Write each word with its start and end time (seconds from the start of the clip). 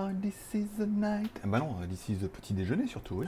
Oh, 0.00 0.10
this 0.22 0.54
is 0.54 0.68
the 0.78 0.86
night. 0.86 1.28
Ah 1.42 1.48
bah 1.48 1.58
non, 1.58 1.74
this 1.90 2.08
is 2.08 2.20
the 2.20 2.28
petit 2.28 2.54
déjeuner 2.54 2.86
surtout, 2.86 3.16
oui. 3.16 3.26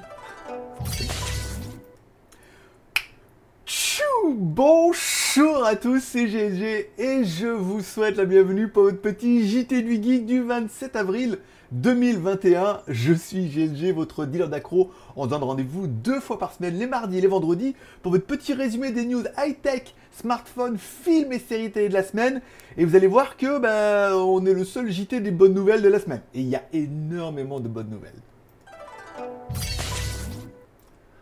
Tchou 3.66 4.34
Bonjour 4.36 5.64
à 5.64 5.74
tous, 5.74 5.98
c'est 5.98 6.28
GG 6.28 6.90
et 6.96 7.24
je 7.24 7.48
vous 7.48 7.82
souhaite 7.82 8.16
la 8.16 8.24
bienvenue 8.24 8.68
pour 8.68 8.84
votre 8.84 9.00
petit 9.00 9.48
JT 9.48 9.82
du 9.82 10.00
Geek 10.00 10.26
du 10.26 10.42
27 10.42 10.94
avril 10.94 11.38
2021. 11.72 12.80
Je 12.88 13.12
suis 13.12 13.48
GLG, 13.48 13.92
votre 13.92 14.24
dealer 14.24 14.48
d'accro. 14.48 14.90
On 15.16 15.26
donne 15.26 15.42
rendez-vous 15.42 15.86
deux 15.86 16.20
fois 16.20 16.38
par 16.38 16.52
semaine, 16.52 16.78
les 16.78 16.86
mardis 16.86 17.18
et 17.18 17.20
les 17.20 17.26
vendredis, 17.26 17.74
pour 18.02 18.12
votre 18.12 18.26
petit 18.26 18.54
résumé 18.54 18.92
des 18.92 19.04
news 19.04 19.24
high-tech, 19.38 19.94
smartphones, 20.12 20.78
films 20.78 21.32
et 21.32 21.38
séries 21.38 21.70
télé 21.70 21.88
de 21.88 21.94
la 21.94 22.02
semaine. 22.02 22.40
Et 22.76 22.84
vous 22.84 22.96
allez 22.96 23.06
voir 23.06 23.36
que 23.36 23.58
ben, 23.58 24.14
on 24.14 24.44
est 24.46 24.54
le 24.54 24.64
seul 24.64 24.90
JT 24.90 25.20
des 25.20 25.30
bonnes 25.30 25.54
nouvelles 25.54 25.82
de 25.82 25.88
la 25.88 26.00
semaine. 26.00 26.22
Et 26.34 26.40
il 26.40 26.48
y 26.48 26.56
a 26.56 26.62
énormément 26.72 27.60
de 27.60 27.68
bonnes 27.68 27.90
nouvelles. 27.90 28.12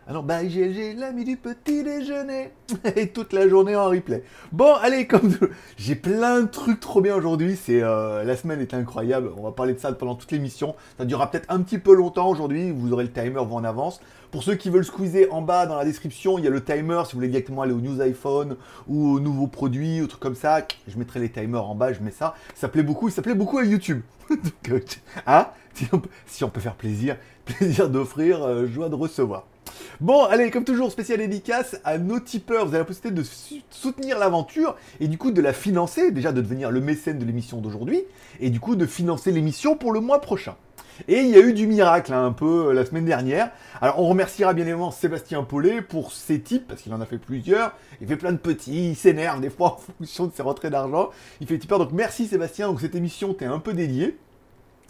Alors, 0.09 0.23
bah, 0.23 0.43
GLG, 0.43 0.95
l'ami 0.97 1.23
du 1.23 1.37
petit 1.37 1.83
déjeuner. 1.83 2.49
Et 2.95 3.09
toute 3.09 3.31
la 3.31 3.47
journée 3.47 3.75
en 3.75 3.89
replay. 3.89 4.23
Bon, 4.51 4.73
allez, 4.81 5.05
comme 5.05 5.37
j'ai 5.77 5.93
plein 5.93 6.41
de 6.41 6.47
trucs 6.47 6.79
trop 6.79 6.99
bien 6.99 7.15
aujourd'hui. 7.15 7.55
C'est 7.55 7.83
euh, 7.83 8.23
la 8.23 8.35
semaine 8.35 8.59
est 8.59 8.73
incroyable. 8.73 9.29
On 9.37 9.43
va 9.43 9.51
parler 9.51 9.75
de 9.75 9.77
ça 9.77 9.93
pendant 9.93 10.15
toute 10.15 10.31
l'émission. 10.31 10.75
Ça 10.97 11.05
durera 11.05 11.29
peut-être 11.29 11.45
un 11.49 11.61
petit 11.61 11.77
peu 11.77 11.93
longtemps 11.93 12.27
aujourd'hui. 12.27 12.71
Vous 12.71 12.91
aurez 12.91 13.03
le 13.03 13.11
timer 13.11 13.37
en 13.37 13.63
avance. 13.63 14.01
Pour 14.31 14.41
ceux 14.41 14.55
qui 14.55 14.71
veulent 14.71 14.83
squeezer 14.83 15.27
en 15.31 15.43
bas 15.43 15.67
dans 15.67 15.75
la 15.75 15.85
description, 15.85 16.39
il 16.39 16.43
y 16.43 16.47
a 16.47 16.49
le 16.49 16.63
timer 16.63 17.03
si 17.05 17.11
vous 17.11 17.19
voulez 17.19 17.27
directement 17.27 17.61
aller 17.61 17.73
au 17.73 17.79
news 17.79 18.01
iPhone 18.01 18.55
ou 18.87 19.11
aux 19.11 19.19
nouveaux 19.19 19.45
produits 19.45 20.01
ou 20.01 20.07
trucs 20.07 20.19
comme 20.19 20.33
ça. 20.33 20.65
Je 20.87 20.97
mettrai 20.97 21.19
les 21.19 21.29
timers 21.29 21.65
en 21.65 21.75
bas, 21.75 21.93
je 21.93 22.01
mets 22.01 22.09
ça. 22.09 22.33
Ça 22.55 22.67
plaît 22.67 22.81
beaucoup, 22.81 23.11
ça 23.11 23.21
plaît 23.21 23.35
beaucoup 23.35 23.59
à 23.59 23.63
YouTube. 23.63 24.01
Donc, 24.29 24.99
hein 25.27 25.49
si 26.25 26.43
on, 26.43 26.49
peut, 26.49 26.59
faire 26.59 26.75
plaisir, 26.75 27.15
plaisir 27.45 27.89
d'offrir, 27.89 28.43
euh, 28.43 28.65
joie 28.65 28.89
de 28.89 28.95
recevoir. 28.95 29.45
Bon, 29.99 30.23
allez, 30.25 30.51
comme 30.51 30.63
toujours, 30.63 30.91
spécial 30.91 31.19
dédicace 31.19 31.79
à 31.83 31.97
nos 31.97 32.19
tipeurs. 32.19 32.65
Vous 32.65 32.69
avez 32.69 32.79
la 32.79 32.85
possibilité 32.85 33.21
de 33.21 33.27
soutenir 33.69 34.19
l'aventure 34.19 34.75
et 34.99 35.07
du 35.07 35.17
coup 35.17 35.31
de 35.31 35.41
la 35.41 35.53
financer, 35.53 36.11
déjà 36.11 36.31
de 36.31 36.41
devenir 36.41 36.71
le 36.71 36.81
mécène 36.81 37.19
de 37.19 37.25
l'émission 37.25 37.59
d'aujourd'hui, 37.59 38.03
et 38.39 38.49
du 38.49 38.59
coup 38.59 38.75
de 38.75 38.85
financer 38.85 39.31
l'émission 39.31 39.75
pour 39.75 39.91
le 39.91 39.99
mois 39.99 40.21
prochain. 40.21 40.55
Et 41.07 41.19
il 41.19 41.29
y 41.29 41.35
a 41.35 41.39
eu 41.39 41.53
du 41.53 41.65
miracle 41.65 42.13
hein, 42.13 42.25
un 42.25 42.31
peu 42.31 42.67
euh, 42.67 42.73
la 42.73 42.85
semaine 42.85 43.05
dernière. 43.05 43.51
Alors 43.81 43.99
on 43.99 44.07
remerciera 44.07 44.53
bien 44.53 44.65
évidemment 44.65 44.91
Sébastien 44.91 45.43
Paulet 45.43 45.81
pour 45.81 46.11
ses 46.11 46.41
tips, 46.41 46.65
parce 46.67 46.81
qu'il 46.81 46.93
en 46.93 46.99
a 46.99 47.05
fait 47.05 47.17
plusieurs. 47.17 47.73
Il 48.01 48.07
fait 48.07 48.17
plein 48.17 48.33
de 48.33 48.37
petits, 48.37 48.89
il 48.89 48.95
s'énerve 48.95 49.39
des 49.39 49.49
fois 49.49 49.67
en 49.89 49.93
fonction 49.93 50.27
de 50.27 50.33
ses 50.33 50.41
rentrées 50.41 50.69
d'argent. 50.69 51.09
Il 51.39 51.47
fait 51.47 51.57
tipeur, 51.57 51.79
donc 51.79 51.91
merci 51.93 52.27
Sébastien. 52.27 52.67
Donc 52.67 52.81
cette 52.81 52.95
émission 52.95 53.33
t'est 53.33 53.45
un 53.45 53.59
peu 53.59 53.73
dédiée. 53.73 54.17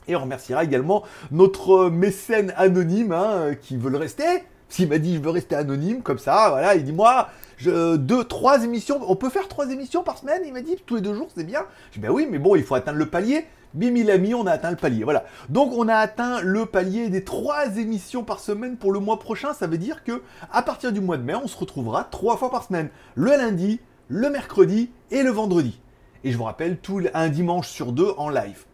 Et 0.07 0.15
on 0.15 0.21
remerciera 0.21 0.63
également 0.63 1.03
notre 1.29 1.89
mécène 1.89 2.53
anonyme 2.57 3.11
hein, 3.11 3.53
qui 3.61 3.77
veut 3.77 3.91
le 3.91 3.97
rester, 3.97 4.43
s'il 4.70 4.88
m'a 4.88 4.98
dit 4.98 5.16
je 5.16 5.20
veux 5.20 5.31
rester 5.31 5.56
anonyme 5.56 6.02
comme 6.02 6.20
ça, 6.20 6.50
voilà, 6.50 6.75
il 6.75 6.84
dit 6.84 6.94
moi, 6.94 7.30
deux, 7.62 8.23
trois 8.23 8.64
émissions, 8.64 9.00
on 9.08 9.16
peut 9.16 9.30
faire 9.30 9.48
trois 9.48 9.70
émissions 9.70 10.03
par 10.03 10.17
semaine, 10.17 10.44
il 10.45 10.53
m'a 10.53 10.62
dit 10.62 10.78
tous 10.86 10.95
les 10.95 11.02
deux 11.02 11.14
jours 11.14 11.28
c'est 11.36 11.44
bien. 11.44 11.66
Je 11.92 11.95
dis 11.95 12.00
ben 12.00 12.12
oui, 12.12 12.28
mais 12.30 12.39
bon, 12.39 12.56
il 12.56 12.64
faut 12.64 12.75
atteindre 12.75 12.97
le 12.97 13.08
palier. 13.08 13.45
Bim, 13.75 13.95
il 13.95 14.09
a 14.09 14.17
mis, 14.17 14.34
on 14.34 14.47
a 14.47 14.52
atteint 14.53 14.72
le 14.72 14.78
palier. 14.78 15.03
Voilà. 15.03 15.25
Donc 15.50 15.73
on 15.73 15.88
a 15.88 15.95
atteint 15.95 16.42
le 16.42 16.66
palier 16.66 17.09
des 17.09 17.23
trois 17.23 17.78
émissions 17.78 18.23
par 18.23 18.40
semaine 18.40 18.78
pour 18.78 18.92
le 18.92 19.00
mois 19.00 19.20
prochain. 19.20 19.53
Ça 19.53 19.67
veut 19.67 19.78
dire 19.78 20.03
que 20.03 20.23
à 20.52 20.64
partir 20.64 20.92
du 20.92 21.02
mois 21.02 21.17
de 21.17 21.23
mai, 21.23 21.36
on 21.36 21.47
se 21.47 21.56
retrouvera 21.56 22.03
trois 22.06 22.38
fois 22.38 22.50
par 22.50 22.64
semaine. 22.64 22.90
Le 23.14 23.30
lundi, 23.30 23.80
le 24.08 24.31
mercredi 24.31 24.90
et 25.12 25.22
le 25.22 25.30
vendredi. 25.30 25.80
Et 26.23 26.31
je 26.31 26.38
vous 26.38 26.45
rappelle, 26.45 26.78
tout 26.80 27.00
un 27.14 27.30
dimanche 27.30 27.67
sur 27.67 27.92
deux 27.92 28.12
en 28.17 28.30
live 28.30 28.66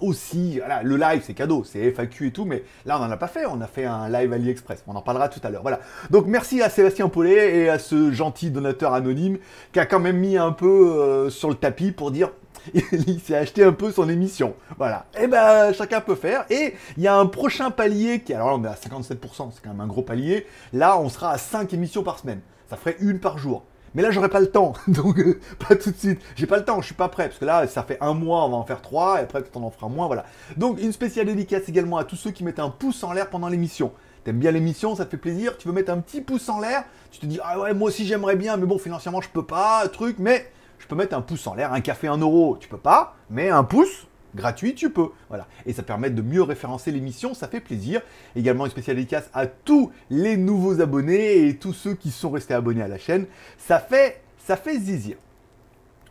aussi, 0.00 0.60
le 0.82 0.96
live 0.96 1.22
c'est 1.24 1.34
cadeau, 1.34 1.64
c'est 1.64 1.90
FAQ 1.92 2.28
et 2.28 2.30
tout, 2.30 2.44
mais 2.44 2.64
là 2.86 2.98
on 2.98 3.04
n'en 3.04 3.10
a 3.10 3.16
pas 3.16 3.28
fait, 3.28 3.46
on 3.46 3.60
a 3.60 3.66
fait 3.66 3.84
un 3.84 4.08
live 4.08 4.32
AliExpress, 4.32 4.84
on 4.86 4.96
en 4.96 5.02
parlera 5.02 5.28
tout 5.28 5.40
à 5.42 5.50
l'heure. 5.50 5.62
Voilà. 5.62 5.80
Donc 6.10 6.26
merci 6.26 6.62
à 6.62 6.68
Sébastien 6.68 7.08
Paulet 7.08 7.58
et 7.58 7.68
à 7.68 7.78
ce 7.78 8.12
gentil 8.12 8.50
donateur 8.50 8.94
anonyme 8.94 9.38
qui 9.72 9.80
a 9.80 9.86
quand 9.86 10.00
même 10.00 10.18
mis 10.18 10.36
un 10.36 10.52
peu 10.52 10.66
euh, 10.66 11.30
sur 11.30 11.48
le 11.48 11.54
tapis 11.54 11.92
pour 11.92 12.10
dire 12.10 12.30
il 12.74 13.20
s'est 13.20 13.36
acheté 13.36 13.64
un 13.64 13.72
peu 13.72 13.90
son 13.92 14.08
émission. 14.08 14.54
Voilà. 14.76 15.06
Et 15.14 15.24
eh 15.24 15.26
ben 15.26 15.72
chacun 15.72 16.00
peut 16.00 16.14
faire. 16.14 16.44
Et 16.50 16.74
il 16.96 17.02
y 17.02 17.08
a 17.08 17.16
un 17.16 17.26
prochain 17.26 17.70
palier 17.70 18.20
qui, 18.20 18.34
alors 18.34 18.48
là 18.48 18.54
on 18.56 18.64
est 18.64 18.68
à 18.68 18.74
57%, 18.74 19.50
c'est 19.52 19.62
quand 19.62 19.70
même 19.70 19.80
un 19.80 19.86
gros 19.86 20.02
palier. 20.02 20.46
Là 20.72 20.98
on 20.98 21.08
sera 21.08 21.32
à 21.32 21.38
5 21.38 21.72
émissions 21.72 22.02
par 22.02 22.18
semaine. 22.18 22.40
Ça 22.68 22.76
ferait 22.76 22.96
une 23.00 23.18
par 23.18 23.38
jour. 23.38 23.64
Mais 23.98 24.04
là, 24.04 24.12
j'aurais 24.12 24.28
pas 24.28 24.38
le 24.38 24.46
temps. 24.46 24.74
Donc, 24.86 25.18
euh, 25.18 25.40
pas 25.68 25.74
tout 25.74 25.90
de 25.90 25.96
suite. 25.96 26.20
J'ai 26.36 26.46
pas 26.46 26.58
le 26.58 26.64
temps, 26.64 26.80
je 26.80 26.86
suis 26.86 26.94
pas 26.94 27.08
prêt. 27.08 27.26
Parce 27.26 27.40
que 27.40 27.44
là, 27.44 27.66
ça 27.66 27.82
fait 27.82 27.98
un 28.00 28.14
mois, 28.14 28.44
on 28.44 28.50
va 28.50 28.56
en 28.56 28.62
faire 28.62 28.80
trois. 28.80 29.18
Et 29.18 29.24
après, 29.24 29.40
peut-être 29.40 29.56
on 29.56 29.64
en 29.64 29.72
fera 29.72 29.88
moins. 29.88 30.06
Voilà. 30.06 30.24
Donc, 30.56 30.80
une 30.80 30.92
spéciale 30.92 31.26
dédicace 31.26 31.68
également 31.68 31.96
à 31.96 32.04
tous 32.04 32.14
ceux 32.14 32.30
qui 32.30 32.44
mettent 32.44 32.60
un 32.60 32.70
pouce 32.70 33.02
en 33.02 33.12
l'air 33.12 33.28
pendant 33.28 33.48
l'émission. 33.48 33.90
T'aimes 34.22 34.38
bien 34.38 34.52
l'émission, 34.52 34.94
ça 34.94 35.04
te 35.04 35.10
fait 35.10 35.16
plaisir. 35.16 35.58
Tu 35.58 35.66
veux 35.66 35.74
mettre 35.74 35.90
un 35.90 35.98
petit 35.98 36.20
pouce 36.20 36.48
en 36.48 36.60
l'air. 36.60 36.84
Tu 37.10 37.18
te 37.18 37.26
dis, 37.26 37.40
ah 37.42 37.58
ouais, 37.58 37.74
moi 37.74 37.88
aussi 37.88 38.06
j'aimerais 38.06 38.36
bien. 38.36 38.56
Mais 38.56 38.66
bon, 38.66 38.78
financièrement, 38.78 39.20
je 39.20 39.30
peux 39.30 39.44
pas. 39.44 39.88
Truc. 39.88 40.20
Mais 40.20 40.48
je 40.78 40.86
peux 40.86 40.94
mettre 40.94 41.16
un 41.16 41.20
pouce 41.20 41.44
en 41.48 41.54
l'air. 41.54 41.72
Un 41.72 41.80
café, 41.80 42.06
un 42.06 42.18
euro, 42.18 42.56
tu 42.60 42.68
peux 42.68 42.78
pas. 42.78 43.16
Mais 43.30 43.50
un 43.50 43.64
pouce, 43.64 44.06
gratuit, 44.34 44.74
tu 44.74 44.90
peux. 44.90 45.08
Voilà. 45.28 45.46
Et 45.66 45.72
ça 45.72 45.82
permet 45.82 46.10
de 46.10 46.22
mieux 46.22 46.42
référencer 46.42 46.90
l'émission, 46.90 47.34
ça 47.34 47.48
fait 47.48 47.60
plaisir. 47.60 48.00
Également 48.36 48.64
une 48.64 48.70
spéciale 48.70 48.96
dédicace 48.96 49.30
à 49.34 49.46
tous 49.46 49.92
les 50.10 50.36
nouveaux 50.36 50.80
abonnés 50.80 51.46
et 51.46 51.56
tous 51.56 51.72
ceux 51.72 51.94
qui 51.94 52.10
sont 52.10 52.30
restés 52.30 52.54
abonnés 52.54 52.82
à 52.82 52.88
la 52.88 52.98
chaîne. 52.98 53.26
Ça 53.58 53.78
fait, 53.78 54.22
ça 54.38 54.56
fait 54.56 54.78
zizir. 54.78 55.16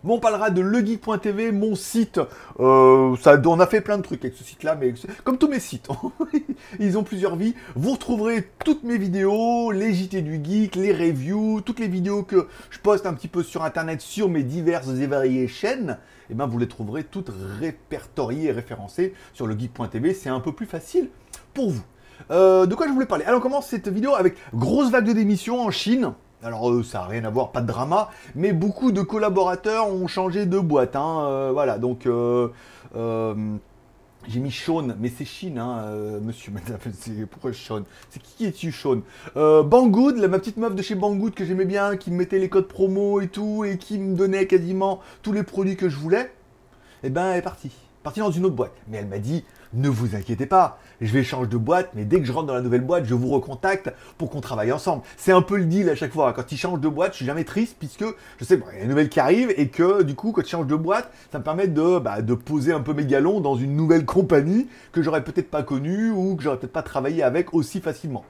On 0.10 0.20
parlera 0.20 0.52
de 0.52 0.62
legeek.tv, 0.62 1.52
mon 1.52 1.76
site. 1.76 2.22
Euh, 2.62 3.16
on 3.46 3.60
a 3.60 3.68
fait 3.68 3.82
plein 3.82 3.98
de 3.98 4.04
trucs 4.04 4.24
avec 4.24 4.38
ce 4.38 4.44
site-là, 4.44 4.76
mais 4.76 4.94
comme 5.26 5.38
tous 5.38 5.50
mes 5.50 5.60
sites, 5.60 5.90
ils 6.80 6.98
ont 6.98 7.04
plusieurs 7.04 7.36
vies. 7.36 7.56
Vous 7.76 7.92
retrouverez 7.92 8.50
toutes 8.64 8.84
mes 8.84 8.98
vidéos, 8.98 9.72
les 9.72 9.94
JT 9.94 10.22
du 10.22 10.40
geek, 10.42 10.76
les 10.76 10.94
reviews, 10.94 11.60
toutes 11.60 11.80
les 11.80 11.90
vidéos 11.90 12.24
que 12.24 12.48
je 12.70 12.80
poste 12.80 13.06
un 13.06 13.14
petit 13.14 13.28
peu 13.28 13.44
sur 13.44 13.64
Internet 13.64 14.00
sur 14.00 14.30
mes 14.30 14.44
diverses 14.44 14.88
et 14.88 15.08
variées 15.08 15.50
chaînes. 15.50 15.98
Et 16.30 16.34
eh 16.34 16.36
ben, 16.36 16.48
vous 16.48 16.58
les 16.58 16.68
trouverez 16.70 17.04
toutes 17.04 17.32
répertoriées 17.60 18.48
et 18.48 18.52
référencées 18.52 19.14
sur 19.34 19.46
le 19.46 19.60
geek.tv. 19.60 20.14
C'est 20.14 20.30
un 20.30 20.40
peu 20.40 20.54
plus 20.54 20.68
facile 20.68 21.10
pour 21.54 21.70
vous. 21.70 21.84
Euh, 22.32 22.66
de 22.66 22.76
quoi 22.76 22.88
je 22.88 22.94
voulais 22.94 23.06
parler? 23.06 23.26
Alors, 23.26 23.40
on 23.40 23.44
commence 23.44 23.68
cette 23.68 23.90
vidéo 23.90 24.16
avec 24.16 24.36
grosse 24.54 24.90
vague 24.90 25.06
de 25.06 25.14
démission 25.14 25.60
en 25.62 25.72
Chine. 25.72 26.14
Alors 26.48 26.72
euh, 26.72 26.82
ça 26.82 27.00
n'a 27.00 27.08
rien 27.08 27.26
à 27.26 27.30
voir, 27.30 27.52
pas 27.52 27.60
de 27.60 27.68
drama, 27.68 28.10
mais 28.34 28.54
beaucoup 28.54 28.94
de 28.94 29.02
collaborateurs 29.02 29.90
ont 29.90 30.08
changé 30.08 30.46
de 30.46 30.58
boîte. 30.58 30.96
Hein, 30.96 31.26
euh, 31.26 31.50
voilà, 31.52 31.78
donc 31.78 32.06
euh, 32.06 32.48
j'ai 34.30 34.40
mis 34.40 34.52
Sean, 34.52 34.96
mais 34.98 35.10
c'est 35.10 35.26
Chine, 35.26 35.58
hein, 35.58 35.84
monsieur. 36.22 36.54
Pourquoi 37.30 37.52
Sean 37.52 37.82
C'est 38.10 38.22
qui 38.22 38.36
qui 38.38 38.46
est-tu, 38.46 38.72
Sean 38.72 39.02
Banggood, 39.36 40.16
ma 40.30 40.40
petite 40.40 40.56
meuf 40.56 40.74
de 40.74 40.82
chez 40.82 40.96
Banggood 40.96 41.34
que 41.34 41.44
j'aimais 41.44 41.66
bien, 41.66 41.98
qui 41.98 42.12
me 42.12 42.16
mettait 42.16 42.40
les 42.40 42.48
codes 42.48 42.70
promo 42.70 43.20
et 43.20 43.28
tout, 43.28 43.66
et 43.66 43.78
qui 43.78 44.00
me 44.00 44.16
donnait 44.16 44.48
quasiment 44.48 45.02
tous 45.24 45.34
les 45.34 45.44
produits 45.44 45.76
que 45.76 45.90
je 45.90 45.98
voulais, 45.98 46.32
eh 47.04 47.10
ben 47.10 47.32
elle 47.32 47.40
est 47.40 47.42
partie. 47.42 47.74
Partie 48.04 48.22
dans 48.22 48.32
une 48.32 48.46
autre 48.46 48.56
boîte. 48.56 48.76
Mais 48.88 49.00
elle 49.00 49.08
m'a 49.08 49.20
dit, 49.20 49.44
ne 49.74 49.90
vous 49.90 50.16
inquiétez 50.16 50.46
pas, 50.46 50.80
je 51.02 51.12
vais 51.12 51.24
changer 51.24 51.50
de 51.50 51.58
boîte, 51.58 51.90
mais 51.94 52.06
dès 52.06 52.20
que 52.20 52.26
je 52.26 52.32
rentre 52.32 52.48
dans 52.48 52.54
la 52.54 52.62
nouvelle 52.62 52.82
boîte, 52.82 53.06
je 53.06 53.14
vous 53.14 53.30
recontacte 53.30 53.94
pour 54.18 54.30
qu'on 54.30 54.42
travaille 54.42 54.72
ensemble. 54.72 55.04
C'est 55.18 55.32
un 55.32 55.42
peu 55.42 55.58
le 55.58 55.66
deal 55.66 55.90
à 55.90 55.96
chaque 55.96 56.14
fois. 56.14 56.34
Quand 56.34 56.52
il 56.52 56.58
change 56.58 56.80
de 56.80 56.88
boîte, 56.88 57.14
je 57.14 57.18
suis 57.18 57.26
jamais 57.26 57.44
triste 57.44 57.76
puisque 57.80 58.06
je 58.38 58.46
sais 58.46 58.60
qu'il 58.60 58.78
y 58.78 58.80
a 58.80 58.84
une 58.84 58.90
nouvelle 58.90 59.10
qui 59.10 59.20
arrive 59.20 59.54
et 59.58 59.68
que 59.70 60.04
du 60.04 60.16
coup, 60.16 60.32
quand 60.32 60.42
il 60.42 60.50
change 60.50 60.68
de 60.68 60.76
boîte, 60.76 61.12
ça 61.32 61.40
me 61.40 61.44
permet 61.44 61.68
bah, 61.68 62.22
de 62.22 62.34
poser 62.34 62.74
un 62.74 62.82
peu 62.82 62.94
mes 62.94 63.06
galons 63.06 63.40
dans 63.40 63.56
une 63.56 63.76
nouvelle 63.76 64.06
compagnie 64.06 64.68
que 64.92 65.02
j'aurais 65.02 65.24
peut-être 65.24 65.50
pas 65.50 65.64
connue 65.64 66.10
ou 66.12 66.36
que 66.36 66.44
j'aurais 66.44 66.58
peut-être 66.58 66.74
pas 66.74 66.84
travaillé 66.84 67.24
avec 67.24 67.54
aussi 67.54 67.82
facilement 67.82 68.26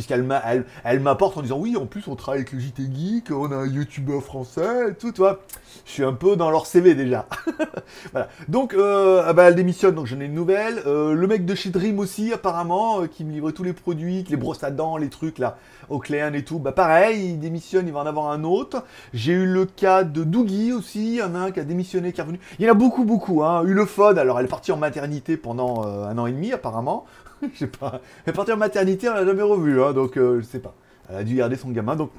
puisqu'elle 0.00 0.64
elle, 0.84 1.00
m'apporte 1.00 1.36
en 1.36 1.42
disant 1.42 1.58
oui, 1.58 1.76
en 1.76 1.84
plus 1.84 2.08
on 2.08 2.16
travaille 2.16 2.40
avec 2.40 2.52
le 2.52 2.58
JT 2.58 2.82
Geek, 2.94 3.30
on 3.32 3.52
a 3.52 3.56
un 3.56 3.66
youtubeur 3.66 4.22
français, 4.22 4.90
et 4.90 4.94
tout, 4.94 5.12
tu 5.12 5.20
vois. 5.20 5.40
Je 5.84 5.92
suis 5.92 6.04
un 6.04 6.14
peu 6.14 6.36
dans 6.36 6.50
leur 6.50 6.64
CV 6.64 6.94
déjà. 6.94 7.26
voilà. 8.12 8.28
Donc, 8.48 8.72
euh, 8.72 9.22
ah 9.26 9.32
bah, 9.34 9.44
elle 9.44 9.54
démissionne, 9.54 9.94
donc 9.94 10.06
j'en 10.06 10.18
ai 10.20 10.24
une 10.24 10.34
nouvelle. 10.34 10.82
Euh, 10.86 11.12
le 11.12 11.26
mec 11.26 11.44
de 11.44 11.54
chez 11.54 11.68
Dream 11.68 11.98
aussi, 11.98 12.32
apparemment, 12.32 13.02
euh, 13.02 13.06
qui 13.08 13.24
me 13.24 13.32
livre 13.32 13.50
tous 13.50 13.62
les 13.62 13.74
produits, 13.74 14.24
les 14.28 14.36
brosses 14.36 14.64
à 14.64 14.70
dents, 14.70 14.96
les 14.96 15.10
trucs 15.10 15.38
là, 15.38 15.58
Ocléan 15.90 16.32
et 16.32 16.44
tout. 16.44 16.58
Bah 16.58 16.72
pareil, 16.72 17.32
il 17.32 17.38
démissionne, 17.38 17.86
il 17.86 17.92
va 17.92 18.00
en 18.00 18.06
avoir 18.06 18.32
un 18.32 18.42
autre. 18.42 18.84
J'ai 19.12 19.32
eu 19.32 19.46
le 19.46 19.66
cas 19.66 20.02
de 20.02 20.24
Doogie 20.24 20.72
aussi, 20.72 21.14
il 21.14 21.16
y 21.16 21.22
en 21.22 21.34
a 21.34 21.38
un 21.40 21.50
qui 21.50 21.60
a 21.60 21.64
démissionné, 21.64 22.12
qui 22.12 22.20
est 22.20 22.24
revenu. 22.24 22.40
Il 22.58 22.64
y 22.64 22.68
en 22.68 22.72
a 22.72 22.74
beaucoup, 22.74 23.04
beaucoup. 23.04 23.42
Hein. 23.42 23.64
Ulefod, 23.64 24.18
alors 24.18 24.38
elle 24.38 24.46
est 24.46 24.48
partie 24.48 24.72
en 24.72 24.78
maternité 24.78 25.36
pendant 25.36 25.84
un 25.84 26.16
an 26.16 26.26
et 26.26 26.32
demi 26.32 26.52
apparemment. 26.52 27.04
je 27.54 27.58
sais 27.58 27.66
pas. 27.66 28.00
Elle 28.24 28.32
est 28.32 28.36
partie 28.36 28.52
en 28.52 28.56
maternité, 28.56 29.08
on 29.08 29.14
l'a 29.14 29.24
jamais 29.24 29.42
revue, 29.42 29.82
hein, 29.82 29.92
donc 29.92 30.16
euh, 30.16 30.40
je 30.40 30.46
sais 30.46 30.60
pas. 30.60 30.74
Elle 31.08 31.16
a 31.16 31.24
dû 31.24 31.34
garder 31.36 31.56
son 31.56 31.70
gamin, 31.70 31.96
donc 31.96 32.10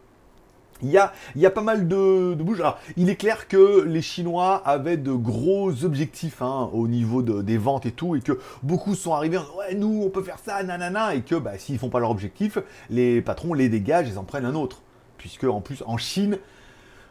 il 0.83 0.89
y 0.89 0.97
a, 0.97 1.13
il 1.35 1.41
y 1.41 1.45
a 1.45 1.51
pas 1.51 1.61
mal 1.61 1.87
de, 1.87 2.33
de. 2.33 2.55
Alors, 2.55 2.79
il 2.97 3.09
est 3.09 3.15
clair 3.15 3.47
que 3.47 3.83
les 3.83 4.01
Chinois 4.01 4.61
avaient 4.65 4.97
de 4.97 5.11
gros 5.11 5.83
objectifs 5.83 6.41
hein, 6.41 6.69
au 6.73 6.87
niveau 6.87 7.21
des 7.21 7.57
ventes 7.57 7.85
et 7.85 7.91
tout, 7.91 8.15
et 8.15 8.21
que 8.21 8.39
beaucoup 8.63 8.95
sont 8.95 9.13
arrivés 9.13 9.37
en 9.37 9.41
disant 9.41 9.57
Ouais, 9.59 9.75
nous, 9.75 10.01
on 10.03 10.09
peut 10.09 10.23
faire 10.23 10.39
ça, 10.43 10.61
nanana, 10.63 11.13
et 11.15 11.21
que 11.21 11.35
bah, 11.35 11.57
s'ils 11.57 11.77
font 11.77 11.89
pas 11.89 11.99
leur 11.99 12.09
objectif, 12.09 12.57
les 12.89 13.21
patrons 13.21 13.53
les 13.53 13.69
dégagent 13.69 14.11
et 14.11 14.17
en 14.17 14.23
prennent 14.23 14.45
un 14.45 14.55
autre. 14.55 14.81
Puisque, 15.17 15.43
en 15.43 15.61
plus, 15.61 15.83
en 15.85 15.97
Chine, 15.97 16.39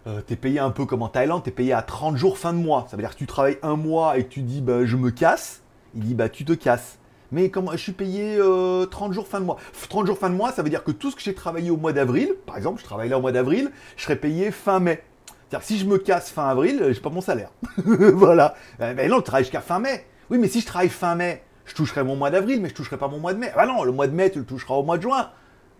euh, 0.07 0.21
t'es 0.21 0.37
payé 0.37 0.59
un 0.59 0.71
peu 0.71 0.87
comme 0.87 1.03
en 1.03 1.09
Thaïlande, 1.09 1.45
t'es 1.45 1.51
payé 1.51 1.73
à 1.73 1.83
30 1.83 2.17
jours 2.17 2.39
fin 2.39 2.53
de 2.53 2.59
mois. 2.59 2.87
Ça 2.91 2.97
veut 2.97 3.03
dire 3.03 3.13
que 3.13 3.19
tu 3.19 3.27
travailles 3.27 3.59
un 3.63 3.77
mois 3.77 4.19
et 4.19 4.25
que 4.25 4.31
tu 4.31 4.43
dis 4.43 4.63
bah, 4.63 4.85
je 4.85 4.97
me 4.97 5.11
casse, 5.11 5.63
Il 5.95 6.03
dit, 6.03 6.15
bah 6.15 6.29
tu 6.29 6.45
te 6.45 6.53
casses. 6.53 6.99
Mais 7.33 7.51
comment 7.51 7.73
je 7.73 7.77
suis 7.77 7.93
payé 7.93 8.37
30 8.39 8.41
euh, 8.43 9.13
jours 9.13 9.27
fin 9.27 9.41
de 9.41 9.45
mois. 9.45 9.57
30 9.89 10.07
jours 10.07 10.19
fin 10.19 10.31
de 10.31 10.35
mois, 10.35 10.53
ça 10.53 10.63
veut 10.63 10.71
dire 10.71 10.85
que 10.85 10.91
tout 10.91 11.11
ce 11.11 11.17
que 11.17 11.23
j'ai 11.23 11.35
travaillé 11.35 11.71
au 11.71 11.77
mois 11.77 11.93
d'avril, 11.93 12.35
par 12.47 12.57
exemple, 12.57 12.81
je 12.81 12.85
travaille 12.85 13.09
là 13.09 13.19
au 13.19 13.21
mois 13.21 13.33
d'avril, 13.33 13.71
je 13.97 14.03
serai 14.03 14.17
payé 14.17 14.51
fin 14.51 14.81
mai. 14.81 15.03
C'est-à-dire 15.49 15.67
si 15.67 15.79
je 15.79 15.87
me 15.87 15.99
casse 15.99 16.31
fin 16.31 16.49
avril, 16.49 16.83
j'ai 16.91 17.01
pas 17.01 17.11
mon 17.11 17.21
salaire. 17.21 17.51
voilà. 17.85 18.55
Ben, 18.79 18.95
ben 18.95 19.11
non, 19.11 19.19
je 19.19 19.23
travaille 19.23 19.45
jusqu'à 19.45 19.61
fin 19.61 19.79
mai. 19.79 20.07
Oui, 20.31 20.39
mais 20.39 20.49
si 20.49 20.61
je 20.61 20.67
travaille 20.67 20.89
fin 20.89 21.15
mai, 21.15 21.43
je 21.65 21.75
toucherai 21.75 22.05
mon 22.05 22.17
mois 22.17 22.31
d'avril, 22.31 22.61
mais 22.61 22.69
je 22.69 22.75
toucherai 22.75 22.97
pas 22.97 23.09
mon 23.09 23.19
mois 23.19 23.33
de 23.33 23.39
mai. 23.39 23.53
Ah 23.57 23.67
non, 23.67 23.85
le 23.85 23.93
mois 23.93 24.07
de 24.07 24.15
mai, 24.15 24.31
tu 24.31 24.39
le 24.41 24.45
toucheras 24.45 24.75
au 24.75 24.83
mois 24.83 24.97
de 24.97 25.03
juin. 25.03 25.31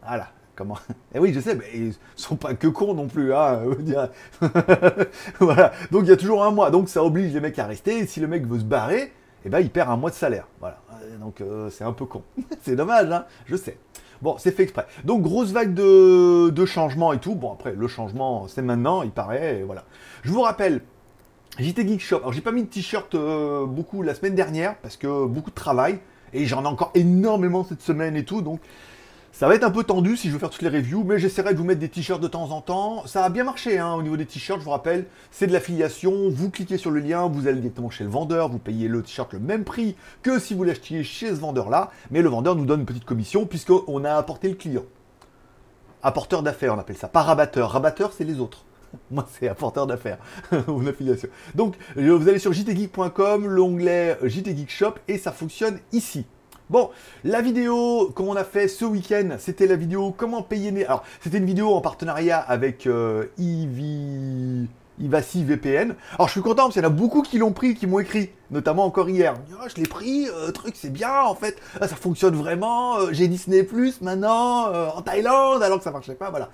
Voilà. 0.07 0.29
Comment 0.57 0.79
Eh 1.15 1.19
oui, 1.19 1.33
je 1.33 1.41
sais, 1.41 1.55
mais 1.55 1.65
ils 1.75 1.95
sont 2.17 2.37
pas 2.37 2.55
que 2.55 2.67
cons 2.67 2.95
non 2.95 3.07
plus. 3.07 3.33
Hein, 3.33 3.61
voilà. 5.41 5.73
Donc 5.91 6.03
il 6.03 6.09
y 6.09 6.13
a 6.13 6.17
toujours 6.17 6.45
un 6.45 6.51
mois. 6.51 6.71
Donc 6.71 6.89
ça 6.89 7.03
oblige 7.03 7.33
les 7.33 7.41
mecs 7.41 7.59
à 7.59 7.67
rester. 7.67 7.99
Et 7.99 8.07
si 8.07 8.21
le 8.21 8.27
mec 8.27 8.47
veut 8.47 8.59
se 8.59 8.65
barrer, 8.65 9.13
eh 9.45 9.49
ben, 9.49 9.61
il 9.61 9.71
perd 9.71 9.89
un 9.89 9.97
mois 9.97 10.11
de 10.11 10.15
salaire. 10.15 10.47
Voilà. 10.61 10.79
Donc 11.21 11.41
euh, 11.41 11.71
c'est 11.71 11.85
un 11.85 11.93
peu 11.93 12.05
con. 12.07 12.23
c'est 12.63 12.77
dommage, 12.77 13.11
hein 13.11 13.25
je 13.47 13.57
sais. 13.57 13.79
Bon, 14.23 14.37
c'est 14.39 14.51
fait 14.51 14.65
exprès. 14.65 14.87
Donc 15.05 15.23
grosse 15.23 15.51
vague 15.53 15.73
de, 15.73 16.51
de 16.51 16.67
changements 16.67 17.13
et 17.13 17.19
tout. 17.19 17.35
Bon, 17.35 17.53
après, 17.53 17.73
le 17.73 17.89
changement, 17.89 18.49
c'est 18.49 18.63
maintenant, 18.63 19.03
il 19.03 19.11
paraît, 19.11 19.63
voilà. 19.65 19.85
Je 20.23 20.31
vous 20.31 20.43
rappelle, 20.43 20.83
JT 21.59 21.87
Geek 21.87 22.01
Shop. 22.01 22.19
Alors 22.19 22.33
j'ai 22.33 22.43
pas 22.43 22.53
mis 22.53 22.63
de 22.63 22.69
t-shirt 22.69 23.15
euh, 23.15 23.67
beaucoup 23.67 24.03
la 24.03 24.15
semaine 24.15 24.35
dernière 24.35 24.77
parce 24.79 24.97
que 24.97 25.27
beaucoup 25.27 25.51
de 25.51 25.55
travail 25.55 26.01
et 26.33 26.47
j'en 26.47 26.65
ai 26.65 26.67
encore 26.67 26.93
énormément 26.95 27.65
cette 27.65 27.83
semaine 27.83 28.17
et 28.17 28.25
tout 28.25 28.41
donc 28.41 28.61
ça 29.33 29.49
va 29.49 29.55
être 29.55 29.65
un 29.65 29.71
peu 29.71 29.85
tendu 29.85 30.17
si 30.17 30.29
je 30.29 30.33
veux 30.33 30.39
faire 30.39 30.51
toutes 30.51 30.63
les 30.63 30.69
reviews, 30.69 31.05
mais 31.05 31.19
j'essaierai 31.19 31.55
de 31.55 31.59
vous 31.59 31.65
mettre 31.65 31.81
des 31.81 31.89
t-shirts 31.89 32.21
de 32.21 32.29
temps 32.29 32.51
en 32.51 32.61
temps. 32.61 33.07
Ça 33.07 33.25
a 33.25 33.29
bien 33.29 33.45
marché 33.45 33.79
hein, 33.79 33.95
au 33.95 34.03
niveau 34.03 34.17
des 34.17 34.27
t-shirts, 34.27 34.61
je 34.61 34.65
vous 34.65 34.71
rappelle, 34.71 35.07
c'est 35.31 35.47
de 35.47 35.53
l'affiliation. 35.53 36.29
Vous 36.29 36.51
cliquez 36.51 36.77
sur 36.77 36.91
le 36.91 37.01
lien, 37.01 37.27
vous 37.29 37.47
allez 37.47 37.61
directement 37.61 37.91
chez 37.91 38.05
le 38.05 38.11
vendeur, 38.11 38.49
vous 38.49 38.59
payez 38.59 38.89
le 38.89 39.03
t-shirt 39.03 39.33
le 39.33 39.39
même 39.39 39.65
prix 39.65 39.97
que 40.23 40.39
si 40.39 40.55
vous 40.55 40.65
l'achetiez 40.65 41.05
chez 41.05 41.29
ce 41.29 41.41
vendeur-là, 41.41 41.91
mais 42.11 42.23
le 42.23 42.29
vendeur 42.29 42.57
nous 42.57 42.67
donne 42.67 42.81
une 42.81 42.87
petite 42.87 43.05
commission 43.05 43.47
puisqu'on 43.47 44.05
a 44.05 44.15
apporté 44.15 44.49
le 44.49 44.57
client. 44.57 44.85
Apporteur 46.03 46.43
d'affaires, 46.43 46.75
on 46.75 46.79
appelle 46.79 46.97
ça, 46.97 47.09
pas 47.09 47.23
rabatteur. 47.23 47.71
Rabatteur, 47.71 48.13
c'est 48.13 48.25
les 48.25 48.41
autres. 48.41 48.65
Moi, 49.11 49.27
c'est 49.39 49.49
apporteur 49.49 49.87
d'affaires 49.87 50.19
ou 50.69 50.87
affiliation. 50.89 51.29
Donc, 51.55 51.77
vous 51.95 52.29
allez 52.29 52.39
sur 52.39 52.53
jtgeek.com, 52.53 53.47
l'onglet 53.47 54.19
JT 54.25 54.67
Shop, 54.69 54.95
et 55.09 55.19
ça 55.19 55.31
fonctionne 55.31 55.79
ici. 55.93 56.27
Bon, 56.71 56.91
la 57.25 57.41
vidéo 57.41 58.13
qu'on 58.15 58.37
a 58.37 58.45
fait 58.45 58.69
ce 58.69 58.85
week-end, 58.85 59.31
c'était 59.41 59.67
la 59.67 59.75
vidéo 59.75 60.15
comment 60.17 60.41
payer... 60.41 60.87
Alors, 60.87 61.03
c'était 61.21 61.39
une 61.39 61.45
vidéo 61.45 61.75
en 61.75 61.81
partenariat 61.81 62.39
avec 62.39 62.87
euh, 62.87 63.25
VPN. 65.01 65.97
Alors, 66.15 66.29
je 66.29 66.31
suis 66.31 66.43
content 66.43 66.63
parce 66.63 66.75
qu'il 66.75 66.83
y 66.85 66.87
en 66.87 66.89
a 66.89 66.93
beaucoup 66.93 67.23
qui 67.23 67.39
l'ont 67.39 67.51
pris, 67.51 67.75
qui 67.75 67.89
m'ont 67.89 67.99
écrit, 67.99 68.31
notamment 68.53 68.85
encore 68.85 69.11
hier. 69.11 69.35
Ah, 69.61 69.67
je 69.67 69.83
l'ai 69.83 69.89
pris, 69.89 70.29
euh, 70.29 70.53
truc, 70.53 70.75
c'est 70.77 70.93
bien, 70.93 71.23
en 71.23 71.35
fait, 71.35 71.57
ah, 71.81 71.89
ça 71.89 71.97
fonctionne 71.97 72.37
vraiment. 72.37 73.01
Euh, 73.01 73.09
j'ai 73.11 73.27
Disney 73.27 73.65
Plus 73.65 74.01
maintenant 74.01 74.69
euh, 74.69 74.91
en 74.95 75.03
Thaïlande, 75.03 75.65
alors 75.65 75.79
que 75.79 75.85
ça 75.85 75.91
marchait 75.91 76.15
pas, 76.15 76.31
voilà. 76.31 76.51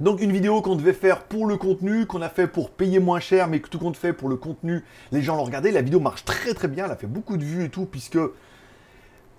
Donc 0.00 0.20
une 0.22 0.30
vidéo 0.30 0.62
qu'on 0.62 0.76
devait 0.76 0.92
faire 0.92 1.24
pour 1.24 1.46
le 1.46 1.56
contenu, 1.56 2.06
qu'on 2.06 2.22
a 2.22 2.28
fait 2.28 2.46
pour 2.46 2.70
payer 2.70 3.00
moins 3.00 3.18
cher, 3.18 3.48
mais 3.48 3.58
que 3.58 3.68
tout 3.68 3.80
compte 3.80 3.96
fait 3.96 4.12
pour 4.12 4.28
le 4.28 4.36
contenu, 4.36 4.84
les 5.10 5.20
gens 5.20 5.34
l'ont 5.34 5.42
regardé. 5.42 5.72
La 5.72 5.82
vidéo 5.82 5.98
marche 5.98 6.24
très 6.24 6.54
très 6.54 6.68
bien, 6.68 6.84
elle 6.84 6.92
a 6.92 6.96
fait 6.96 7.08
beaucoup 7.08 7.36
de 7.36 7.44
vues 7.44 7.64
et 7.64 7.68
tout, 7.70 7.86
puisque 7.86 8.16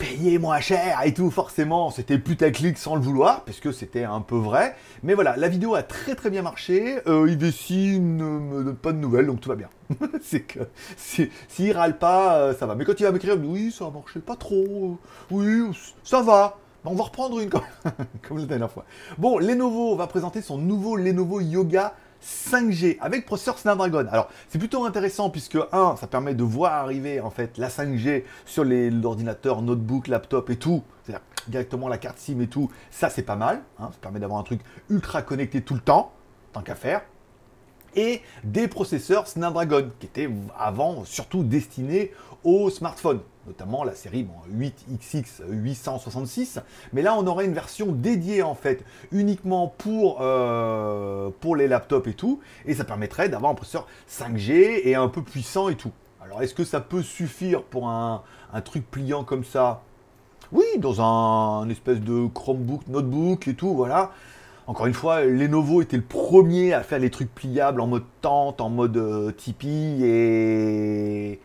payer 0.02 0.38
moins 0.38 0.58
cher 0.58 0.98
et 1.04 1.14
tout, 1.14 1.30
forcément, 1.30 1.92
c'était 1.92 2.18
putaclic 2.18 2.76
sans 2.76 2.96
le 2.96 3.00
vouloir, 3.00 3.44
parce 3.44 3.60
que 3.60 3.70
c'était 3.70 4.02
un 4.02 4.20
peu 4.20 4.34
vrai. 4.34 4.74
Mais 5.04 5.14
voilà, 5.14 5.36
la 5.36 5.46
vidéo 5.46 5.76
a 5.76 5.84
très 5.84 6.16
très 6.16 6.28
bien 6.28 6.42
marché. 6.42 6.98
Euh, 7.06 7.30
IVC 7.30 8.00
ne 8.00 8.24
me 8.24 8.64
donne 8.64 8.76
pas 8.76 8.92
de 8.92 8.98
nouvelles, 8.98 9.26
donc 9.26 9.40
tout 9.40 9.48
va 9.48 9.54
bien. 9.54 9.68
c'est 10.20 10.40
que 10.40 10.58
s'il 10.96 11.72
râle 11.72 11.98
pas, 11.98 12.36
euh, 12.38 12.54
ça 12.54 12.66
va. 12.66 12.74
Mais 12.74 12.84
quand 12.84 12.98
il 12.98 13.04
va 13.04 13.12
m'écrire, 13.12 13.36
oui, 13.44 13.70
ça 13.70 13.86
a 13.86 13.90
marché 13.90 14.18
pas 14.18 14.34
trop, 14.34 14.98
oui, 15.30 15.62
ça 16.02 16.20
va. 16.20 16.58
on 16.84 16.94
va 16.94 17.04
reprendre 17.04 17.38
une 17.38 17.50
comme 18.28 18.38
la 18.38 18.46
dernière 18.46 18.72
fois. 18.72 18.84
Bon, 19.18 19.38
Lenovo 19.38 19.94
va 19.94 20.08
présenter 20.08 20.42
son 20.42 20.58
nouveau 20.58 20.96
Lenovo 20.96 21.40
Yoga 21.40 21.94
5G 22.22 22.98
avec 23.00 23.26
processeur 23.26 23.58
Snapdragon. 23.58 24.06
Alors, 24.10 24.28
c'est 24.48 24.58
plutôt 24.58 24.84
intéressant 24.84 25.30
puisque, 25.30 25.58
un, 25.72 25.96
ça 25.96 26.06
permet 26.06 26.34
de 26.34 26.44
voir 26.44 26.72
arriver 26.72 27.20
en 27.20 27.30
fait 27.30 27.58
la 27.58 27.68
5G 27.68 28.24
sur 28.46 28.64
l'ordinateur, 28.64 29.62
notebook, 29.62 30.08
laptop 30.08 30.50
et 30.50 30.56
tout. 30.56 30.82
C'est-à-dire 31.04 31.24
directement 31.48 31.88
la 31.88 31.98
carte 31.98 32.18
SIM 32.18 32.40
et 32.40 32.46
tout. 32.46 32.70
Ça, 32.90 33.10
c'est 33.10 33.22
pas 33.22 33.36
mal. 33.36 33.62
Hein. 33.78 33.90
ça 33.92 33.98
permet 34.00 34.20
d'avoir 34.20 34.40
un 34.40 34.44
truc 34.44 34.60
ultra 34.88 35.22
connecté 35.22 35.62
tout 35.62 35.74
le 35.74 35.80
temps, 35.80 36.12
tant 36.52 36.62
qu'à 36.62 36.74
faire 36.74 37.02
et 37.96 38.22
des 38.44 38.68
processeurs 38.68 39.26
Snapdragon, 39.26 39.88
qui 39.98 40.06
étaient 40.06 40.30
avant 40.58 41.04
surtout 41.04 41.42
destinés 41.42 42.12
aux 42.44 42.70
smartphones, 42.70 43.20
notamment 43.46 43.84
la 43.84 43.94
série 43.94 44.26
8XX 44.52 45.42
866. 45.48 46.60
Mais 46.92 47.02
là, 47.02 47.14
on 47.16 47.26
aurait 47.26 47.44
une 47.44 47.54
version 47.54 47.92
dédiée 47.92 48.42
en 48.42 48.54
fait, 48.54 48.84
uniquement 49.12 49.68
pour, 49.78 50.18
euh, 50.20 51.30
pour 51.40 51.56
les 51.56 51.68
laptops 51.68 52.08
et 52.08 52.14
tout, 52.14 52.40
et 52.66 52.74
ça 52.74 52.84
permettrait 52.84 53.28
d'avoir 53.28 53.52
un 53.52 53.54
processeur 53.54 53.86
5G 54.08 54.82
et 54.84 54.94
un 54.94 55.08
peu 55.08 55.22
puissant 55.22 55.68
et 55.68 55.76
tout. 55.76 55.92
Alors, 56.24 56.42
est-ce 56.42 56.54
que 56.54 56.64
ça 56.64 56.80
peut 56.80 57.02
suffire 57.02 57.62
pour 57.62 57.88
un, 57.88 58.22
truc 58.64 58.88
pliant 58.90 59.24
comme 59.24 59.44
ça? 59.44 59.82
Oui, 60.52 60.64
dans 60.78 61.00
un 61.00 61.68
espèce 61.68 62.00
de 62.00 62.26
Chromebook, 62.26 62.86
notebook 62.88 63.48
et 63.48 63.54
tout, 63.54 63.74
voilà. 63.74 64.12
Encore 64.66 64.86
une 64.86 64.94
fois, 64.94 65.24
Lenovo 65.24 65.82
était 65.82 65.96
le 65.96 66.02
premier 66.02 66.72
à 66.72 66.82
faire 66.82 67.00
les 67.00 67.10
trucs 67.10 67.34
pliables 67.34 67.80
en 67.80 67.88
mode 67.88 68.04
tente, 68.20 68.60
en 68.60 68.70
mode 68.70 68.96
euh, 68.96 69.32
Tipeee 69.32 70.04
et 70.04 71.40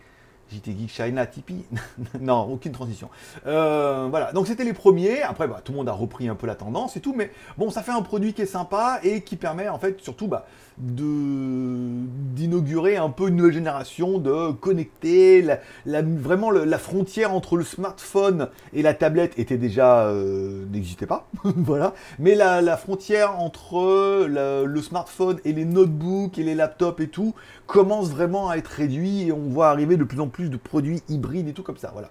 JT 0.52 0.76
Geek 0.78 0.90
China 0.90 1.26
Tipeee 1.26 1.66
Non, 2.22 2.48
aucune 2.52 2.72
transition. 2.72 3.10
Euh, 3.46 4.08
voilà, 4.10 4.32
donc 4.32 4.48
c'était 4.48 4.64
les 4.64 4.74
premiers. 4.74 5.22
Après, 5.22 5.48
bah, 5.48 5.62
tout 5.64 5.72
le 5.72 5.78
monde 5.78 5.90
a 5.90 5.94
repris 5.94 6.28
un 6.30 6.36
peu 6.36 6.48
la 6.48 6.56
tendance 6.56 6.98
et 6.98 7.02
tout, 7.02 7.14
mais 7.16 7.32
bon, 7.58 7.70
ça 7.70 7.84
fait 7.84 7.92
un 7.92 8.02
produit 8.02 8.34
qui 8.34 8.42
est 8.42 8.48
sympa 8.48 9.00
et 9.04 9.22
qui 9.22 9.36
permet 9.36 9.70
en 9.70 9.78
fait 9.80 10.02
surtout 10.02 10.28
bah, 10.28 10.48
d'inaugurer 10.78 12.98
un 12.98 13.10
peu 13.10 13.30
une 13.30 13.36
nouvelle 13.36 13.54
génération, 13.54 14.20
de 14.20 14.52
connecter. 14.52 15.42
La, 15.86 16.02
vraiment, 16.02 16.52
la 16.52 16.78
frontière 16.78 17.34
entre 17.34 17.58
le 17.58 17.64
smartphone 17.64 18.50
et 18.74 18.82
la 18.82 18.94
tablette 18.94 19.40
était 19.40 19.58
déjà 19.58 20.08
euh, 20.08 20.66
n'existait 20.72 21.08
pas, 21.08 21.28
voilà. 21.44 21.94
Mais 22.20 22.36
la, 22.36 22.78
frontière 22.78 23.40
entre 23.40 24.26
le 24.28 24.82
smartphone 24.82 25.40
et 25.46 25.54
les 25.54 25.66
notebooks 25.66 26.38
et 26.38 26.44
les 26.44 26.56
laptops 26.56 27.02
et 27.02 27.08
tout 27.08 27.34
commence 27.66 28.10
vraiment 28.10 28.50
à 28.50 28.58
être 28.58 28.68
réduite 28.68 29.28
et 29.28 29.32
on 29.32 29.50
voit 29.50 29.70
arriver 29.70 29.98
de 29.98 30.04
plus 30.04 30.20
en 30.20 30.28
plus 30.28 30.37
de 30.46 30.58
produits 30.58 31.02
hybrides 31.10 31.48
et 31.48 31.54
tout 31.54 31.64
comme 31.64 31.78
ça, 31.78 31.90
voilà. 31.94 32.10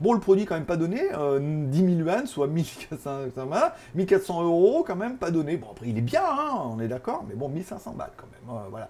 Bon, 0.00 0.12
le 0.12 0.20
produit 0.20 0.44
quand 0.44 0.54
même 0.54 0.64
pas 0.64 0.76
donné, 0.76 0.96
10 0.98 1.14
euh, 1.14 1.70
000 1.72 1.86
yuan, 1.88 2.26
soit 2.26 2.48
1400, 2.48 4.42
euros 4.42 4.84
quand 4.86 4.96
même 4.96 5.16
pas 5.16 5.30
donné. 5.30 5.56
Bon, 5.56 5.68
après, 5.70 5.88
il 5.88 5.98
est 5.98 6.02
bien, 6.02 6.22
hein, 6.24 6.62
on 6.64 6.80
est 6.80 6.88
d'accord, 6.88 7.24
mais 7.28 7.34
bon, 7.34 7.48
1500 7.48 7.94
balles 7.96 8.12
quand 8.16 8.26
même, 8.26 8.68
voilà. 8.70 8.88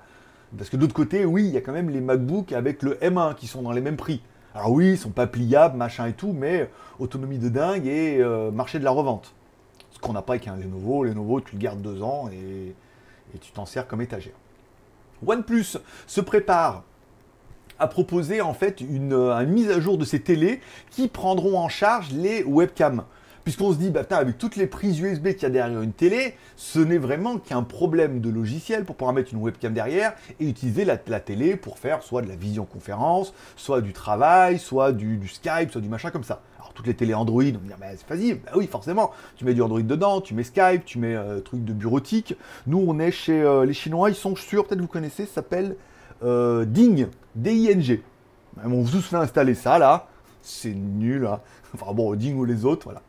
Parce 0.57 0.71
que 0.71 0.77
d'autre 0.77 0.95
côté, 0.95 1.25
oui, 1.25 1.49
il 1.49 1.55
y 1.55 1.63
quand 1.63 1.73
même 1.73 1.91
les 1.91 2.01
MacBooks 2.01 2.53
avec 2.53 2.83
le 2.83 2.95
M1 2.95 3.35
qui 3.35 3.47
sont 3.47 3.63
dans 3.63 3.73
les 3.73 3.81
mêmes 3.81 3.97
prix. 3.97 4.23
Alors 4.55 4.71
oui, 4.73 4.93
ils 4.93 4.99
sont 4.99 5.11
pas 5.11 5.27
pliables, 5.27 5.77
machin 5.77 6.07
et 6.07 6.13
tout, 6.13 6.33
mais 6.33 6.71
autonomie 6.99 7.39
de 7.39 7.49
dingue 7.49 7.87
et 7.87 8.19
euh, 8.21 8.51
marché 8.51 8.79
de 8.79 8.85
la 8.85 8.91
revente. 8.91 9.35
Ce 9.91 9.99
qu'on 9.99 10.13
n'a 10.13 10.23
pas 10.23 10.35
avec 10.35 10.49
un 10.49 10.57
Lenovo. 10.57 11.05
Lenovo, 11.05 11.41
tu 11.41 11.57
le 11.57 11.61
gardes 11.61 11.83
deux 11.83 12.03
ans 12.03 12.31
et, 12.33 12.75
et 13.35 13.39
tu 13.39 13.53
t'en 13.53 13.67
sers 13.67 13.87
comme 13.87 14.01
étagère. 14.01 14.35
OnePlus 15.27 15.79
se 16.07 16.21
prépare 16.21 16.85
a 17.79 17.87
proposé 17.87 18.41
en 18.41 18.55
fait 18.55 18.81
une, 18.81 19.13
euh, 19.13 19.47
mise 19.47 19.71
à 19.71 19.81
jour 19.81 19.99
de 19.99 20.05
ces 20.05 20.21
télés 20.21 20.61
qui 20.91 21.09
prendront 21.09 21.59
en 21.59 21.69
charge 21.69 22.11
les 22.13 22.43
webcams. 22.45 23.05
Puisqu'on 23.47 23.73
se 23.73 23.79
dit, 23.79 23.91
bah, 23.91 24.03
avec 24.11 24.39
toutes 24.39 24.57
les 24.57 24.67
prises 24.67 24.99
USB 24.99 25.29
qu'il 25.29 25.43
y 25.43 25.47
a 25.47 25.51
derrière 25.51 25.81
une 25.81 25.93
télé, 25.93 26.35
ce 26.57 26.81
n'est 26.81 26.99
vraiment 26.99 27.39
qu'un 27.39 27.63
problème 27.63 28.21
de 28.21 28.29
logiciel 28.29 28.85
pour 28.85 28.97
pouvoir 28.97 29.15
mettre 29.15 29.33
une 29.33 29.41
webcam 29.41 29.73
derrière 29.73 30.15
et 30.41 30.49
utiliser 30.49 30.85
la, 30.85 30.97
télé 30.97 31.55
pour 31.55 31.79
faire 31.79 32.03
soit 32.03 32.23
de 32.23 32.29
la 32.29 32.35
visioconférence, 32.35 33.33
soit 33.55 33.83
du 33.83 33.93
travail, 33.93 34.59
soit 34.59 34.91
du, 34.91 35.29
Skype, 35.29 35.71
soit 35.71 35.81
du 35.81 35.89
machin 35.89 36.11
comme 36.11 36.25
ça. 36.25 36.43
Alors 36.59 36.73
toutes 36.73 36.89
les 36.89 36.95
télés 36.95 37.15
Android, 37.15 37.45
on 37.45 37.53
va 37.53 37.67
dire, 37.69 37.77
bah, 37.79 37.87
c'est 37.93 38.05
facile, 38.05 38.41
bah 38.45 38.51
oui, 38.57 38.67
forcément, 38.67 39.13
tu 39.37 39.45
mets 39.45 39.55
du 39.55 39.63
Android 39.63 39.81
dedans, 39.81 40.21
tu 40.21 40.35
mets 40.35 40.43
Skype, 40.43 40.85
tu 40.85 40.99
mets 40.99 41.15
euh, 41.15 41.39
truc 41.39 41.65
de 41.65 41.73
bureautique. 41.73 42.35
Nous, 42.67 42.85
on 42.85 42.99
est 42.99 43.13
chez 43.13 43.41
euh, 43.43 43.65
les 43.65 43.75
Chinois, 43.75 44.11
ils 44.11 44.17
sont 44.17 44.35
sûrs, 44.35 44.67
peut-être 44.67 44.81
vous 44.81 44.89
connaissez, 44.89 45.25
s'appelle 45.25 45.77
euh, 46.23 46.65
Ding, 46.65 47.09
D-I-N-G. 47.35 48.03
On 48.65 48.83
vous 48.83 48.91
tous 48.91 49.03
fait 49.03 49.55
ça 49.55 49.79
là. 49.79 50.09
C'est 50.43 50.75
nul. 50.75 51.27
Hein. 51.27 51.41
Enfin 51.75 51.93
bon, 51.93 52.15
Ding 52.15 52.37
ou 52.37 52.45
les 52.45 52.65
autres, 52.65 52.85
voilà. 52.85 53.03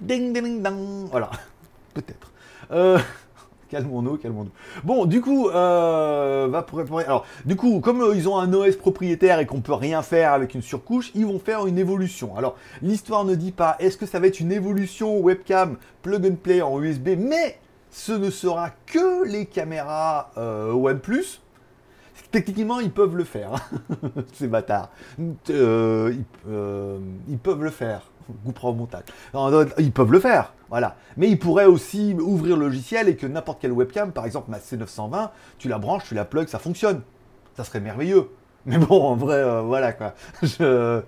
Ding, 0.00 0.32
ding, 0.32 0.62
ding, 0.62 1.08
Voilà. 1.10 1.30
Peut-être. 1.94 2.32
Euh, 2.70 2.98
calmons-nous, 3.70 4.16
calmons-nous. 4.18 4.50
Bon, 4.84 5.06
du 5.06 5.20
coup, 5.20 5.48
euh, 5.48 6.48
va 6.50 6.62
pour 6.62 6.80
Alors, 6.98 7.24
du 7.44 7.56
coup, 7.56 7.80
comme 7.80 8.02
euh, 8.02 8.14
ils 8.14 8.28
ont 8.28 8.38
un 8.38 8.52
OS 8.52 8.76
propriétaire 8.76 9.38
et 9.38 9.46
qu'on 9.46 9.60
peut 9.60 9.72
rien 9.72 10.02
faire 10.02 10.32
avec 10.32 10.54
une 10.54 10.62
surcouche, 10.62 11.10
ils 11.14 11.26
vont 11.26 11.38
faire 11.38 11.66
une 11.66 11.78
évolution. 11.78 12.36
Alors, 12.36 12.56
l'histoire 12.82 13.24
ne 13.24 13.34
dit 13.34 13.52
pas 13.52 13.76
est-ce 13.78 13.96
que 13.96 14.06
ça 14.06 14.20
va 14.20 14.26
être 14.26 14.40
une 14.40 14.52
évolution 14.52 15.18
webcam 15.20 15.76
plug 16.02 16.26
and 16.26 16.36
play 16.42 16.60
en 16.60 16.80
USB, 16.82 17.10
mais 17.16 17.58
ce 17.90 18.12
ne 18.12 18.30
sera 18.30 18.70
que 18.84 19.24
les 19.26 19.46
caméras 19.46 20.30
OnePlus 20.36 21.40
Techniquement, 22.30 22.80
ils 22.80 22.90
peuvent 22.90 23.16
le 23.16 23.24
faire. 23.24 23.52
Ces 24.32 24.48
bâtards. 24.48 24.90
Euh, 25.50 26.12
euh, 26.48 26.98
ils, 27.28 27.38
peuvent 27.38 27.62
le 27.62 27.70
faire. 27.70 28.02
Goupera 28.44 28.68
au 28.68 28.74
montage. 28.74 29.04
ils 29.78 29.92
peuvent 29.92 30.12
le 30.12 30.20
faire. 30.20 30.52
Voilà. 30.68 30.96
Mais 31.16 31.28
ils 31.28 31.38
pourraient 31.38 31.66
aussi 31.66 32.14
ouvrir 32.18 32.56
le 32.56 32.66
logiciel 32.66 33.08
et 33.08 33.16
que 33.16 33.26
n'importe 33.26 33.60
quelle 33.60 33.72
webcam, 33.72 34.12
par 34.12 34.26
exemple 34.26 34.50
ma 34.50 34.58
C920, 34.58 35.30
tu 35.58 35.68
la 35.68 35.78
branches, 35.78 36.04
tu 36.08 36.14
la 36.14 36.24
plugs, 36.24 36.48
ça 36.48 36.58
fonctionne. 36.58 37.02
Ça 37.56 37.64
serait 37.64 37.80
merveilleux. 37.80 38.28
Mais 38.66 38.78
bon, 38.78 39.02
en 39.02 39.14
vrai, 39.14 39.36
euh, 39.36 39.62
voilà 39.62 39.92
quoi. 39.92 40.14
Je... 40.42 41.00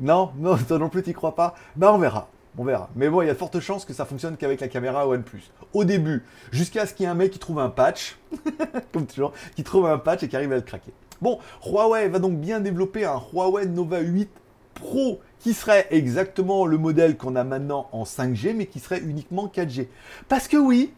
Non, 0.00 0.32
non, 0.36 0.56
toi 0.56 0.78
non 0.78 0.88
plus, 0.88 1.02
t'y 1.02 1.12
crois 1.12 1.34
pas 1.34 1.54
Ben 1.76 1.90
on 1.90 1.98
verra. 1.98 2.28
On 2.58 2.64
verra. 2.64 2.88
Mais 2.96 3.08
bon, 3.08 3.22
il 3.22 3.26
y 3.26 3.30
a 3.30 3.34
de 3.34 3.38
fortes 3.38 3.60
chances 3.60 3.84
que 3.84 3.92
ça 3.92 4.04
fonctionne 4.04 4.36
qu'avec 4.36 4.60
la 4.60 4.68
caméra 4.68 5.06
OnePlus. 5.06 5.50
Au 5.74 5.84
début, 5.84 6.24
jusqu'à 6.52 6.86
ce 6.86 6.94
qu'il 6.94 7.04
y 7.04 7.06
ait 7.06 7.10
un 7.10 7.14
mec 7.14 7.30
qui 7.30 7.38
trouve 7.38 7.58
un 7.58 7.68
patch, 7.68 8.16
comme 8.92 9.06
toujours, 9.06 9.32
qui 9.54 9.62
trouve 9.62 9.86
un 9.86 9.98
patch 9.98 10.22
et 10.22 10.28
qui 10.28 10.36
arrive 10.36 10.52
à 10.52 10.56
le 10.56 10.62
craquer. 10.62 10.92
Bon, 11.20 11.38
Huawei 11.66 12.08
va 12.08 12.18
donc 12.18 12.38
bien 12.38 12.60
développer 12.60 13.04
un 13.04 13.20
Huawei 13.32 13.66
Nova 13.66 14.00
8 14.00 14.28
Pro 14.74 15.20
qui 15.38 15.54
serait 15.54 15.86
exactement 15.90 16.66
le 16.66 16.76
modèle 16.76 17.16
qu'on 17.16 17.36
a 17.36 17.44
maintenant 17.44 17.88
en 17.92 18.04
5G, 18.04 18.54
mais 18.54 18.66
qui 18.66 18.78
serait 18.78 19.00
uniquement 19.00 19.46
4G. 19.46 19.88
Parce 20.28 20.48
que 20.48 20.56
oui, 20.56 20.92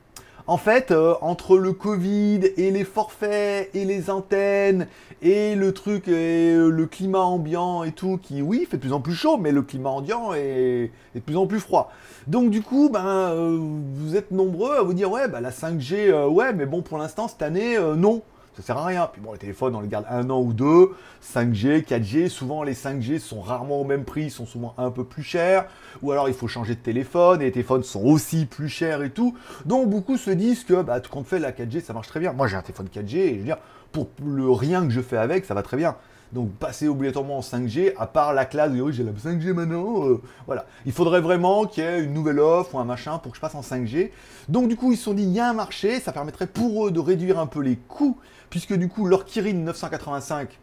en 0.49 0.57
fait, 0.57 0.90
euh, 0.90 1.14
entre 1.21 1.59
le 1.59 1.75
Covid 1.75 2.40
et 2.57 2.71
les 2.71 2.85
forfaits 2.85 3.71
et 3.75 3.85
les 3.85 4.09
antennes 4.09 4.88
et 5.21 5.55
le 5.55 5.73
truc 5.73 6.09
et 6.09 6.55
euh, 6.55 6.71
le 6.71 6.87
climat 6.87 7.21
ambiant 7.21 7.85
et 7.85 7.93
tout, 7.93 8.19
qui 8.21 8.40
oui, 8.40 8.67
fait 8.69 8.78
de 8.78 8.83
plus 8.83 8.95
en 8.95 9.00
plus 9.00 9.14
chaud, 9.14 9.37
mais 9.37 9.52
le 9.52 9.61
climat 9.61 9.90
ambiant 9.90 10.33
est, 10.33 10.90
de 11.14 11.21
plus 11.21 11.37
en 11.37 11.47
plus 11.47 11.61
froid. 11.61 11.93
Donc 12.26 12.50
du 12.50 12.62
coup, 12.62 12.88
ben, 12.88 13.05
euh, 13.07 13.59
vous 13.61 14.17
êtes 14.17 14.31
nombreux 14.31 14.76
à 14.76 14.83
vous 14.83 14.95
dire 14.95 15.11
ouais, 15.11 15.28
bah, 15.28 15.43
la 15.43 15.50
5G, 15.50 16.26
ouais, 16.26 16.55
mais 16.55 16.64
bon, 16.64 16.81
pour 16.81 16.97
l'instant 16.97 17.28
cette 17.28 17.43
année, 17.43 17.78
non 17.97 18.23
ça 18.58 18.66
sert 18.66 18.78
à 18.78 18.86
rien. 18.86 19.08
Puis 19.12 19.22
bon, 19.22 19.32
les 19.32 19.38
téléphones, 19.38 19.76
on 19.76 19.80
les 19.80 19.86
garde 19.86 20.06
un 20.10 20.28
an 20.30 20.40
ou 20.40 20.52
deux. 20.52 20.90
5G, 21.22 21.84
4G, 21.84 22.28
souvent 22.28 22.64
les 22.64 22.74
5G 22.74 23.20
sont 23.20 23.40
rarement 23.40 23.80
au 23.80 23.84
même 23.84 24.04
prix, 24.04 24.30
sont 24.30 24.46
souvent 24.46 24.74
un 24.78 24.90
peu 24.90 25.04
plus 25.04 25.22
chers. 25.22 25.66
Ou 26.02 26.10
alors 26.10 26.28
il 26.28 26.34
faut 26.34 26.48
changer 26.48 26.74
de 26.74 26.80
téléphone, 26.80 27.40
et 27.40 27.44
les 27.44 27.52
téléphones 27.52 27.84
sont 27.84 28.02
aussi 28.02 28.46
plus 28.46 28.68
chers 28.68 29.04
et 29.04 29.10
tout. 29.10 29.36
Donc 29.64 29.88
beaucoup 29.88 30.16
se 30.16 30.30
disent 30.30 30.64
que 30.64 30.82
bah, 30.82 30.98
tout 30.98 31.10
compte 31.10 31.26
fait, 31.26 31.38
la 31.38 31.52
4G, 31.52 31.82
ça 31.82 31.92
marche 31.92 32.08
très 32.08 32.18
bien. 32.18 32.32
Moi 32.32 32.48
j'ai 32.48 32.56
un 32.56 32.62
téléphone 32.62 32.88
4G, 32.92 33.16
et 33.16 33.34
je 33.34 33.38
veux 33.38 33.44
dire, 33.44 33.58
pour 33.92 34.08
le 34.26 34.50
rien 34.50 34.84
que 34.84 34.92
je 34.92 35.00
fais 35.00 35.16
avec, 35.16 35.44
ça 35.44 35.54
va 35.54 35.62
très 35.62 35.76
bien. 35.76 35.94
Donc 36.32 36.50
passer 36.52 36.88
obligatoirement 36.88 37.38
en 37.38 37.40
5G, 37.40 37.94
à 37.96 38.06
part 38.06 38.34
la 38.34 38.44
classe, 38.44 38.70
oui 38.72 38.92
j'ai 38.92 39.02
la 39.02 39.12
5G 39.12 39.52
maintenant, 39.52 40.06
euh, 40.06 40.20
voilà. 40.46 40.66
Il 40.84 40.92
faudrait 40.92 41.20
vraiment 41.20 41.64
qu'il 41.64 41.84
y 41.84 41.86
ait 41.86 42.02
une 42.02 42.12
nouvelle 42.12 42.40
offre 42.40 42.74
ou 42.74 42.78
un 42.78 42.84
machin 42.84 43.18
pour 43.18 43.32
que 43.32 43.36
je 43.36 43.40
passe 43.40 43.54
en 43.54 43.62
5G. 43.62 44.10
Donc 44.48 44.68
du 44.68 44.76
coup 44.76 44.92
ils 44.92 44.98
se 44.98 45.04
sont 45.04 45.14
dit, 45.14 45.22
il 45.22 45.30
y 45.30 45.40
a 45.40 45.48
un 45.48 45.54
marché, 45.54 46.00
ça 46.00 46.12
permettrait 46.12 46.46
pour 46.46 46.86
eux 46.86 46.90
de 46.90 47.00
réduire 47.00 47.38
un 47.38 47.46
peu 47.46 47.60
les 47.60 47.76
coûts, 47.76 48.18
puisque 48.50 48.75
du 48.75 48.88
coup 48.88 49.07
leur 49.07 49.25
Kirin 49.25 49.55
985, 49.55 50.59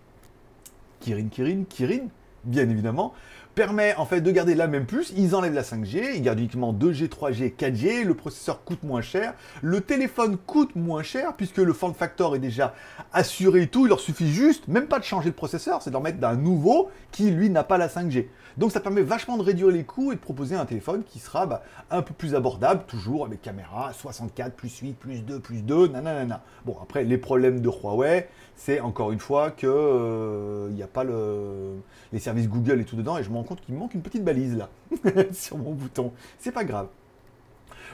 Kirin, 1.00 1.28
Kirin, 1.30 1.64
Kirin, 1.70 2.08
bien 2.46 2.70
évidemment, 2.70 3.14
permet 3.56 3.96
en 3.96 4.06
fait 4.06 4.22
de 4.22 4.32
garder 4.32 4.54
la 4.54 4.68
même 4.68 4.86
puce, 4.86 5.14
ils 5.16 5.34
enlèvent 5.34 5.54
la 5.54 5.64
5G, 5.64 6.16
ils 6.16 6.22
gardent 6.22 6.40
uniquement 6.40 6.74
2G, 6.74 7.08
3G, 7.08 7.56
4G, 7.56 8.04
le 8.04 8.14
processeur 8.14 8.64
coûte 8.64 8.84
moins 8.84 9.02
cher, 9.02 9.34
le 9.62 9.82
téléphone 9.82 10.38
coûte 10.38 10.76
moins 10.76 11.04
cher 11.04 11.34
puisque 11.36 11.58
le 11.58 11.72
form 11.72 11.94
factor 11.94 12.36
est 12.36 12.40
déjà 12.40 12.76
assuré 13.14 13.64
et 13.64 13.68
tout, 13.68 13.86
il 13.86 13.90
leur 13.90 14.02
suffit 14.02 14.32
juste, 14.32 14.68
même 14.68 14.88
pas 14.88 15.00
de 15.00 15.06
changer 15.06 15.30
le 15.30 15.36
processeur, 15.36 15.82
c'est 15.82 15.90
de 15.90 15.94
leur 15.94 16.04
mettre 16.04 16.20
d'un 16.20 16.36
nouveau 16.36 16.90
qui 17.12 17.32
lui 17.32 17.50
n'a 17.50 17.64
pas 17.64 17.78
la 17.78 17.88
5G. 17.88 18.28
Donc 18.58 18.72
ça 18.72 18.80
permet 18.80 19.02
vachement 19.02 19.38
de 19.38 19.44
réduire 19.44 19.70
les 19.70 19.84
coûts 19.84 20.12
et 20.12 20.16
de 20.16 20.20
proposer 20.20 20.56
un 20.56 20.66
téléphone 20.66 21.04
qui 21.04 21.20
sera 21.20 21.46
bah, 21.46 21.64
un 21.92 22.02
peu 22.02 22.14
plus 22.14 22.36
abordable, 22.36 22.84
toujours 22.88 23.26
avec 23.26 23.42
caméra 23.42 23.92
64, 23.94 24.54
plus 24.54 24.78
8, 24.80 24.94
plus 24.94 25.22
2, 25.22 25.40
plus 25.40 25.62
2, 25.62 25.88
nanana. 25.88 26.42
Bon, 26.66 26.78
après, 26.82 27.04
les 27.04 27.18
problèmes 27.18 27.60
de 27.60 27.70
Huawei, 27.70 28.28
c'est 28.56 28.80
encore 28.80 29.12
une 29.12 29.20
fois 29.20 29.52
que 29.52 29.66
il 29.66 29.70
euh, 29.70 30.70
n'y 30.70 30.84
a 30.84 30.88
pas 30.88 31.04
le, 31.04 31.82
les 32.14 32.20
services 32.20 32.35
Google 32.44 32.82
et 32.82 32.86
tout 32.86 32.96
dedans, 32.96 33.18
et 33.18 33.24
je 33.24 33.30
me 33.30 33.36
rends 33.36 33.44
compte 33.44 33.62
qu'il 33.62 33.76
manque 33.76 33.94
une 33.94 34.02
petite 34.02 34.24
balise 34.24 34.56
là, 34.56 34.70
sur 35.32 35.58
mon 35.58 35.74
bouton. 35.74 36.12
C'est 36.40 36.52
pas 36.52 36.64
grave. 36.64 36.88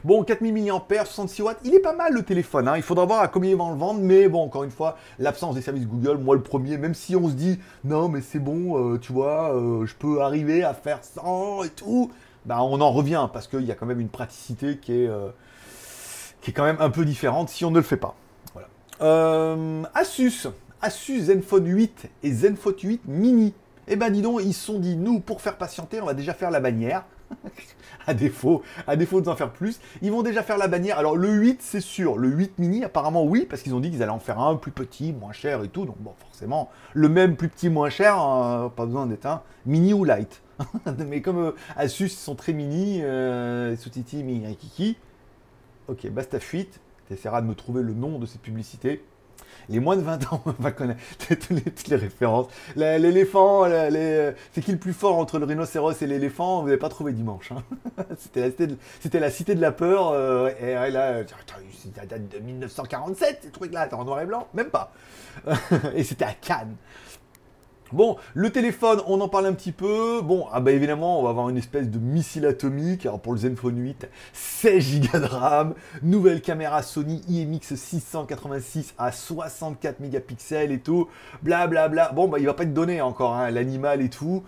Bon, 0.04 0.24
4000 0.24 0.54
mAh, 0.54 1.06
66 1.06 1.42
watts, 1.44 1.60
il 1.64 1.76
est 1.76 1.80
pas 1.80 1.94
mal 1.94 2.14
le 2.14 2.24
téléphone. 2.24 2.68
Hein. 2.68 2.76
Il 2.76 2.82
faudra 2.82 3.06
voir 3.06 3.20
à 3.20 3.28
combien 3.28 3.52
ils 3.52 3.56
vont 3.56 3.72
le 3.72 3.78
vendre. 3.78 4.00
Mais 4.02 4.28
bon, 4.28 4.44
encore 4.44 4.64
une 4.64 4.72
fois, 4.72 4.98
l'absence 5.20 5.56
des 5.56 5.62
services 5.62 5.88
Google, 5.88 6.18
moi 6.18 6.36
le 6.36 6.42
premier, 6.42 6.78
même 6.78 6.96
si 6.96 7.16
on 7.16 7.30
se 7.30 7.34
dit 7.34 7.60
non, 7.84 8.10
mais 8.10 8.22
c'est 8.22 8.40
bon, 8.40 8.94
euh, 8.94 8.98
tu 8.98 9.14
vois, 9.14 9.56
euh, 9.56 9.86
je 9.86 9.94
peux 9.96 10.22
arriver 10.22 10.64
à 10.64 10.74
faire 10.74 11.04
100 11.04 11.64
et 11.64 11.70
tout, 11.70 12.12
bah, 12.46 12.64
on 12.64 12.82
en 12.82 12.92
revient 12.92 13.28
parce 13.32 13.48
qu'il 13.48 13.62
y 13.62 13.72
a 13.72 13.76
quand 13.76 13.86
même 13.86 14.00
une 14.00 14.10
praticité 14.10 14.78
qui 14.78 14.94
est, 14.94 15.08
euh, 15.08 15.30
qui 16.42 16.50
est 16.50 16.54
quand 16.54 16.66
même 16.66 16.78
un 16.80 16.90
peu 16.90 17.06
différente 17.06 17.50
si 17.50 17.64
on 17.64 17.72
ne 17.72 17.78
le 17.78 17.84
fait 17.84 17.98
pas. 17.98 18.16
Voilà. 18.54 18.68
Asus, 19.94 20.48
Asus 20.82 21.26
Zenfone 21.26 21.68
8 21.68 22.10
et 22.24 22.34
Zenfone 22.34 22.74
8 22.82 23.02
mini. 23.06 23.54
Eh 23.88 23.96
ben 23.96 24.10
dis 24.10 24.22
donc, 24.22 24.42
ils 24.44 24.54
se 24.54 24.66
sont 24.66 24.80
dit, 24.80 24.96
nous, 24.96 25.20
pour 25.20 25.42
faire 25.42 25.58
patienter, 25.58 26.02
on 26.02 26.06
va 26.06 26.14
déjà 26.14 26.34
faire 26.34 26.52
la 26.52 26.60
bannière. 26.60 27.04
à 28.08 28.14
défaut, 28.14 28.62
à 28.88 28.96
défaut 28.96 29.22
de 29.22 29.30
en 29.30 29.36
faire 29.36 29.52
plus. 29.52 29.80
Ils 30.02 30.12
vont 30.12 30.22
déjà 30.22 30.44
faire 30.44 30.58
la 30.58 30.68
bannière. 30.68 30.98
Alors 30.98 31.16
le 31.16 31.30
8, 31.30 31.62
c'est 31.62 31.82
sûr. 31.82 32.18
Le 32.18 32.30
8 32.30 32.60
mini, 32.60 32.84
apparemment 32.84 33.24
oui, 33.24 33.46
parce 33.50 33.62
qu'ils 33.62 33.74
ont 33.74 33.80
dit 33.80 33.90
qu'ils 33.90 34.04
allaient 34.04 34.12
en 34.12 34.20
faire 34.20 34.40
un 34.40 34.56
plus 34.56 34.72
petit, 34.72 35.14
moins 35.14 35.32
cher 35.32 35.64
et 35.64 35.70
tout. 35.70 35.86
Donc 35.86 35.98
bon, 36.00 36.14
forcément, 36.20 36.70
le 36.94 37.10
même 37.10 37.36
plus 37.36 37.50
petit, 37.50 37.70
moins 37.70 37.90
cher, 37.90 38.18
hein, 38.18 38.72
pas 38.76 38.86
besoin 38.86 39.08
d'être 39.08 39.26
un 39.26 39.42
mini 39.66 39.94
ou 39.94 40.04
light. 40.04 40.42
Mais 41.08 41.22
comme 41.22 41.40
euh, 41.40 41.52
Asus 41.76 42.10
sont 42.10 42.36
très 42.36 42.54
mini, 42.54 43.02
euh, 43.04 43.76
Sutiti, 43.78 44.24
Mini, 44.24 44.56
Kiki. 44.56 44.98
Ok, 45.88 46.08
basta 46.10 46.40
fuite. 46.40 46.80
Tu 47.08 47.14
essaieras 47.14 47.42
de 47.42 47.48
me 47.48 47.56
trouver 47.56 47.82
le 47.82 47.94
nom 47.94 48.20
de 48.20 48.26
cette 48.26 48.42
publicité 48.42 49.04
les 49.70 49.79
moins 49.79 49.96
de 49.96 50.01
20 50.01 50.34
ans 50.34 50.43
va 50.60 50.72
connaître 50.72 51.00
toutes 51.17 51.88
les, 51.88 51.96
références. 51.96 52.48
L'éléphant, 52.75 53.65
c'est 53.65 54.62
qui 54.62 54.72
le 54.72 54.77
plus 54.77 54.93
fort 54.93 55.17
entre 55.17 55.39
le 55.39 55.46
rhinocéros 55.46 56.01
et 56.01 56.08
l'éléphant? 56.08 56.62
Vous 56.62 56.67
n'avez 56.67 56.79
pas 56.79 56.89
trouvé 56.89 57.13
dimanche. 57.13 57.51
Hein. 57.51 57.63
C'était 58.17 59.20
la, 59.20 59.29
cité 59.31 59.55
de 59.55 59.62
la 59.62 59.72
peur. 59.72 60.10
Euh, 60.10 60.51
et 60.60 60.91
là, 60.91 61.24
ça 61.96 62.05
date 62.05 62.29
de 62.29 62.39
1947, 62.39 63.39
ces 63.43 63.50
trucs-là, 63.50 63.88
en 63.93 64.05
noir 64.05 64.22
et 64.22 64.25
blanc 64.25 64.48
Même 64.53 64.70
pas. 64.70 64.93
et 65.96 66.03
c'était 66.03 66.25
à 66.25 66.34
Cannes. 66.34 66.75
Bon, 67.94 68.16
le 68.34 68.50
téléphone, 68.52 69.02
on 69.06 69.20
en 69.20 69.28
parle 69.28 69.48
un 69.48 69.54
petit 69.54 69.74
peu. 69.74 70.22
Bon, 70.22 70.48
ah 70.54 70.62
bah 70.62 70.72
évidemment, 70.72 71.20
on 71.20 71.24
va 71.24 71.30
avoir 71.32 71.50
une 71.50 71.58
espèce 71.58 71.90
de 71.90 72.00
missile 72.00 72.46
atomique. 72.46 73.06
Alors 73.06 73.20
pour 73.20 73.34
le 73.34 73.40
Zenfone 73.40 73.78
8, 73.78 74.08
16 74.32 75.02
Go 75.02 75.20
de 75.20 75.26
RAM, 75.26 75.74
nouvelle 76.02 76.42
caméra 76.42 76.84
Sony 76.84 77.22
IMX 77.28 77.76
686 77.76 78.94
à 78.98 79.12
64 79.12 80.00
mégapixels 80.00 80.72
et 80.72 80.80
tout, 80.80 81.10
blablabla. 81.42 81.90
Bla 81.90 82.06
bla. 82.08 82.14
Bon, 82.14 82.30
bah 82.30 82.40
il 82.40 82.46
va 82.46 82.54
pas 82.54 82.64
être 82.64 82.74
donné 82.74 83.02
encore, 83.02 83.34
hein, 83.34 83.52
l'animal 83.52 84.02
et 84.02 84.10
tout. 84.10 84.44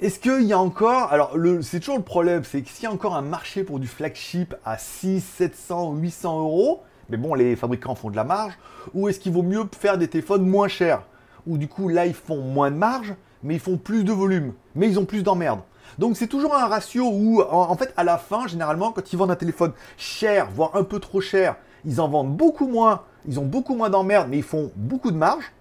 Est-ce 0.00 0.18
qu'il 0.18 0.42
y 0.42 0.52
a 0.52 0.58
encore. 0.58 1.12
Alors, 1.12 1.36
c'est 1.62 1.78
toujours 1.78 1.98
le 1.98 2.02
problème, 2.02 2.42
c'est 2.42 2.62
que 2.62 2.68
s'il 2.68 2.82
y 2.84 2.86
a 2.86 2.92
encore 2.92 3.14
un 3.14 3.22
marché 3.22 3.62
pour 3.62 3.78
du 3.78 3.86
flagship 3.86 4.56
à 4.64 4.76
6, 4.76 5.20
700, 5.20 5.94
800 5.94 6.40
euros, 6.40 6.82
mais 7.10 7.16
bon, 7.16 7.34
les 7.34 7.54
fabricants 7.54 7.94
font 7.94 8.10
de 8.10 8.16
la 8.16 8.24
marge, 8.24 8.54
ou 8.92 9.08
est-ce 9.08 9.20
qu'il 9.20 9.32
vaut 9.32 9.42
mieux 9.42 9.62
faire 9.78 9.98
des 9.98 10.08
téléphones 10.08 10.44
moins 10.44 10.68
chers? 10.68 11.02
Où 11.46 11.58
du 11.58 11.68
coup 11.68 11.88
là 11.88 12.06
ils 12.06 12.14
font 12.14 12.40
moins 12.40 12.70
de 12.70 12.76
marge, 12.76 13.14
mais 13.42 13.54
ils 13.54 13.60
font 13.60 13.76
plus 13.76 14.04
de 14.04 14.12
volume, 14.12 14.52
mais 14.74 14.88
ils 14.88 14.98
ont 14.98 15.04
plus 15.04 15.22
d'emmerde. 15.22 15.60
Donc 15.98 16.16
c'est 16.16 16.26
toujours 16.26 16.54
un 16.54 16.66
ratio 16.66 17.08
où 17.12 17.42
en, 17.42 17.76
fait 17.76 17.92
à 17.96 18.04
la 18.04 18.18
fin, 18.18 18.46
généralement, 18.46 18.92
quand 18.92 19.12
ils 19.12 19.16
vendent 19.16 19.30
un 19.30 19.36
téléphone 19.36 19.72
cher, 19.96 20.48
voire 20.54 20.76
un 20.76 20.84
peu 20.84 20.98
trop 21.00 21.20
cher, 21.20 21.56
ils 21.84 22.00
en 22.00 22.08
vendent 22.08 22.36
beaucoup 22.36 22.68
moins, 22.68 23.02
ils 23.26 23.40
ont 23.40 23.44
beaucoup 23.44 23.74
moins 23.74 23.90
d'emmerde, 23.90 24.28
mais 24.30 24.38
ils 24.38 24.44
font 24.44 24.70
beaucoup 24.76 25.10
de 25.10 25.16
marge. 25.16 25.52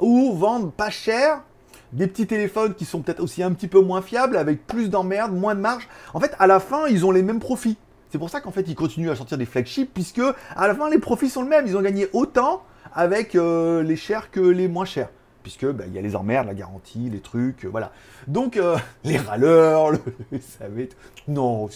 Ou 0.00 0.32
vendent 0.34 0.72
pas 0.72 0.90
cher, 0.90 1.42
des 1.92 2.06
petits 2.06 2.26
téléphones 2.26 2.74
qui 2.74 2.84
sont 2.84 3.02
peut-être 3.02 3.20
aussi 3.20 3.42
un 3.42 3.52
petit 3.52 3.68
peu 3.68 3.80
moins 3.80 4.02
fiables, 4.02 4.36
avec 4.36 4.66
plus 4.66 4.88
d'emmerde, 4.88 5.32
moins 5.32 5.54
de 5.54 5.60
marge. 5.60 5.88
En 6.14 6.20
fait, 6.20 6.34
à 6.38 6.46
la 6.46 6.58
fin, 6.58 6.86
ils 6.88 7.04
ont 7.06 7.10
les 7.10 7.22
mêmes 7.22 7.40
profits. 7.40 7.76
C'est 8.10 8.18
pour 8.18 8.30
ça 8.30 8.40
qu'en 8.40 8.50
fait, 8.50 8.62
ils 8.68 8.74
continuent 8.74 9.10
à 9.10 9.16
sortir 9.16 9.38
des 9.38 9.46
flagships, 9.46 9.92
puisque 9.92 10.22
à 10.56 10.66
la 10.66 10.74
fin, 10.74 10.90
les 10.90 10.98
profits 10.98 11.30
sont 11.30 11.42
les 11.42 11.48
mêmes. 11.48 11.66
Ils 11.66 11.76
ont 11.76 11.82
gagné 11.82 12.08
autant 12.12 12.62
avec 12.94 13.34
euh, 13.34 13.82
les 13.82 13.96
chers 13.96 14.30
que 14.30 14.40
les 14.40 14.68
moins 14.68 14.84
chers. 14.84 15.08
Puisque 15.42 15.66
bah, 15.66 15.84
il 15.88 15.92
y 15.92 15.98
a 15.98 16.02
les 16.02 16.14
emmerdes, 16.14 16.46
la 16.46 16.54
garantie, 16.54 17.10
les 17.10 17.20
trucs, 17.20 17.64
euh, 17.64 17.68
voilà. 17.68 17.92
Donc 18.28 18.56
euh, 18.56 18.76
les 19.04 19.18
râleurs, 19.18 19.90
le, 19.90 20.00
savez, 20.40 20.88
non, 21.28 21.68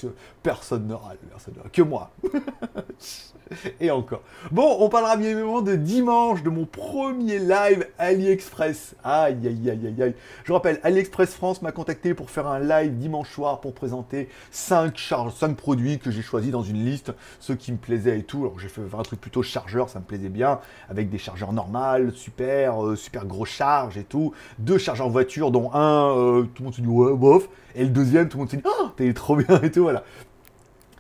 personne 0.43 0.87
ne 0.87 0.95
râle, 0.95 1.19
personne 1.29 1.55
ne 1.55 1.61
râle, 1.61 1.71
que 1.71 1.83
moi. 1.83 2.11
Et 3.81 3.91
encore. 3.91 4.23
Bon, 4.51 4.77
on 4.81 4.89
parlera 4.89 5.17
bien 5.17 5.31
évidemment 5.31 5.63
de 5.63 5.77
dimanche, 5.77 6.43
de 6.43 6.51
mon 6.51 6.65
premier 6.65 7.39
live 7.39 7.87
AliExpress. 7.99 8.95
Aïe, 9.05 9.39
aïe, 9.47 9.71
aïe, 9.71 9.87
aïe, 9.87 10.03
aïe. 10.03 10.15
Je 10.45 10.53
rappelle, 10.53 10.81
AliExpress 10.83 11.35
France 11.35 11.63
m'a 11.63 11.73
contacté 11.73 12.15
pour 12.15 12.31
faire 12.31 12.47
un 12.47 12.59
live 12.59 12.97
dimanche 12.97 13.31
soir 13.31 13.61
pour 13.61 13.75
présenter 13.75 14.29
5, 14.51 14.97
charges, 14.97 15.35
5 15.35 15.57
produits 15.57 15.99
que 15.99 16.11
j'ai 16.11 16.23
choisis 16.23 16.51
dans 16.51 16.63
une 16.63 16.85
liste, 16.85 17.13
ceux 17.41 17.55
qui 17.55 17.73
me 17.73 17.79
plaisaient 17.79 18.19
et 18.19 18.23
tout. 18.23 18.41
Alors 18.41 18.59
j'ai 18.59 18.69
fait 18.69 18.83
un 18.97 19.03
truc 19.03 19.21
plutôt 19.21 19.43
chargeur, 19.43 19.89
ça 19.89 20.01
me 20.01 20.05
plaisait 20.05 20.29
bien, 20.29 20.61
avec 20.89 21.09
des 21.11 21.19
chargeurs 21.19 21.53
normales, 21.53 22.13
super, 22.13 22.85
euh, 22.85 22.97
super 22.97 23.27
gros 23.27 23.45
charge 23.45 23.97
et 23.97 24.05
tout. 24.05 24.33
Deux 24.59 24.79
chargeurs 24.79 25.09
voiture, 25.09 25.51
dont 25.51 25.73
un, 25.73 26.11
euh, 26.17 26.43
tout 26.43 26.63
le 26.63 26.65
monde 26.65 26.75
se 26.75 26.81
dit 26.81 26.87
ouais, 26.87 27.15
bof. 27.15 27.49
Et 27.75 27.85
le 27.85 27.91
deuxième, 27.91 28.29
tout 28.29 28.39
le 28.39 28.43
monde 28.43 28.51
se 28.51 28.57
dit, 28.57 28.63
oh, 28.65 28.89
t'es 28.97 29.13
trop 29.13 29.37
bien 29.37 29.61
et 29.63 29.71
tout, 29.71 29.83
voilà. 29.83 30.03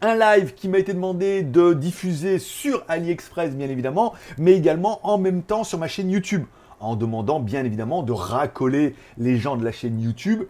Un 0.02 0.14
live 0.14 0.54
qui 0.54 0.68
m'a 0.68 0.78
été 0.78 0.92
demandé 0.92 1.42
de 1.42 1.72
diffuser 1.72 2.38
sur 2.38 2.84
AliExpress, 2.88 3.54
bien 3.54 3.68
évidemment, 3.68 4.14
mais 4.38 4.52
également 4.52 5.00
en 5.02 5.18
même 5.18 5.42
temps 5.42 5.64
sur 5.64 5.78
ma 5.78 5.88
chaîne 5.88 6.10
YouTube, 6.10 6.44
en 6.80 6.96
demandant 6.96 7.40
bien 7.40 7.64
évidemment 7.64 8.02
de 8.02 8.12
racoler 8.12 8.94
les 9.18 9.38
gens 9.38 9.56
de 9.56 9.64
la 9.64 9.72
chaîne 9.72 10.00
YouTube, 10.00 10.44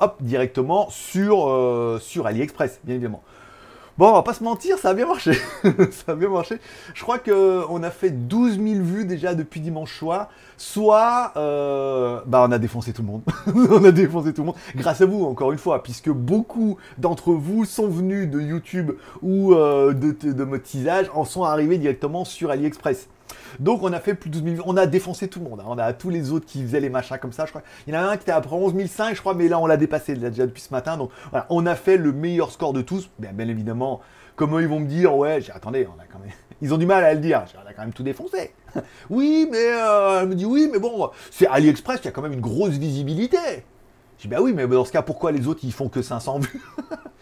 hop, 0.00 0.16
directement 0.20 0.90
sur, 0.90 1.48
euh, 1.48 1.98
sur 2.00 2.26
AliExpress, 2.26 2.80
bien 2.84 2.96
évidemment. 2.96 3.22
Bon, 3.98 4.10
on 4.10 4.12
va 4.12 4.22
pas 4.22 4.34
se 4.34 4.44
mentir, 4.44 4.76
ça 4.78 4.90
a 4.90 4.94
bien 4.94 5.06
marché. 5.06 5.32
ça 5.90 6.12
a 6.12 6.14
bien 6.14 6.28
marché. 6.28 6.58
Je 6.92 7.02
crois 7.02 7.18
qu'on 7.18 7.82
a 7.82 7.90
fait 7.90 8.10
12 8.10 8.60
000 8.60 8.82
vues 8.82 9.06
déjà 9.06 9.34
depuis 9.34 9.60
dimanche 9.60 9.98
soir. 9.98 10.28
Soit, 10.58 11.32
euh, 11.38 12.20
bah, 12.26 12.44
on 12.46 12.52
a 12.52 12.58
défoncé 12.58 12.92
tout 12.92 13.00
le 13.00 13.08
monde. 13.08 13.22
on 13.70 13.82
a 13.84 13.92
défoncé 13.92 14.34
tout 14.34 14.42
le 14.42 14.46
monde. 14.48 14.56
Grâce 14.74 15.00
à 15.00 15.06
vous, 15.06 15.24
encore 15.24 15.50
une 15.50 15.58
fois, 15.58 15.82
puisque 15.82 16.10
beaucoup 16.10 16.76
d'entre 16.98 17.32
vous 17.32 17.64
sont 17.64 17.88
venus 17.88 18.28
de 18.28 18.38
YouTube 18.38 18.92
ou 19.22 19.54
euh, 19.54 19.94
de, 19.94 20.12
de 20.30 20.44
motisage, 20.44 21.10
en 21.14 21.24
sont 21.24 21.44
arrivés 21.44 21.78
directement 21.78 22.26
sur 22.26 22.50
AliExpress. 22.50 23.08
Donc 23.60 23.82
on 23.82 23.92
a 23.92 24.00
fait 24.00 24.14
plus 24.14 24.30
de 24.30 24.40
12 24.40 24.56
000, 24.56 24.68
on 24.68 24.76
a 24.76 24.86
défoncé 24.86 25.28
tout 25.28 25.40
le 25.40 25.48
monde. 25.48 25.60
Hein. 25.60 25.66
On 25.68 25.78
a 25.78 25.92
tous 25.92 26.10
les 26.10 26.32
autres 26.32 26.46
qui 26.46 26.62
faisaient 26.62 26.80
les 26.80 26.90
machins 26.90 27.18
comme 27.18 27.32
ça, 27.32 27.46
je 27.46 27.50
crois. 27.50 27.62
Il 27.86 27.94
y 27.94 27.96
en 27.96 28.00
a 28.00 28.04
un 28.04 28.16
qui 28.16 28.22
était 28.22 28.32
après 28.32 28.54
11 28.54 28.74
500, 28.86 29.14
je 29.14 29.20
crois, 29.20 29.34
mais 29.34 29.48
là 29.48 29.58
on 29.58 29.66
l'a 29.66 29.76
dépassé 29.76 30.14
déjà 30.14 30.46
depuis 30.46 30.62
ce 30.62 30.72
matin. 30.72 30.96
Donc 30.96 31.10
voilà, 31.30 31.46
on 31.50 31.66
a 31.66 31.74
fait 31.74 31.96
le 31.96 32.12
meilleur 32.12 32.50
score 32.50 32.72
de 32.72 32.82
tous. 32.82 33.10
Bien, 33.18 33.32
bien 33.32 33.48
évidemment, 33.48 34.00
comment 34.36 34.60
ils 34.60 34.68
vont 34.68 34.80
me 34.80 34.86
dire, 34.86 35.16
ouais, 35.16 35.40
j'ai 35.40 35.52
attendez, 35.52 35.86
on 35.86 36.00
a 36.00 36.04
quand 36.10 36.18
même. 36.18 36.30
Ils 36.62 36.72
ont 36.72 36.78
du 36.78 36.86
mal 36.86 37.04
à 37.04 37.12
le 37.12 37.20
dire. 37.20 37.44
On 37.62 37.68
a 37.68 37.72
quand 37.74 37.82
même 37.82 37.92
tout 37.92 38.02
défoncé. 38.02 38.54
oui, 39.10 39.46
mais 39.50 39.72
euh, 39.72 40.22
elle 40.22 40.28
me 40.28 40.34
dit 40.34 40.46
oui, 40.46 40.70
mais 40.72 40.78
bon, 40.78 41.10
c'est 41.30 41.46
AliExpress 41.46 42.00
qui 42.00 42.08
a 42.08 42.10
quand 42.12 42.22
même 42.22 42.32
une 42.32 42.40
grosse 42.40 42.78
visibilité. 42.78 43.64
Je 44.16 44.22
dis 44.22 44.28
bah 44.28 44.38
oui, 44.40 44.54
mais 44.54 44.66
dans 44.66 44.84
ce 44.84 44.92
cas, 44.92 45.02
pourquoi 45.02 45.32
les 45.32 45.46
autres 45.46 45.60
ils 45.64 45.72
font 45.72 45.88
que 45.88 46.00
500 46.00 46.38
vues? 46.38 46.62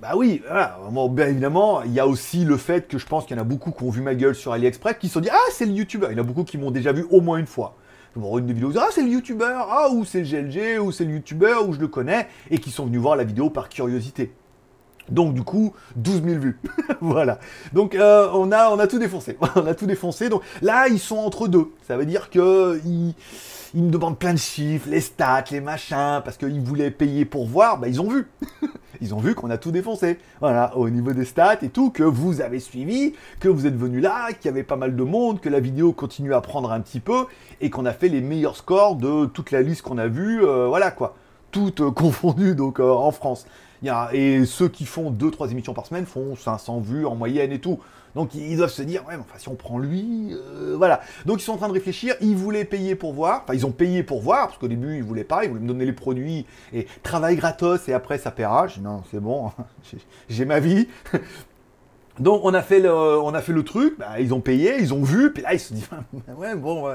bah 0.00 0.12
oui, 0.16 0.42
voilà. 0.46 0.78
bien 1.10 1.26
évidemment, 1.26 1.82
il 1.82 1.92
y 1.92 2.00
a 2.00 2.06
aussi 2.06 2.44
le 2.44 2.56
fait 2.56 2.88
que 2.88 2.98
je 2.98 3.06
pense 3.06 3.26
qu'il 3.26 3.36
y 3.36 3.38
en 3.38 3.42
a 3.42 3.46
beaucoup 3.46 3.72
qui 3.72 3.82
ont 3.82 3.90
vu 3.90 4.00
ma 4.00 4.14
gueule 4.14 4.34
sur 4.34 4.52
AliExpress 4.52 4.96
qui 4.98 5.08
se 5.08 5.14
sont 5.14 5.20
dit 5.20 5.30
Ah, 5.32 5.50
c'est 5.52 5.66
le 5.66 5.72
youtubeur. 5.72 6.10
Il 6.12 6.16
y 6.16 6.20
en 6.20 6.22
a 6.22 6.26
beaucoup 6.26 6.44
qui 6.44 6.58
m'ont 6.58 6.70
déjà 6.70 6.92
vu 6.92 7.06
au 7.10 7.20
moins 7.20 7.38
une 7.38 7.46
fois. 7.46 7.76
Me 8.16 8.38
une 8.38 8.46
des 8.46 8.54
vidéos, 8.54 8.72
ah, 8.76 8.88
c'est 8.90 9.02
le 9.02 9.08
youtubeur, 9.08 9.68
ah, 9.70 9.88
ou 9.90 10.04
c'est 10.04 10.22
le 10.22 10.26
GLG, 10.26 10.80
ou 10.80 10.90
c'est 10.90 11.04
le 11.04 11.12
youtubeur, 11.12 11.68
ou 11.68 11.72
je 11.72 11.78
le 11.78 11.86
connais, 11.86 12.26
et 12.50 12.58
qui 12.58 12.72
sont 12.72 12.86
venus 12.86 13.00
voir 13.00 13.14
la 13.14 13.22
vidéo 13.22 13.50
par 13.50 13.68
curiosité. 13.68 14.32
Donc 15.10 15.34
du 15.34 15.42
coup, 15.42 15.74
12 15.96 16.22
000 16.24 16.40
vues. 16.40 16.58
voilà. 17.00 17.38
Donc 17.72 17.94
euh, 17.94 18.28
on, 18.32 18.50
a, 18.52 18.86
tout 18.86 18.98
défoncé. 18.98 19.36
on 19.56 19.66
a 19.66 19.74
tout 19.74 19.86
défoncé. 19.86 20.28
Donc 20.28 20.42
là, 20.62 20.88
ils 20.88 21.00
sont 21.00 21.18
entre 21.18 21.48
deux. 21.48 21.68
Ça 21.86 21.96
veut 21.96 22.06
dire 22.06 22.30
que 22.30 22.80
ils, 22.84 23.14
me 23.74 23.90
demandent 23.90 24.18
plein 24.18 24.34
de 24.34 24.38
chiffres, 24.38 24.88
les 24.88 25.00
stats, 25.00 25.44
les 25.50 25.60
machins, 25.60 26.20
parce 26.24 26.36
qu'ils 26.36 26.60
voulaient 26.60 26.90
payer 26.90 27.24
pour 27.24 27.46
voir, 27.46 27.78
bah 27.78 27.88
ils 27.88 28.00
ont 28.00 28.08
vu. 28.08 28.26
ils 29.00 29.14
ont 29.14 29.20
vu 29.20 29.34
qu'on 29.34 29.50
a 29.50 29.58
tout 29.58 29.70
défoncé. 29.70 30.18
Voilà, 30.40 30.76
au 30.76 30.90
niveau 30.90 31.12
des 31.12 31.24
stats 31.24 31.58
et 31.62 31.68
tout, 31.68 31.90
que 31.90 32.02
vous 32.02 32.40
avez 32.40 32.60
suivi, 32.60 33.14
que 33.38 33.48
vous 33.48 33.66
êtes 33.66 33.76
venu 33.76 34.00
là, 34.00 34.32
qu'il 34.32 34.46
y 34.46 34.48
avait 34.48 34.64
pas 34.64 34.76
mal 34.76 34.96
de 34.96 35.02
monde, 35.02 35.40
que 35.40 35.48
la 35.48 35.60
vidéo 35.60 35.92
continue 35.92 36.34
à 36.34 36.40
prendre 36.40 36.72
un 36.72 36.80
petit 36.80 37.00
peu, 37.00 37.26
et 37.60 37.70
qu'on 37.70 37.86
a 37.86 37.92
fait 37.92 38.08
les 38.08 38.20
meilleurs 38.20 38.56
scores 38.56 38.96
de 38.96 39.26
toute 39.26 39.50
la 39.50 39.62
liste 39.62 39.82
qu'on 39.82 39.98
a 39.98 40.08
vue, 40.08 40.44
euh, 40.44 40.66
voilà 40.66 40.90
quoi. 40.90 41.14
Toutes 41.52 41.80
euh, 41.80 41.90
confondues 41.90 42.54
donc 42.54 42.80
en 42.80 43.10
France. 43.10 43.46
Et 44.12 44.44
ceux 44.44 44.68
qui 44.68 44.84
font 44.86 45.10
2-3 45.10 45.50
émissions 45.50 45.74
par 45.74 45.86
semaine 45.86 46.06
font 46.06 46.36
500 46.36 46.80
vues 46.80 47.06
en 47.06 47.14
moyenne 47.14 47.52
et 47.52 47.60
tout. 47.60 47.80
Donc 48.14 48.34
ils 48.34 48.56
doivent 48.56 48.70
se 48.70 48.82
dire, 48.82 49.06
ouais, 49.06 49.16
mais 49.16 49.22
enfin 49.22 49.38
si 49.38 49.48
on 49.48 49.54
prend 49.54 49.78
lui, 49.78 50.32
euh, 50.32 50.74
voilà. 50.76 51.00
Donc 51.26 51.40
ils 51.40 51.44
sont 51.44 51.52
en 51.52 51.56
train 51.56 51.68
de 51.68 51.72
réfléchir, 51.72 52.14
ils 52.20 52.36
voulaient 52.36 52.64
payer 52.64 52.94
pour 52.94 53.12
voir, 53.12 53.42
enfin 53.44 53.54
ils 53.54 53.64
ont 53.66 53.70
payé 53.70 54.02
pour 54.02 54.20
voir, 54.20 54.48
parce 54.48 54.58
qu'au 54.58 54.68
début 54.68 54.96
ils 54.96 55.04
voulaient 55.04 55.24
pas, 55.24 55.44
ils 55.44 55.48
voulaient 55.48 55.60
me 55.60 55.68
donner 55.68 55.86
les 55.86 55.92
produits 55.92 56.46
et 56.72 56.86
travail 57.02 57.36
gratos 57.36 57.88
et 57.88 57.92
après 57.92 58.18
ça 58.18 58.30
paiera. 58.30 58.66
Je 58.66 58.74
dis 58.74 58.80
non, 58.80 59.02
c'est 59.10 59.20
bon, 59.20 59.52
j'ai 60.28 60.44
ma 60.44 60.60
vie. 60.60 60.88
Donc 62.20 62.42
on 62.44 62.52
a 62.52 62.60
fait 62.60 62.80
le, 62.80 62.92
on 62.92 63.32
a 63.32 63.40
fait 63.40 63.52
le 63.52 63.64
truc, 63.64 63.98
bah, 63.98 64.20
ils 64.20 64.34
ont 64.34 64.40
payé, 64.40 64.76
ils 64.78 64.92
ont 64.92 65.02
vu, 65.02 65.32
puis 65.32 65.42
là 65.42 65.54
ils 65.54 65.60
se 65.60 65.72
disent 65.72 65.88
ouais 66.36 66.54
bon, 66.54 66.86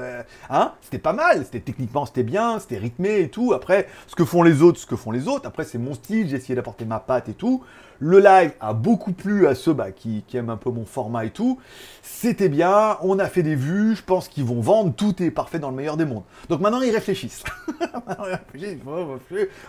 hein, 0.48 0.72
c'était 0.80 0.98
pas 0.98 1.12
mal, 1.12 1.44
c'était 1.44 1.60
techniquement 1.60 2.06
c'était 2.06 2.22
bien, 2.22 2.60
c'était 2.60 2.78
rythmé 2.78 3.20
et 3.20 3.28
tout. 3.28 3.52
Après 3.52 3.88
ce 4.06 4.14
que 4.14 4.24
font 4.24 4.44
les 4.44 4.62
autres, 4.62 4.78
ce 4.78 4.86
que 4.86 4.94
font 4.94 5.10
les 5.10 5.26
autres. 5.26 5.46
Après 5.48 5.64
c'est 5.64 5.78
mon 5.78 5.94
style, 5.94 6.28
j'ai 6.28 6.36
essayé 6.36 6.54
d'apporter 6.54 6.84
ma 6.84 7.00
patte 7.00 7.28
et 7.28 7.34
tout. 7.34 7.64
Le 7.98 8.20
live 8.20 8.52
a 8.60 8.72
beaucoup 8.72 9.12
plu 9.12 9.46
à 9.46 9.54
ceux 9.54 9.72
bah, 9.72 9.90
qui, 9.90 10.22
aiment 10.34 10.50
un 10.50 10.56
peu 10.56 10.70
mon 10.70 10.84
format 10.84 11.24
et 11.24 11.30
tout. 11.30 11.58
C'était 12.02 12.50
bien, 12.50 12.98
on 13.00 13.18
a 13.18 13.26
fait 13.26 13.42
des 13.42 13.56
vues, 13.56 13.96
je 13.96 14.02
pense 14.02 14.28
qu'ils 14.28 14.44
vont 14.44 14.60
vendre, 14.60 14.94
tout 14.94 15.22
est 15.22 15.30
parfait 15.30 15.58
dans 15.58 15.70
le 15.70 15.76
meilleur 15.76 15.96
des 15.96 16.04
mondes. 16.04 16.24
Donc 16.48 16.60
maintenant 16.60 16.82
ils 16.82 16.92
réfléchissent. 16.92 17.42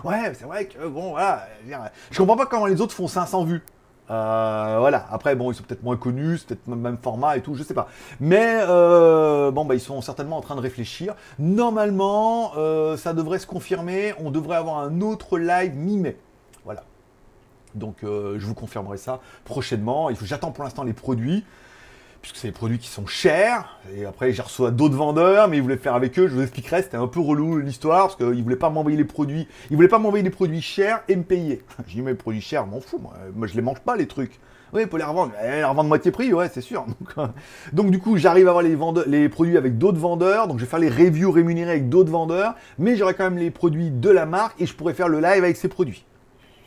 ouais, 0.03 0.33
c'est 0.33 0.45
vrai 0.45 0.65
que 0.65 0.85
bon 0.87 1.11
voilà, 1.11 1.47
je 2.11 2.17
comprends 2.17 2.37
pas 2.37 2.45
comment 2.45 2.67
les 2.67 2.79
autres 2.79 2.93
font 2.93 3.07
500 3.07 3.45
vues. 3.45 3.63
Euh, 4.09 4.77
voilà. 4.79 5.05
Après, 5.11 5.35
bon, 5.35 5.51
ils 5.51 5.55
sont 5.55 5.63
peut-être 5.63 5.83
moins 5.83 5.97
connus, 5.97 6.39
c'est 6.39 6.47
peut-être 6.47 6.67
même, 6.67 6.97
format 6.97 7.37
et 7.37 7.41
tout, 7.41 7.55
je 7.55 7.63
sais 7.63 7.73
pas. 7.73 7.87
Mais 8.19 8.59
euh, 8.61 9.51
bon, 9.51 9.65
bah, 9.65 9.75
ils 9.75 9.81
sont 9.81 10.01
certainement 10.01 10.37
en 10.37 10.41
train 10.41 10.55
de 10.55 10.61
réfléchir. 10.61 11.15
Normalement, 11.39 12.53
euh, 12.57 12.97
ça 12.97 13.13
devrait 13.13 13.39
se 13.39 13.47
confirmer. 13.47 14.13
On 14.19 14.31
devrait 14.31 14.57
avoir 14.57 14.79
un 14.79 15.01
autre 15.01 15.37
live 15.37 15.75
mi-mai. 15.75 16.17
Voilà. 16.65 16.83
Donc, 17.75 17.97
je 18.01 18.43
vous 18.43 18.55
confirmerai 18.55 18.97
ça 18.97 19.19
prochainement. 19.45 20.09
J'attends 20.23 20.51
pour 20.51 20.63
l'instant 20.63 20.83
les 20.83 20.93
produits 20.93 21.45
puisque 22.21 22.37
c'est 22.37 22.47
des 22.47 22.53
produits 22.53 22.79
qui 22.79 22.87
sont 22.87 23.07
chers. 23.07 23.79
Et 23.95 24.05
après, 24.05 24.33
j'ai 24.33 24.41
reçu 24.41 24.63
d'autres 24.71 24.95
vendeurs, 24.95 25.47
mais 25.47 25.57
ils 25.57 25.63
voulaient 25.63 25.77
faire 25.77 25.95
avec 25.95 26.17
eux. 26.19 26.27
Je 26.27 26.33
vous 26.33 26.41
expliquerai, 26.41 26.81
c'était 26.81 26.97
un 26.97 27.07
peu 27.07 27.19
relou 27.19 27.59
l'histoire, 27.59 28.07
parce 28.07 28.15
qu'ils 28.15 28.43
voulaient 28.43 28.55
pas 28.55 28.69
m'envoyer 28.69 28.97
les 28.97 29.05
produits. 29.05 29.47
Ils 29.69 29.75
voulaient 29.75 29.87
pas 29.87 29.99
m'envoyer 29.99 30.23
des 30.23 30.29
produits 30.29 30.61
chers 30.61 31.03
et 31.07 31.15
me 31.15 31.23
payer. 31.23 31.61
J'ai 31.87 31.95
dit, 31.95 32.01
mais 32.01 32.11
les 32.11 32.17
produits 32.17 32.41
chers, 32.41 32.65
m'en 32.67 32.81
fous, 32.81 32.99
moi. 32.99 33.13
Moi, 33.35 33.47
je 33.47 33.55
les 33.55 33.61
mange 33.61 33.79
pas, 33.79 33.95
les 33.95 34.07
trucs. 34.07 34.39
Oui, 34.73 34.85
pour 34.85 34.97
les 34.97 35.03
revendre. 35.03 35.31
Les 35.41 35.63
revendre 35.63 35.87
moitié 35.87 36.11
prix, 36.11 36.33
ouais, 36.33 36.49
c'est 36.53 36.61
sûr. 36.61 36.85
Donc, 37.73 37.91
du 37.91 37.99
coup, 37.99 38.17
j'arrive 38.17 38.47
à 38.47 38.51
avoir 38.51 38.63
les, 38.63 38.77
les 39.07 39.29
produits 39.29 39.57
avec 39.57 39.77
d'autres 39.77 39.99
vendeurs. 39.99 40.47
Donc, 40.47 40.59
je 40.59 40.65
vais 40.65 40.69
faire 40.69 40.79
les 40.79 40.89
reviews 40.89 41.31
rémunérés 41.31 41.71
avec 41.71 41.89
d'autres 41.89 42.11
vendeurs. 42.11 42.55
Mais 42.77 42.95
j'aurai 42.95 43.13
quand 43.13 43.23
même 43.23 43.37
les 43.37 43.51
produits 43.51 43.91
de 43.91 44.09
la 44.09 44.25
marque 44.25 44.59
et 44.61 44.65
je 44.65 44.73
pourrais 44.73 44.93
faire 44.93 45.07
le 45.07 45.19
live 45.19 45.43
avec 45.43 45.55
ces 45.55 45.69
produits. 45.69 46.05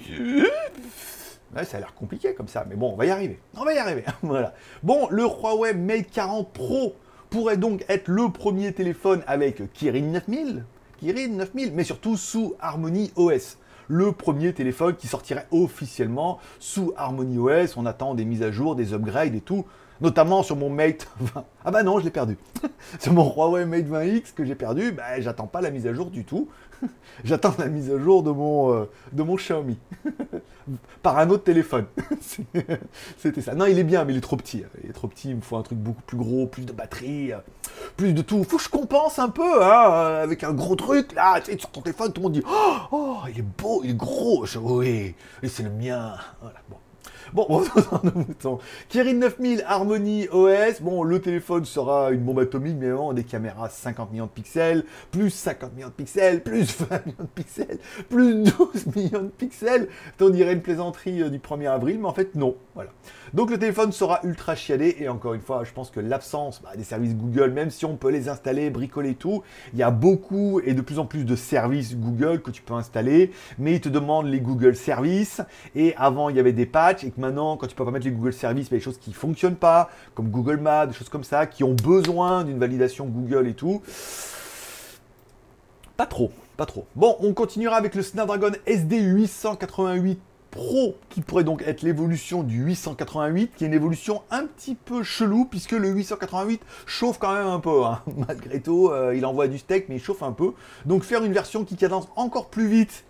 Ouais, 1.54 1.64
ça 1.64 1.78
a 1.78 1.80
l'air 1.80 1.94
compliqué 1.94 2.34
comme 2.34 2.48
ça, 2.48 2.64
mais 2.68 2.76
bon, 2.76 2.92
on 2.92 2.96
va 2.96 3.06
y 3.06 3.10
arriver. 3.10 3.40
On 3.56 3.64
va 3.64 3.74
y 3.74 3.78
arriver. 3.78 4.04
voilà. 4.22 4.54
Bon, 4.82 5.08
le 5.10 5.24
Huawei 5.24 5.74
Mate 5.74 6.10
40 6.12 6.52
Pro 6.52 6.94
pourrait 7.28 7.56
donc 7.56 7.84
être 7.88 8.08
le 8.08 8.30
premier 8.30 8.72
téléphone 8.72 9.22
avec 9.26 9.72
Kirin 9.72 10.00
9000, 10.00 10.64
Kirin 10.98 11.28
9000, 11.28 11.72
mais 11.74 11.84
surtout 11.84 12.16
sous 12.16 12.54
Harmony 12.60 13.12
OS. 13.16 13.58
Le 13.88 14.12
premier 14.12 14.52
téléphone 14.52 14.94
qui 14.94 15.08
sortirait 15.08 15.48
officiellement 15.50 16.38
sous 16.60 16.92
Harmony 16.96 17.38
OS. 17.38 17.76
On 17.76 17.86
attend 17.86 18.14
des 18.14 18.24
mises 18.24 18.42
à 18.42 18.52
jour, 18.52 18.76
des 18.76 18.92
upgrades 18.92 19.34
et 19.34 19.40
tout 19.40 19.64
notamment 20.00 20.42
sur 20.42 20.56
mon 20.56 20.70
Mate 20.70 21.08
20. 21.20 21.44
Ah 21.64 21.70
bah 21.70 21.82
non, 21.82 21.98
je 21.98 22.04
l'ai 22.04 22.10
perdu. 22.10 22.38
sur 23.00 23.12
mon 23.12 23.24
Huawei 23.24 23.64
Mate 23.66 23.86
20X 23.86 24.34
que 24.34 24.44
j'ai 24.44 24.54
perdu, 24.54 24.92
bah, 24.92 25.20
j'attends 25.20 25.46
pas 25.46 25.60
la 25.60 25.70
mise 25.70 25.86
à 25.86 25.92
jour 25.92 26.10
du 26.10 26.24
tout. 26.24 26.48
J'attends 27.24 27.54
la 27.58 27.66
mise 27.66 27.90
à 27.90 27.98
jour 27.98 28.22
de 28.22 28.30
mon, 28.30 28.72
euh, 28.72 28.90
de 29.12 29.22
mon 29.22 29.36
Xiaomi. 29.36 29.78
Par 31.02 31.18
un 31.18 31.28
autre 31.30 31.44
téléphone. 31.44 31.86
C'était 33.18 33.42
ça. 33.42 33.54
Non, 33.54 33.66
il 33.66 33.78
est 33.78 33.84
bien, 33.84 34.04
mais 34.04 34.14
il 34.14 34.18
est 34.18 34.22
trop 34.22 34.36
petit. 34.36 34.62
Il 34.82 34.90
est 34.90 34.92
trop 34.92 35.08
petit, 35.08 35.30
il 35.30 35.36
me 35.36 35.40
faut 35.40 35.56
un 35.56 35.62
truc 35.62 35.78
beaucoup 35.78 36.02
plus 36.02 36.16
gros, 36.16 36.46
plus 36.46 36.64
de 36.64 36.72
batterie, 36.72 37.32
plus 37.96 38.12
de 38.12 38.22
tout. 38.22 38.44
Faut 38.44 38.56
que 38.56 38.62
je 38.62 38.68
compense 38.68 39.18
un 39.18 39.28
peu, 39.28 39.62
hein, 39.62 40.20
avec 40.22 40.44
un 40.44 40.52
gros 40.52 40.76
truc. 40.76 41.12
Là, 41.12 41.40
tu 41.40 41.52
sais, 41.52 41.58
sur 41.58 41.70
ton 41.70 41.80
téléphone, 41.80 42.12
tout 42.12 42.20
le 42.20 42.24
monde 42.24 42.32
dit 42.34 42.42
Oh, 42.48 42.76
oh 42.92 43.16
il 43.28 43.38
est 43.38 43.42
beau, 43.42 43.82
il 43.84 43.90
est 43.90 43.94
gros. 43.94 44.46
oui, 44.60 45.14
et 45.42 45.48
c'est 45.48 45.64
le 45.64 45.70
mien. 45.70 46.14
Voilà. 46.40 46.60
Bon, 47.32 47.46
mouton. 48.14 48.58
Kirin 48.88 49.14
9000 49.14 49.64
Harmony 49.66 50.28
OS. 50.30 50.80
Bon, 50.80 51.02
le 51.02 51.20
téléphone 51.20 51.64
sera 51.64 52.10
une 52.10 52.20
bombe 52.20 52.40
atomique, 52.40 52.76
mais 52.78 52.90
vraiment 52.90 53.12
des 53.12 53.24
caméras 53.24 53.68
50 53.68 54.12
millions 54.12 54.26
de 54.26 54.30
pixels, 54.30 54.84
plus 55.10 55.30
50 55.30 55.74
millions 55.74 55.88
de 55.88 55.92
pixels, 55.92 56.42
plus 56.42 56.76
20 56.90 57.06
millions 57.06 57.16
de 57.20 57.42
pixels, 57.42 57.78
plus 58.08 58.42
12 58.42 58.86
millions 58.96 59.22
de 59.22 59.28
pixels. 59.28 59.88
On 60.20 60.30
dirait 60.30 60.52
une 60.52 60.62
plaisanterie 60.62 61.22
euh, 61.22 61.30
du 61.30 61.38
1er 61.38 61.68
avril, 61.68 61.98
mais 62.00 62.08
en 62.08 62.14
fait, 62.14 62.34
non. 62.34 62.56
Voilà. 62.74 62.90
Donc 63.32 63.50
le 63.50 63.58
téléphone 63.58 63.92
sera 63.92 64.20
ultra 64.24 64.54
chiadé 64.56 64.96
et 64.98 65.08
encore 65.08 65.34
une 65.34 65.40
fois, 65.40 65.62
je 65.64 65.72
pense 65.72 65.90
que 65.90 66.00
l'absence 66.00 66.60
bah, 66.62 66.70
des 66.76 66.82
services 66.84 67.14
Google, 67.14 67.50
même 67.50 67.70
si 67.70 67.84
on 67.84 67.96
peut 67.96 68.10
les 68.10 68.28
installer, 68.28 68.70
bricoler 68.70 69.14
tout, 69.14 69.42
il 69.72 69.78
y 69.78 69.82
a 69.82 69.90
beaucoup 69.90 70.60
et 70.60 70.74
de 70.74 70.80
plus 70.80 70.98
en 70.98 71.06
plus 71.06 71.24
de 71.24 71.36
services 71.36 71.96
Google 71.96 72.42
que 72.42 72.50
tu 72.50 72.62
peux 72.62 72.74
installer, 72.74 73.30
mais 73.58 73.74
ils 73.74 73.80
te 73.80 73.88
demandent 73.88 74.26
les 74.26 74.40
Google 74.40 74.74
Services 74.74 75.42
et 75.74 75.94
avant 75.96 76.28
il 76.28 76.36
y 76.36 76.40
avait 76.40 76.52
des 76.52 76.66
patchs 76.66 77.04
et 77.10 77.12
que 77.12 77.20
maintenant 77.20 77.56
quand 77.56 77.66
tu 77.66 77.74
peux 77.74 77.84
pas 77.84 77.90
mettre 77.90 78.06
les 78.06 78.12
Google 78.12 78.32
Services, 78.32 78.68
il 78.70 78.80
choses 78.80 78.98
qui 78.98 79.12
fonctionnent 79.12 79.56
pas, 79.56 79.90
comme 80.14 80.30
Google 80.30 80.58
Maps, 80.58 80.86
des 80.86 80.94
choses 80.94 81.08
comme 81.08 81.24
ça, 81.24 81.46
qui 81.46 81.64
ont 81.64 81.74
besoin 81.74 82.44
d'une 82.44 82.58
validation 82.58 83.06
Google 83.06 83.48
et 83.48 83.54
tout. 83.54 83.82
Pas 85.96 86.06
trop, 86.06 86.30
pas 86.56 86.66
trop. 86.66 86.86
Bon, 86.96 87.16
on 87.20 87.34
continuera 87.34 87.76
avec 87.76 87.94
le 87.94 88.02
Snapdragon 88.02 88.52
SD 88.66 89.00
888 89.00 90.20
Pro, 90.50 90.96
qui 91.10 91.20
pourrait 91.20 91.44
donc 91.44 91.62
être 91.62 91.82
l'évolution 91.82 92.42
du 92.42 92.64
888, 92.64 93.52
qui 93.54 93.62
est 93.62 93.66
une 93.68 93.74
évolution 93.74 94.22
un 94.32 94.46
petit 94.46 94.74
peu 94.74 95.04
chelou, 95.04 95.44
puisque 95.44 95.72
le 95.72 95.88
888 95.90 96.60
chauffe 96.86 97.18
quand 97.18 97.32
même 97.32 97.46
un 97.46 97.60
peu. 97.60 97.84
Hein. 97.84 98.02
Malgré 98.26 98.60
tout, 98.60 98.88
euh, 98.88 99.14
il 99.14 99.24
envoie 99.26 99.46
du 99.46 99.58
steak, 99.58 99.88
mais 99.88 99.96
il 99.96 100.02
chauffe 100.02 100.24
un 100.24 100.32
peu. 100.32 100.52
Donc 100.86 101.04
faire 101.04 101.22
une 101.22 101.32
version 101.32 101.64
qui 101.64 101.76
cadence 101.76 102.08
encore 102.16 102.48
plus 102.48 102.66
vite, 102.66 103.04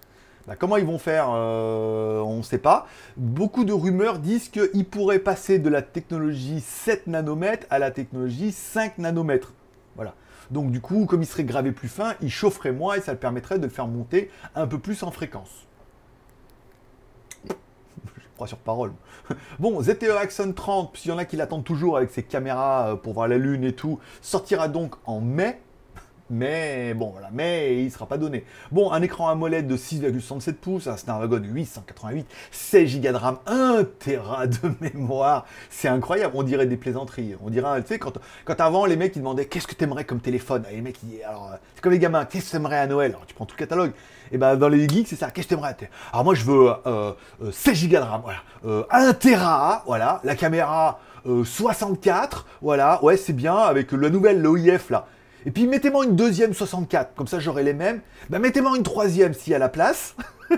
Bah, 0.46 0.56
comment 0.58 0.76
ils 0.76 0.86
vont 0.86 0.98
faire 0.98 1.28
euh, 1.30 2.20
On 2.20 2.38
ne 2.38 2.42
sait 2.42 2.58
pas. 2.58 2.86
Beaucoup 3.16 3.64
de 3.64 3.72
rumeurs 3.72 4.18
disent 4.18 4.48
qu'ils 4.48 4.86
pourraient 4.86 5.18
passer 5.18 5.58
de 5.58 5.68
la 5.68 5.82
technologie 5.82 6.60
7 6.60 7.06
nanomètres 7.06 7.66
à 7.70 7.78
la 7.78 7.90
technologie 7.90 8.52
5 8.52 8.98
nanomètres. 8.98 9.52
Voilà. 9.96 10.14
Donc 10.50 10.70
du 10.70 10.80
coup, 10.80 11.06
comme 11.06 11.22
il 11.22 11.26
serait 11.26 11.44
gravé 11.44 11.72
plus 11.72 11.88
fin, 11.88 12.14
il 12.20 12.30
chaufferait 12.30 12.72
moins 12.72 12.96
et 12.96 13.00
ça 13.00 13.12
le 13.12 13.18
permettrait 13.18 13.58
de 13.58 13.64
le 13.64 13.70
faire 13.70 13.86
monter 13.86 14.30
un 14.54 14.66
peu 14.66 14.78
plus 14.78 15.02
en 15.02 15.10
fréquence. 15.10 15.66
Je 17.46 18.34
crois 18.34 18.46
sur 18.46 18.58
parole. 18.58 18.92
Bon, 19.58 19.80
ZTE 19.82 20.16
Axon 20.18 20.52
30, 20.52 20.96
s'il 20.96 21.10
y 21.10 21.14
en 21.14 21.18
a 21.18 21.24
qui 21.24 21.36
l'attendent 21.36 21.64
toujours 21.64 21.98
avec 21.98 22.10
ses 22.10 22.22
caméras 22.22 22.92
euh, 22.92 22.96
pour 22.96 23.12
voir 23.12 23.28
la 23.28 23.38
lune 23.38 23.62
et 23.64 23.74
tout, 23.74 24.00
sortira 24.22 24.66
donc 24.68 24.94
en 25.04 25.20
mai 25.20 25.60
mais 26.30 26.94
bon, 26.94 27.10
voilà, 27.10 27.28
mais 27.32 27.82
il 27.82 27.90
sera 27.90 28.06
pas 28.06 28.16
donné. 28.16 28.44
Bon, 28.70 28.92
un 28.92 29.02
écran 29.02 29.28
AMOLED 29.28 29.66
de 29.66 29.76
6,67 29.76 30.54
pouces, 30.54 30.86
un 30.86 30.96
Snapdragon 30.96 31.42
888, 31.42 32.26
16 32.50 33.00
Go 33.00 33.08
de 33.08 33.16
RAM, 33.16 33.38
1 33.46 33.84
Tera 33.98 34.46
de 34.46 34.58
mémoire. 34.80 35.46
C'est 35.68 35.88
incroyable, 35.88 36.32
on 36.36 36.42
dirait 36.42 36.66
des 36.66 36.76
plaisanteries. 36.76 37.34
On 37.42 37.50
dirait, 37.50 37.82
tu 37.82 37.88
sais, 37.88 37.98
quand, 37.98 38.18
quand 38.44 38.60
avant 38.60 38.86
les 38.86 38.96
mecs 38.96 39.16
ils 39.16 39.20
demandaient 39.20 39.46
qu'est-ce 39.46 39.66
que 39.66 39.74
t'aimerais 39.74 40.04
comme 40.04 40.20
téléphone? 40.20 40.64
Et 40.70 40.76
les 40.76 40.82
mecs, 40.82 40.98
ils, 41.02 41.22
alors, 41.24 41.50
c'est 41.74 41.82
comme 41.82 41.92
les 41.92 41.98
gamins, 41.98 42.24
qu'est-ce 42.24 42.46
que 42.46 42.52
t'aimerais 42.52 42.78
à 42.78 42.86
Noël? 42.86 43.10
Alors 43.10 43.26
tu 43.26 43.34
prends 43.34 43.46
tout 43.46 43.56
le 43.56 43.60
catalogue. 43.60 43.92
Et 44.32 44.38
ben 44.38 44.56
dans 44.56 44.68
les 44.68 44.88
geeks, 44.88 45.08
c'est 45.08 45.16
ça, 45.16 45.30
qu'est-ce 45.30 45.48
que 45.48 45.54
t'aimerais 45.54 45.76
Alors 46.12 46.24
moi 46.24 46.34
je 46.34 46.44
veux 46.44 46.70
euh, 46.86 47.12
16 47.50 47.84
euh, 47.84 47.88
Go 47.88 47.96
de 47.96 48.02
RAM, 48.02 48.20
voilà, 48.22 48.38
euh, 48.64 48.84
1 48.90 49.12
Tera, 49.14 49.82
voilà, 49.86 50.20
la 50.22 50.36
caméra 50.36 51.00
64, 51.24 52.38
euh, 52.38 52.50
voilà, 52.62 53.02
ouais 53.02 53.16
c'est 53.16 53.32
bien, 53.32 53.56
avec 53.56 53.92
la 53.92 54.10
nouvelle, 54.10 54.40
l'OIF 54.40 54.90
là. 54.90 55.06
Et 55.46 55.50
puis 55.50 55.66
mettez-moi 55.66 56.04
une 56.04 56.16
deuxième 56.16 56.52
64, 56.52 57.14
comme 57.14 57.26
ça 57.26 57.38
j'aurai 57.38 57.62
les 57.62 57.72
mêmes. 57.72 58.00
Bah 58.28 58.38
mettez-moi 58.38 58.76
une 58.76 58.82
troisième 58.82 59.34
s'il 59.34 59.52
y 59.52 59.56
a 59.56 59.58
la 59.58 59.68
place. 59.68 60.14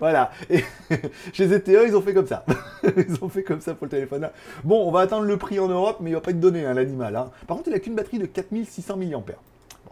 voilà. 0.00 0.30
Chez 1.32 1.46
ZTE, 1.46 1.86
ils 1.86 1.96
ont 1.96 2.02
fait 2.02 2.14
comme 2.14 2.26
ça. 2.26 2.44
ils 2.96 3.22
ont 3.22 3.28
fait 3.28 3.42
comme 3.42 3.60
ça 3.60 3.74
pour 3.74 3.86
le 3.86 3.90
téléphone. 3.90 4.28
Bon, 4.64 4.86
on 4.86 4.90
va 4.90 5.00
attendre 5.00 5.24
le 5.24 5.36
prix 5.36 5.60
en 5.60 5.68
Europe, 5.68 5.98
mais 6.00 6.10
il 6.10 6.14
va 6.14 6.20
pas 6.20 6.30
être 6.30 6.40
donné, 6.40 6.64
hein, 6.64 6.74
l'animal. 6.74 7.16
Hein. 7.16 7.30
Par 7.46 7.56
contre, 7.56 7.68
il 7.68 7.74
a 7.74 7.78
qu'une 7.78 7.94
batterie 7.94 8.18
de 8.18 8.26
4600 8.26 8.96
mAh. 8.96 9.06
Bon, 9.06 9.24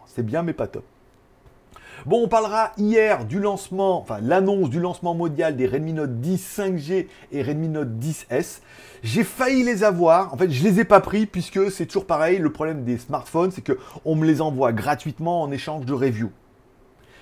c'est 0.07 0.25
bien, 0.25 0.43
mais 0.43 0.53
pas 0.53 0.67
top. 0.67 0.83
Bon, 2.07 2.23
on 2.23 2.27
parlera 2.27 2.71
hier 2.77 3.25
du 3.25 3.39
lancement, 3.39 3.99
enfin 3.99 4.17
l'annonce 4.23 4.71
du 4.71 4.79
lancement 4.79 5.13
mondial 5.13 5.55
des 5.55 5.67
Redmi 5.67 5.93
Note 5.93 6.19
10 6.19 6.57
5G 6.57 7.05
et 7.31 7.43
Redmi 7.43 7.69
Note 7.69 7.89
10S. 7.89 8.61
J'ai 9.03 9.23
failli 9.23 9.63
les 9.63 9.83
avoir, 9.83 10.33
en 10.33 10.37
fait 10.37 10.49
je 10.49 10.63
les 10.63 10.79
ai 10.79 10.83
pas 10.83 10.99
pris 10.99 11.27
puisque 11.27 11.69
c'est 11.69 11.85
toujours 11.85 12.07
pareil, 12.07 12.39
le 12.39 12.51
problème 12.51 12.83
des 12.85 12.97
smartphones 12.97 13.51
c'est 13.51 13.63
qu'on 13.63 14.15
me 14.15 14.25
les 14.25 14.41
envoie 14.41 14.73
gratuitement 14.73 15.43
en 15.43 15.51
échange 15.51 15.85
de 15.85 15.93
review. 15.93 16.31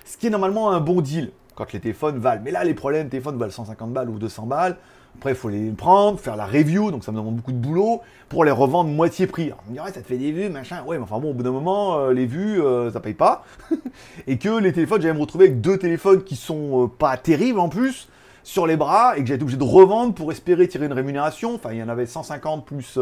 Ce 0.05 0.15
qui 0.15 0.27
est 0.27 0.29
normalement 0.29 0.71
un 0.71 0.79
bon 0.79 1.01
deal 1.01 1.31
quand 1.55 1.73
les 1.73 1.81
téléphones 1.81 2.17
valent. 2.17 2.41
Mais 2.45 2.51
là 2.51 2.63
les 2.63 2.73
problèmes, 2.73 3.03
les 3.03 3.09
téléphones 3.09 3.37
valent 3.37 3.51
150 3.51 3.91
balles 3.91 4.09
ou 4.09 4.17
200 4.17 4.45
balles. 4.45 4.77
Après, 5.19 5.31
il 5.31 5.35
faut 5.35 5.49
les 5.49 5.71
prendre, 5.71 6.17
faire 6.17 6.37
la 6.37 6.45
review, 6.45 6.91
donc 6.91 7.03
ça 7.03 7.11
me 7.11 7.17
demande 7.17 7.35
beaucoup 7.35 7.51
de 7.51 7.57
boulot, 7.57 8.01
pour 8.29 8.45
les 8.45 8.51
revendre 8.51 8.89
moitié 8.89 9.27
prix. 9.27 9.47
Alors, 9.47 9.63
on 9.67 9.71
me 9.71 9.75
dirait, 9.75 9.91
ça 9.91 9.99
te 9.99 10.07
fait 10.07 10.17
des 10.17 10.31
vues, 10.31 10.47
machin. 10.47 10.81
Ouais, 10.85 10.97
mais 10.97 11.03
enfin 11.03 11.19
bon, 11.19 11.31
au 11.31 11.33
bout 11.33 11.43
d'un 11.43 11.51
moment, 11.51 11.97
euh, 11.97 12.13
les 12.13 12.25
vues, 12.25 12.61
euh, 12.61 12.89
ça 12.89 13.01
paye 13.01 13.15
pas. 13.15 13.43
et 14.27 14.37
que 14.37 14.57
les 14.59 14.71
téléphones, 14.71 15.01
j'allais 15.01 15.13
me 15.13 15.19
retrouver 15.19 15.47
avec 15.47 15.59
deux 15.59 15.77
téléphones 15.77 16.23
qui 16.23 16.37
sont 16.37 16.85
euh, 16.85 16.87
pas 16.87 17.17
terribles 17.17 17.59
en 17.59 17.67
plus, 17.67 18.07
sur 18.43 18.65
les 18.65 18.77
bras, 18.77 19.17
et 19.17 19.19
que 19.19 19.25
j'allais 19.25 19.35
être 19.35 19.41
obligé 19.41 19.57
de 19.57 19.63
revendre 19.63 20.13
pour 20.13 20.31
espérer 20.31 20.69
tirer 20.69 20.85
une 20.85 20.93
rémunération. 20.93 21.55
Enfin, 21.55 21.73
il 21.73 21.79
y 21.79 21.83
en 21.83 21.89
avait 21.89 22.05
150 22.05 22.65
plus 22.65 22.97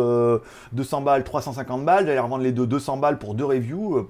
200 0.73 1.01
balles, 1.01 1.23
350 1.23 1.85
balles. 1.85 2.07
J'allais 2.07 2.19
revendre 2.19 2.43
les 2.43 2.51
deux 2.51 2.65
200 2.65 2.97
balles 2.97 3.19
pour 3.19 3.35
deux 3.35 3.45
reviews. 3.45 4.07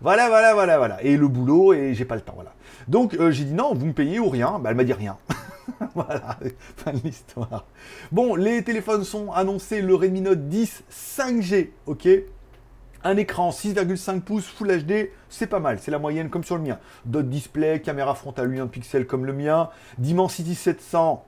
Voilà, 0.00 0.28
voilà, 0.28 0.54
voilà, 0.54 0.76
voilà. 0.76 1.02
Et 1.04 1.16
le 1.16 1.28
boulot, 1.28 1.72
et 1.72 1.94
j'ai 1.94 2.04
pas 2.04 2.16
le 2.16 2.20
temps, 2.20 2.34
voilà. 2.34 2.52
Donc 2.88 3.16
j'ai 3.30 3.44
dit 3.44 3.54
non, 3.54 3.74
vous 3.74 3.86
me 3.86 3.92
payez 3.92 4.18
ou 4.18 4.28
rien? 4.28 4.58
Bah, 4.58 4.70
elle 4.70 4.76
m'a 4.76 4.84
dit 4.84 4.92
rien. 4.92 5.16
voilà, 5.94 6.38
fin 6.76 6.92
de 6.92 7.00
l'histoire. 7.04 7.66
Bon, 8.12 8.34
les 8.34 8.62
téléphones 8.62 9.04
sont 9.04 9.32
annoncés, 9.32 9.82
le 9.82 9.94
Redmi 9.94 10.20
Note 10.20 10.48
10 10.48 10.84
5G, 10.90 11.70
ok? 11.86 12.08
Un 13.04 13.16
écran 13.16 13.50
6,5 13.50 14.20
pouces 14.20 14.46
Full 14.46 14.84
HD, 14.84 15.10
c'est 15.28 15.46
pas 15.46 15.60
mal, 15.60 15.78
c'est 15.80 15.90
la 15.90 15.98
moyenne 15.98 16.28
comme 16.28 16.44
sur 16.44 16.56
le 16.56 16.62
mien. 16.62 16.78
Dot 17.04 17.28
display, 17.28 17.80
caméra 17.80 18.14
frontale 18.14 18.50
8 18.50 18.66
pixels 18.66 19.06
comme 19.06 19.26
le 19.26 19.32
mien, 19.32 19.70
Dimensity 19.98 20.54
700, 20.54 21.24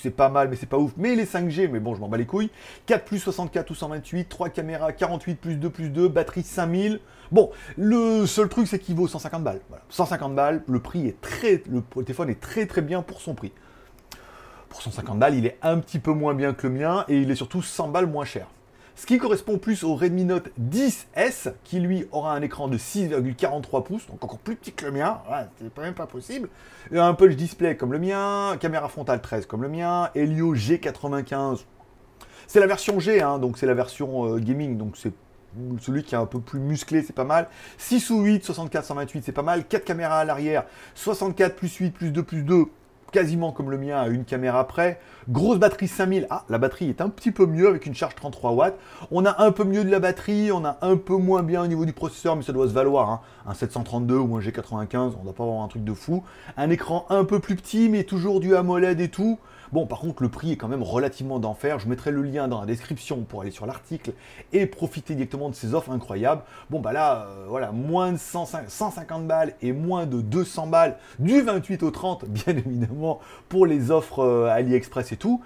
c'est 0.00 0.10
pas 0.10 0.28
mal, 0.28 0.48
mais 0.48 0.56
c'est 0.56 0.66
pas 0.66 0.78
ouf. 0.78 0.92
Mais 0.96 1.14
les 1.14 1.24
5G, 1.24 1.68
mais 1.68 1.80
bon, 1.80 1.94
je 1.94 2.00
m'en 2.00 2.08
bats 2.08 2.16
les 2.16 2.26
couilles. 2.26 2.50
4 2.86 3.04
plus 3.04 3.18
64 3.18 3.70
ou 3.70 3.74
128, 3.74 4.28
3 4.28 4.48
caméras, 4.50 4.92
48 4.92 5.34
plus 5.36 5.56
2 5.56 5.70
plus 5.70 5.88
2, 5.88 6.08
batterie 6.08 6.42
5000. 6.42 7.00
Bon, 7.32 7.50
le 7.76 8.26
seul 8.26 8.48
truc, 8.48 8.68
c'est 8.68 8.78
qu'il 8.78 8.94
vaut 8.94 9.08
150 9.08 9.42
balles. 9.42 9.60
150 9.88 10.34
balles, 10.34 10.62
le 10.68 10.80
prix 10.80 11.06
est 11.08 11.20
très, 11.20 11.62
le 11.68 11.82
téléphone 12.04 12.30
est 12.30 12.40
très 12.40 12.66
très 12.66 12.82
bien 12.82 13.02
pour 13.02 13.20
son 13.20 13.34
prix. 13.34 13.52
Pour 14.76 14.82
150 14.82 15.18
balles, 15.18 15.34
il 15.34 15.46
est 15.46 15.56
un 15.62 15.78
petit 15.78 15.98
peu 15.98 16.12
moins 16.12 16.34
bien 16.34 16.52
que 16.52 16.66
le 16.66 16.74
mien 16.74 17.06
et 17.08 17.22
il 17.22 17.30
est 17.30 17.34
surtout 17.34 17.62
100 17.62 17.88
balles 17.88 18.04
moins 18.04 18.26
cher. 18.26 18.46
Ce 18.94 19.06
qui 19.06 19.16
correspond 19.16 19.56
plus 19.56 19.84
au 19.84 19.94
Redmi 19.94 20.26
Note 20.26 20.50
10S, 20.60 21.54
qui 21.64 21.80
lui 21.80 22.06
aura 22.12 22.34
un 22.34 22.42
écran 22.42 22.68
de 22.68 22.76
6,43 22.76 23.82
pouces, 23.82 24.06
donc 24.06 24.22
encore 24.22 24.38
plus 24.38 24.54
petit 24.54 24.72
que 24.72 24.84
le 24.84 24.92
mien, 24.92 25.22
c'est 25.58 25.78
même 25.78 25.94
pas 25.94 26.06
possible. 26.06 26.50
Un 26.94 27.14
punch 27.14 27.36
display 27.36 27.78
comme 27.78 27.90
le 27.90 27.98
mien, 27.98 28.58
caméra 28.60 28.90
frontale 28.90 29.22
13 29.22 29.46
comme 29.46 29.62
le 29.62 29.70
mien, 29.70 30.10
Helio 30.14 30.54
G95. 30.54 31.60
C'est 32.46 32.60
la 32.60 32.66
version 32.66 33.00
G, 33.00 33.22
hein, 33.22 33.38
donc 33.38 33.56
c'est 33.56 33.66
la 33.66 33.72
version 33.72 34.34
euh, 34.34 34.38
gaming, 34.38 34.76
donc 34.76 34.98
c'est 34.98 35.14
celui 35.80 36.02
qui 36.02 36.14
est 36.14 36.18
un 36.18 36.26
peu 36.26 36.40
plus 36.40 36.60
musclé, 36.60 37.02
c'est 37.02 37.14
pas 37.14 37.24
mal. 37.24 37.48
6 37.78 38.10
ou 38.10 38.20
8, 38.20 38.44
64, 38.44 38.84
128, 38.84 39.22
c'est 39.24 39.32
pas 39.32 39.40
mal. 39.40 39.64
4 39.64 39.86
caméras 39.86 40.18
à 40.18 40.24
l'arrière, 40.26 40.66
64 40.96 41.56
plus 41.56 41.74
8 41.74 41.92
plus 41.92 42.10
2 42.10 42.22
plus 42.22 42.42
2, 42.42 42.66
quasiment 43.12 43.52
comme 43.52 43.70
le 43.70 43.78
mien 43.78 43.98
à 43.98 44.08
une 44.08 44.24
caméra 44.24 44.66
près. 44.66 45.00
Grosse 45.28 45.58
batterie 45.58 45.88
5000. 45.88 46.26
Ah, 46.30 46.44
la 46.48 46.58
batterie 46.58 46.88
est 46.88 47.00
un 47.00 47.08
petit 47.08 47.32
peu 47.32 47.46
mieux 47.46 47.68
avec 47.68 47.86
une 47.86 47.94
charge 47.94 48.14
33 48.14 48.52
watts. 48.52 48.78
On 49.10 49.24
a 49.24 49.42
un 49.42 49.52
peu 49.52 49.64
mieux 49.64 49.84
de 49.84 49.90
la 49.90 49.98
batterie, 49.98 50.52
on 50.52 50.64
a 50.64 50.78
un 50.82 50.96
peu 50.96 51.16
moins 51.16 51.42
bien 51.42 51.62
au 51.62 51.66
niveau 51.66 51.84
du 51.84 51.92
processeur, 51.92 52.36
mais 52.36 52.42
ça 52.42 52.52
doit 52.52 52.68
se 52.68 52.72
valoir. 52.72 53.10
Hein. 53.10 53.20
Un 53.46 53.54
732 53.54 54.16
ou 54.16 54.36
un 54.36 54.40
G95, 54.40 55.14
on 55.20 55.24
doit 55.24 55.34
pas 55.34 55.44
avoir 55.44 55.62
un 55.62 55.68
truc 55.68 55.84
de 55.84 55.94
fou. 55.94 56.22
Un 56.56 56.70
écran 56.70 57.06
un 57.10 57.24
peu 57.24 57.40
plus 57.40 57.56
petit, 57.56 57.88
mais 57.88 58.04
toujours 58.04 58.40
du 58.40 58.54
AMOLED 58.54 59.00
et 59.00 59.08
tout. 59.08 59.38
Bon, 59.72 59.86
par 59.86 59.98
contre, 59.98 60.22
le 60.22 60.28
prix 60.28 60.52
est 60.52 60.56
quand 60.56 60.68
même 60.68 60.82
relativement 60.82 61.38
d'enfer. 61.38 61.78
Je 61.78 61.88
mettrai 61.88 62.10
le 62.10 62.22
lien 62.22 62.48
dans 62.48 62.60
la 62.60 62.66
description 62.66 63.22
pour 63.22 63.42
aller 63.42 63.50
sur 63.50 63.66
l'article 63.66 64.12
et 64.52 64.66
profiter 64.66 65.14
directement 65.14 65.50
de 65.50 65.54
ces 65.54 65.74
offres 65.74 65.90
incroyables. 65.90 66.42
Bon, 66.70 66.80
bah 66.80 66.92
là, 66.92 67.26
euh, 67.28 67.46
voilà, 67.48 67.72
moins 67.72 68.12
de 68.12 68.18
150 68.18 69.26
balles 69.26 69.54
et 69.62 69.72
moins 69.72 70.06
de 70.06 70.20
200 70.20 70.68
balles 70.68 70.96
du 71.18 71.40
28 71.42 71.82
au 71.82 71.90
30, 71.90 72.26
bien 72.26 72.56
évidemment, 72.56 72.95
pour 73.48 73.66
les 73.66 73.90
offres 73.90 74.20
euh, 74.20 74.48
AliExpress 74.48 75.12
et 75.12 75.16
tout. 75.16 75.40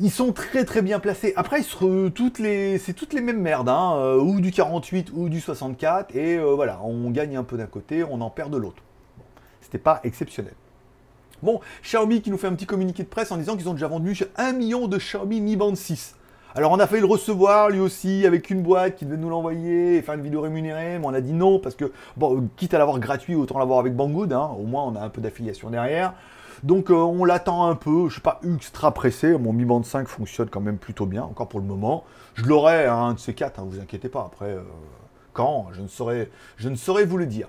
Ils 0.00 0.10
sont 0.10 0.32
très 0.32 0.64
très 0.64 0.82
bien 0.82 1.00
placés. 1.00 1.32
Après, 1.36 1.62
c'est 1.62 2.12
toutes 2.12 2.38
les 2.38 3.20
mêmes 3.20 3.40
merdes, 3.40 3.68
hein, 3.68 3.96
euh, 3.96 4.20
ou 4.20 4.40
du 4.40 4.52
48 4.52 5.10
ou 5.14 5.28
du 5.28 5.40
64, 5.40 6.14
et 6.14 6.38
voilà, 6.38 6.80
on 6.84 7.10
gagne 7.10 7.36
un 7.36 7.42
peu 7.42 7.56
d'un 7.56 7.66
côté, 7.66 8.04
on 8.04 8.20
en 8.20 8.30
perd 8.30 8.52
de 8.52 8.58
l'autre. 8.58 8.82
C'était 9.60 9.78
pas 9.78 10.00
exceptionnel. 10.04 10.54
Bon, 11.42 11.60
Xiaomi 11.82 12.20
qui 12.20 12.30
nous 12.30 12.38
fait 12.38 12.48
un 12.48 12.54
petit 12.54 12.66
communiqué 12.66 13.04
de 13.04 13.08
presse 13.08 13.30
en 13.30 13.36
disant 13.36 13.56
qu'ils 13.56 13.68
ont 13.68 13.74
déjà 13.74 13.86
vendu 13.86 14.16
1 14.36 14.52
million 14.54 14.88
de 14.88 14.98
Xiaomi 14.98 15.40
Mi 15.40 15.56
Band 15.56 15.74
6. 15.74 16.16
Alors 16.54 16.72
on 16.72 16.80
a 16.80 16.86
failli 16.88 17.02
le 17.02 17.06
recevoir 17.06 17.68
lui 17.70 17.78
aussi 17.78 18.26
avec 18.26 18.50
une 18.50 18.62
boîte 18.62 18.96
qui 18.96 19.04
devait 19.04 19.18
nous 19.18 19.28
l'envoyer 19.28 19.96
et 19.96 20.02
faire 20.02 20.14
une 20.14 20.22
vidéo 20.22 20.40
rémunérée, 20.40 20.98
mais 20.98 21.06
on 21.06 21.14
a 21.14 21.20
dit 21.20 21.32
non 21.32 21.60
parce 21.60 21.76
que, 21.76 21.92
bon, 22.16 22.48
quitte 22.56 22.74
à 22.74 22.78
l'avoir 22.78 22.98
gratuit, 22.98 23.36
autant 23.36 23.58
l'avoir 23.58 23.78
avec 23.78 23.94
Banggood, 23.94 24.32
hein, 24.32 24.50
au 24.58 24.64
moins 24.64 24.82
on 24.84 24.96
a 24.96 25.00
un 25.00 25.10
peu 25.10 25.20
d'affiliation 25.20 25.70
derrière. 25.70 26.14
Donc 26.62 26.90
euh, 26.90 26.94
on 26.94 27.24
l'attend 27.24 27.68
un 27.68 27.74
peu, 27.74 28.08
je 28.08 28.14
suis 28.14 28.20
pas 28.20 28.40
extra 28.44 28.92
pressé, 28.92 29.36
mon 29.38 29.52
Mi 29.52 29.64
Band 29.64 29.82
5 29.82 30.08
fonctionne 30.08 30.48
quand 30.48 30.60
même 30.60 30.78
plutôt 30.78 31.06
bien, 31.06 31.22
encore 31.22 31.48
pour 31.48 31.60
le 31.60 31.66
moment. 31.66 32.04
Je 32.34 32.44
l'aurai, 32.44 32.86
un 32.86 33.14
de 33.14 33.18
ces 33.18 33.34
quatre, 33.34 33.60
hein, 33.60 33.66
vous 33.68 33.80
inquiétez 33.80 34.08
pas, 34.08 34.24
après, 34.26 34.50
euh, 34.50 34.62
quand, 35.32 35.68
je 35.72 35.82
ne, 35.82 35.88
saurais, 35.88 36.30
je 36.56 36.68
ne 36.68 36.76
saurais 36.76 37.04
vous 37.04 37.16
le 37.16 37.26
dire. 37.26 37.48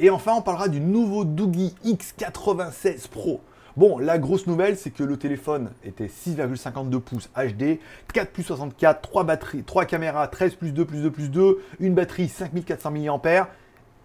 Et 0.00 0.10
enfin, 0.10 0.32
on 0.36 0.42
parlera 0.42 0.68
du 0.68 0.80
nouveau 0.80 1.24
Doogie 1.24 1.74
X96 1.84 3.08
Pro. 3.08 3.40
Bon, 3.76 3.98
la 3.98 4.18
grosse 4.18 4.48
nouvelle, 4.48 4.76
c'est 4.76 4.90
que 4.90 5.04
le 5.04 5.16
téléphone 5.16 5.70
était 5.84 6.08
6,52 6.08 6.98
pouces 6.98 7.30
HD, 7.36 7.78
4 8.12 8.32
plus 8.32 8.42
64, 8.42 9.00
3 9.02 9.22
batteries, 9.22 9.62
3 9.62 9.84
caméras, 9.84 10.26
13 10.26 10.56
plus 10.56 10.72
2 10.72 10.84
plus 10.84 11.02
2 11.02 11.10
plus 11.12 11.30
2, 11.30 11.58
une 11.78 11.94
batterie 11.94 12.28
5400 12.28 12.90
mAh, 12.90 13.48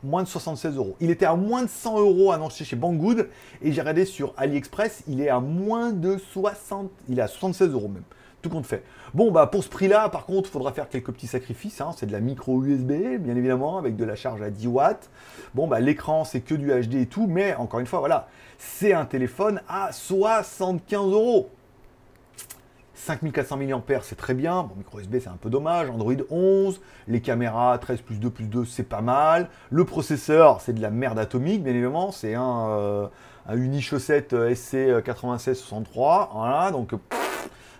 moins 0.04 0.24
de 0.24 0.28
76 0.28 0.76
euros. 0.78 0.96
Il 1.00 1.10
était 1.10 1.26
à 1.26 1.36
moins 1.36 1.64
de 1.64 1.70
100 1.70 2.00
euros 2.00 2.32
annoncé 2.32 2.66
chez 2.66 2.76
Banggood 2.76 3.30
et 3.62 3.72
j'ai 3.72 3.82
regardé 3.82 4.06
sur 4.06 4.34
AliExpress, 4.38 5.04
il 5.08 5.22
est 5.22 5.30
à 5.30 5.40
moins 5.40 5.92
de 5.92 6.18
60, 6.18 6.92
il 7.10 7.20
est 7.20 7.22
à 7.22 7.28
76 7.28 7.72
euros 7.72 7.88
même 7.88 8.04
tout 8.44 8.50
compte 8.50 8.68
fait. 8.68 8.84
Bon, 9.16 9.32
bah 9.32 9.48
pour 9.48 9.64
ce 9.64 9.70
prix-là, 9.70 10.10
par 10.10 10.26
contre, 10.26 10.50
il 10.50 10.52
faudra 10.52 10.74
faire 10.74 10.90
quelques 10.90 11.12
petits 11.12 11.28
sacrifices. 11.28 11.82
Hein. 11.82 11.92
C'est 11.98 12.06
de 12.06 12.12
la 12.12 12.20
micro 12.20 12.62
USB, 12.62 12.92
bien 13.20 13.36
évidemment, 13.36 13.78
avec 13.78 13.96
de 13.96 14.04
la 14.04 14.16
charge 14.16 14.42
à 14.42 14.50
10 14.50 14.68
watts. 14.68 15.10
Bon, 15.56 15.66
bah 15.68 15.80
l'écran, 15.80 16.26
c'est 16.26 16.42
que 16.42 16.54
du 16.54 16.70
HD 16.70 16.96
et 16.96 17.06
tout, 17.08 17.26
mais 17.26 17.56
encore 17.56 17.80
une 17.80 17.86
fois, 17.88 18.00
voilà, 18.00 18.28
c'est 18.60 18.94
un 18.94 19.06
téléphone 19.06 19.62
à 19.68 19.92
75 19.92 21.14
euros. 21.14 21.50
5400 22.96 23.58
mAh, 23.58 23.82
c'est 24.02 24.16
très 24.16 24.34
bien. 24.34 24.64
Bon, 24.64 24.76
micro 24.76 25.00
USB, 25.00 25.18
c'est 25.20 25.30
un 25.30 25.38
peu 25.40 25.50
dommage. 25.50 25.90
Android 25.90 26.14
11. 26.30 26.80
Les 27.08 27.22
caméras 27.22 27.78
13 27.78 28.02
plus 28.02 28.16
2 28.18 28.30
plus 28.30 28.46
2, 28.46 28.66
c'est 28.66 28.84
pas 28.84 29.02
mal. 29.02 29.50
Le 29.70 29.86
processeur, 29.86 30.62
c'est 30.62 30.74
de 30.74 30.82
la 30.82 30.90
merde 30.90 31.20
atomique, 31.20 31.64
bien 31.64 31.74
évidemment. 31.74 32.12
C'est 32.12 32.36
un, 32.36 32.68
euh, 32.70 33.08
un 33.48 33.58
Unichaussette 33.58 34.34
SC9663. 34.34 36.30
Voilà, 36.34 36.72
donc 36.72 36.92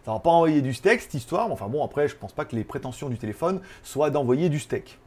ça 0.06 0.12
va 0.12 0.20
pas 0.20 0.32
envoyer 0.32 0.62
du 0.62 0.74
steak 0.74 1.02
cette 1.02 1.14
histoire. 1.14 1.52
Enfin 1.52 1.68
bon, 1.68 1.84
après, 1.84 2.08
je 2.08 2.16
pense 2.16 2.34
pas 2.34 2.46
que 2.46 2.56
les 2.56 2.64
prétentions 2.64 3.10
du 3.10 3.18
téléphone 3.18 3.62
soient 3.84 4.10
d'envoyer 4.10 4.50
du 4.50 4.60
steak, 4.60 5.00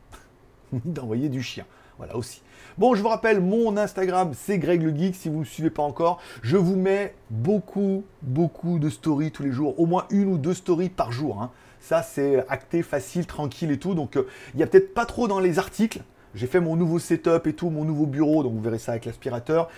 d'envoyer 0.72 1.28
du 1.28 1.42
chien. 1.42 1.64
Voilà 1.98 2.16
aussi. 2.16 2.42
Bon, 2.78 2.94
je 2.94 3.00
vous 3.00 3.08
rappelle, 3.08 3.40
mon 3.40 3.78
Instagram, 3.78 4.32
c'est 4.34 4.58
Greg 4.58 4.82
le 4.82 4.94
Geek. 4.94 5.14
Si 5.14 5.30
vous 5.30 5.36
ne 5.36 5.40
me 5.40 5.44
suivez 5.46 5.70
pas 5.70 5.82
encore, 5.82 6.20
je 6.42 6.58
vous 6.58 6.76
mets 6.76 7.14
beaucoup, 7.30 8.04
beaucoup 8.20 8.78
de 8.78 8.90
stories 8.90 9.30
tous 9.30 9.42
les 9.42 9.50
jours. 9.50 9.80
Au 9.80 9.86
moins 9.86 10.04
une 10.10 10.30
ou 10.30 10.36
deux 10.36 10.52
stories 10.52 10.90
par 10.90 11.10
jour. 11.10 11.40
Hein. 11.40 11.50
Ça, 11.80 12.02
c'est 12.02 12.44
acté, 12.50 12.82
facile, 12.82 13.24
tranquille 13.24 13.70
et 13.70 13.78
tout. 13.78 13.94
Donc, 13.94 14.18
euh, 14.18 14.26
il 14.52 14.58
n'y 14.58 14.62
a 14.62 14.66
peut-être 14.66 14.92
pas 14.92 15.06
trop 15.06 15.26
dans 15.26 15.40
les 15.40 15.58
articles. 15.58 16.02
J'ai 16.34 16.46
fait 16.46 16.60
mon 16.60 16.76
nouveau 16.76 16.98
setup 16.98 17.46
et 17.46 17.54
tout, 17.54 17.70
mon 17.70 17.86
nouveau 17.86 18.04
bureau. 18.04 18.42
Donc, 18.42 18.52
vous 18.52 18.60
verrez 18.60 18.78
ça 18.78 18.92
avec 18.92 19.06
l'aspirateur. 19.06 19.70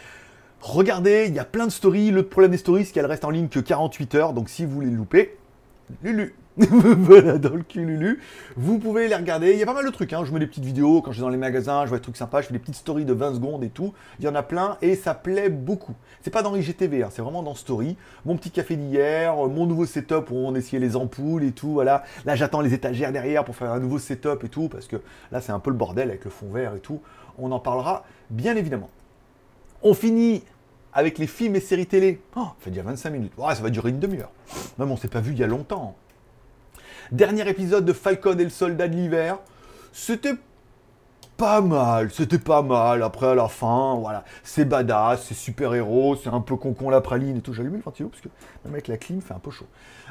Regardez, 0.61 1.27
il 1.29 1.35
y 1.35 1.39
a 1.39 1.45
plein 1.45 1.67
de 1.67 1.73
stories. 1.73 2.11
Le 2.11 2.25
problème 2.25 2.51
des 2.51 2.57
stories, 2.57 2.85
c'est 2.85 2.93
qu'elles 2.93 3.07
restent 3.07 3.25
en 3.25 3.31
ligne 3.31 3.47
que 3.47 3.61
48 3.61 4.15
heures. 4.17 4.33
Donc, 4.33 4.49
si 4.49 4.67
vous 4.67 4.81
les 4.81 4.91
loupez, 4.91 5.39
Lulu. 6.03 6.35
voilà, 6.71 7.39
dans 7.39 7.55
le 7.55 7.63
cululu. 7.63 8.21
Vous 8.57 8.79
pouvez 8.79 9.07
les 9.07 9.15
regarder. 9.15 9.53
Il 9.53 9.59
y 9.59 9.63
a 9.63 9.67
pas 9.67 9.75
mal 9.75 9.87
de 9.87 9.91
trucs. 9.91 10.13
Hein. 10.13 10.25
Je 10.25 10.33
mets 10.33 10.41
des 10.41 10.47
petites 10.49 10.65
vidéos 10.65 11.01
quand 11.03 11.13
je 11.13 11.17
suis 11.17 11.23
dans 11.23 11.29
les 11.29 11.37
magasins, 11.37 11.85
je 11.85 11.91
vois 11.91 11.99
des 11.99 12.03
trucs 12.03 12.17
sympas. 12.17 12.41
Je 12.41 12.49
fais 12.49 12.53
des 12.53 12.59
petites 12.59 12.75
stories 12.75 13.05
de 13.05 13.13
20 13.13 13.35
secondes 13.35 13.63
et 13.63 13.69
tout. 13.69 13.95
Il 14.19 14.25
y 14.25 14.29
en 14.29 14.35
a 14.35 14.43
plein 14.43 14.77
et 14.83 14.97
ça 14.97 15.15
plaît 15.15 15.51
beaucoup. 15.51 15.95
C'est 16.23 16.31
pas 16.31 16.43
dans 16.43 16.57
IGTV, 16.57 17.05
hein. 17.05 17.09
c'est 17.13 17.23
vraiment 17.23 17.45
dans 17.45 17.55
Story. 17.55 17.97
Mon 18.25 18.37
petit 18.37 18.51
café 18.51 18.77
d'hier, 18.77 19.37
mon 19.37 19.67
nouveau 19.67 19.87
setup 19.87 20.31
où 20.31 20.37
on 20.37 20.55
essayait 20.57 20.81
les 20.81 20.97
ampoules 20.97 21.45
et 21.45 21.53
tout. 21.53 21.73
Voilà. 21.73 22.03
Là, 22.25 22.35
j'attends 22.35 22.61
les 22.61 22.75
étagères 22.75 23.13
derrière 23.13 23.45
pour 23.45 23.55
faire 23.55 23.71
un 23.71 23.79
nouveau 23.79 23.99
setup 23.99 24.43
et 24.43 24.49
tout 24.49 24.69
parce 24.69 24.89
que 24.89 24.97
là, 25.31 25.41
c'est 25.41 25.53
un 25.53 25.61
peu 25.61 25.71
le 25.71 25.77
bordel 25.77 26.09
avec 26.09 26.25
le 26.25 26.31
fond 26.31 26.51
vert 26.51 26.75
et 26.75 26.81
tout. 26.81 27.01
On 27.39 27.53
en 27.53 27.61
parlera 27.61 28.05
bien 28.31 28.57
évidemment. 28.57 28.91
On 29.83 29.95
finit 29.95 30.43
avec 30.93 31.19
les 31.19 31.29
films 31.29 31.55
et 31.55 31.61
séries 31.61 31.87
télé. 31.87 32.21
Oh, 32.35 32.41
ça 32.41 32.55
fait 32.59 32.71
déjà 32.71 32.83
25 32.83 33.11
minutes. 33.11 33.33
Ouais, 33.39 33.55
ça 33.55 33.63
va 33.63 33.71
durer 33.71 33.91
une 33.91 34.01
demi-heure. 34.01 34.33
Même 34.79 34.91
on 34.91 34.97
s'est 34.97 35.07
pas 35.07 35.21
vu 35.21 35.33
il 35.33 35.39
y 35.39 35.45
a 35.45 35.47
longtemps. 35.47 35.95
Dernier 37.13 37.49
épisode 37.49 37.87
de 37.87 37.95
Falcon 37.95 38.39
et 38.39 38.45
le 38.45 38.51
soldat 38.51 38.87
de 38.87 38.95
l'hiver. 38.95 39.39
C'était 39.93 40.35
pas 41.39 41.63
mal, 41.63 42.11
c'était 42.11 42.39
pas 42.39 42.61
mal. 42.61 43.03
Après, 43.03 43.29
à 43.29 43.35
la 43.35 43.49
fin, 43.49 43.97
voilà, 43.99 44.25
c'est 44.43 44.67
badass, 44.67 45.25
c'est 45.25 45.35
super-héros, 45.35 46.17
c'est 46.17 46.29
un 46.29 46.43
peu 46.43 46.57
concon 46.57 46.91
la 46.91 47.01
praline 47.01 47.39
et 47.39 47.41
tout. 47.41 47.55
J'allume 47.55 47.77
le 47.77 47.81
ventilo 47.81 48.11
parce 48.11 48.21
que 48.21 48.29
même 48.65 48.75
avec 48.75 48.89
la 48.89 48.99
clim, 48.99 49.23
fait 49.23 49.33
un 49.33 49.39
peu 49.39 49.51
chaud. 49.51 49.67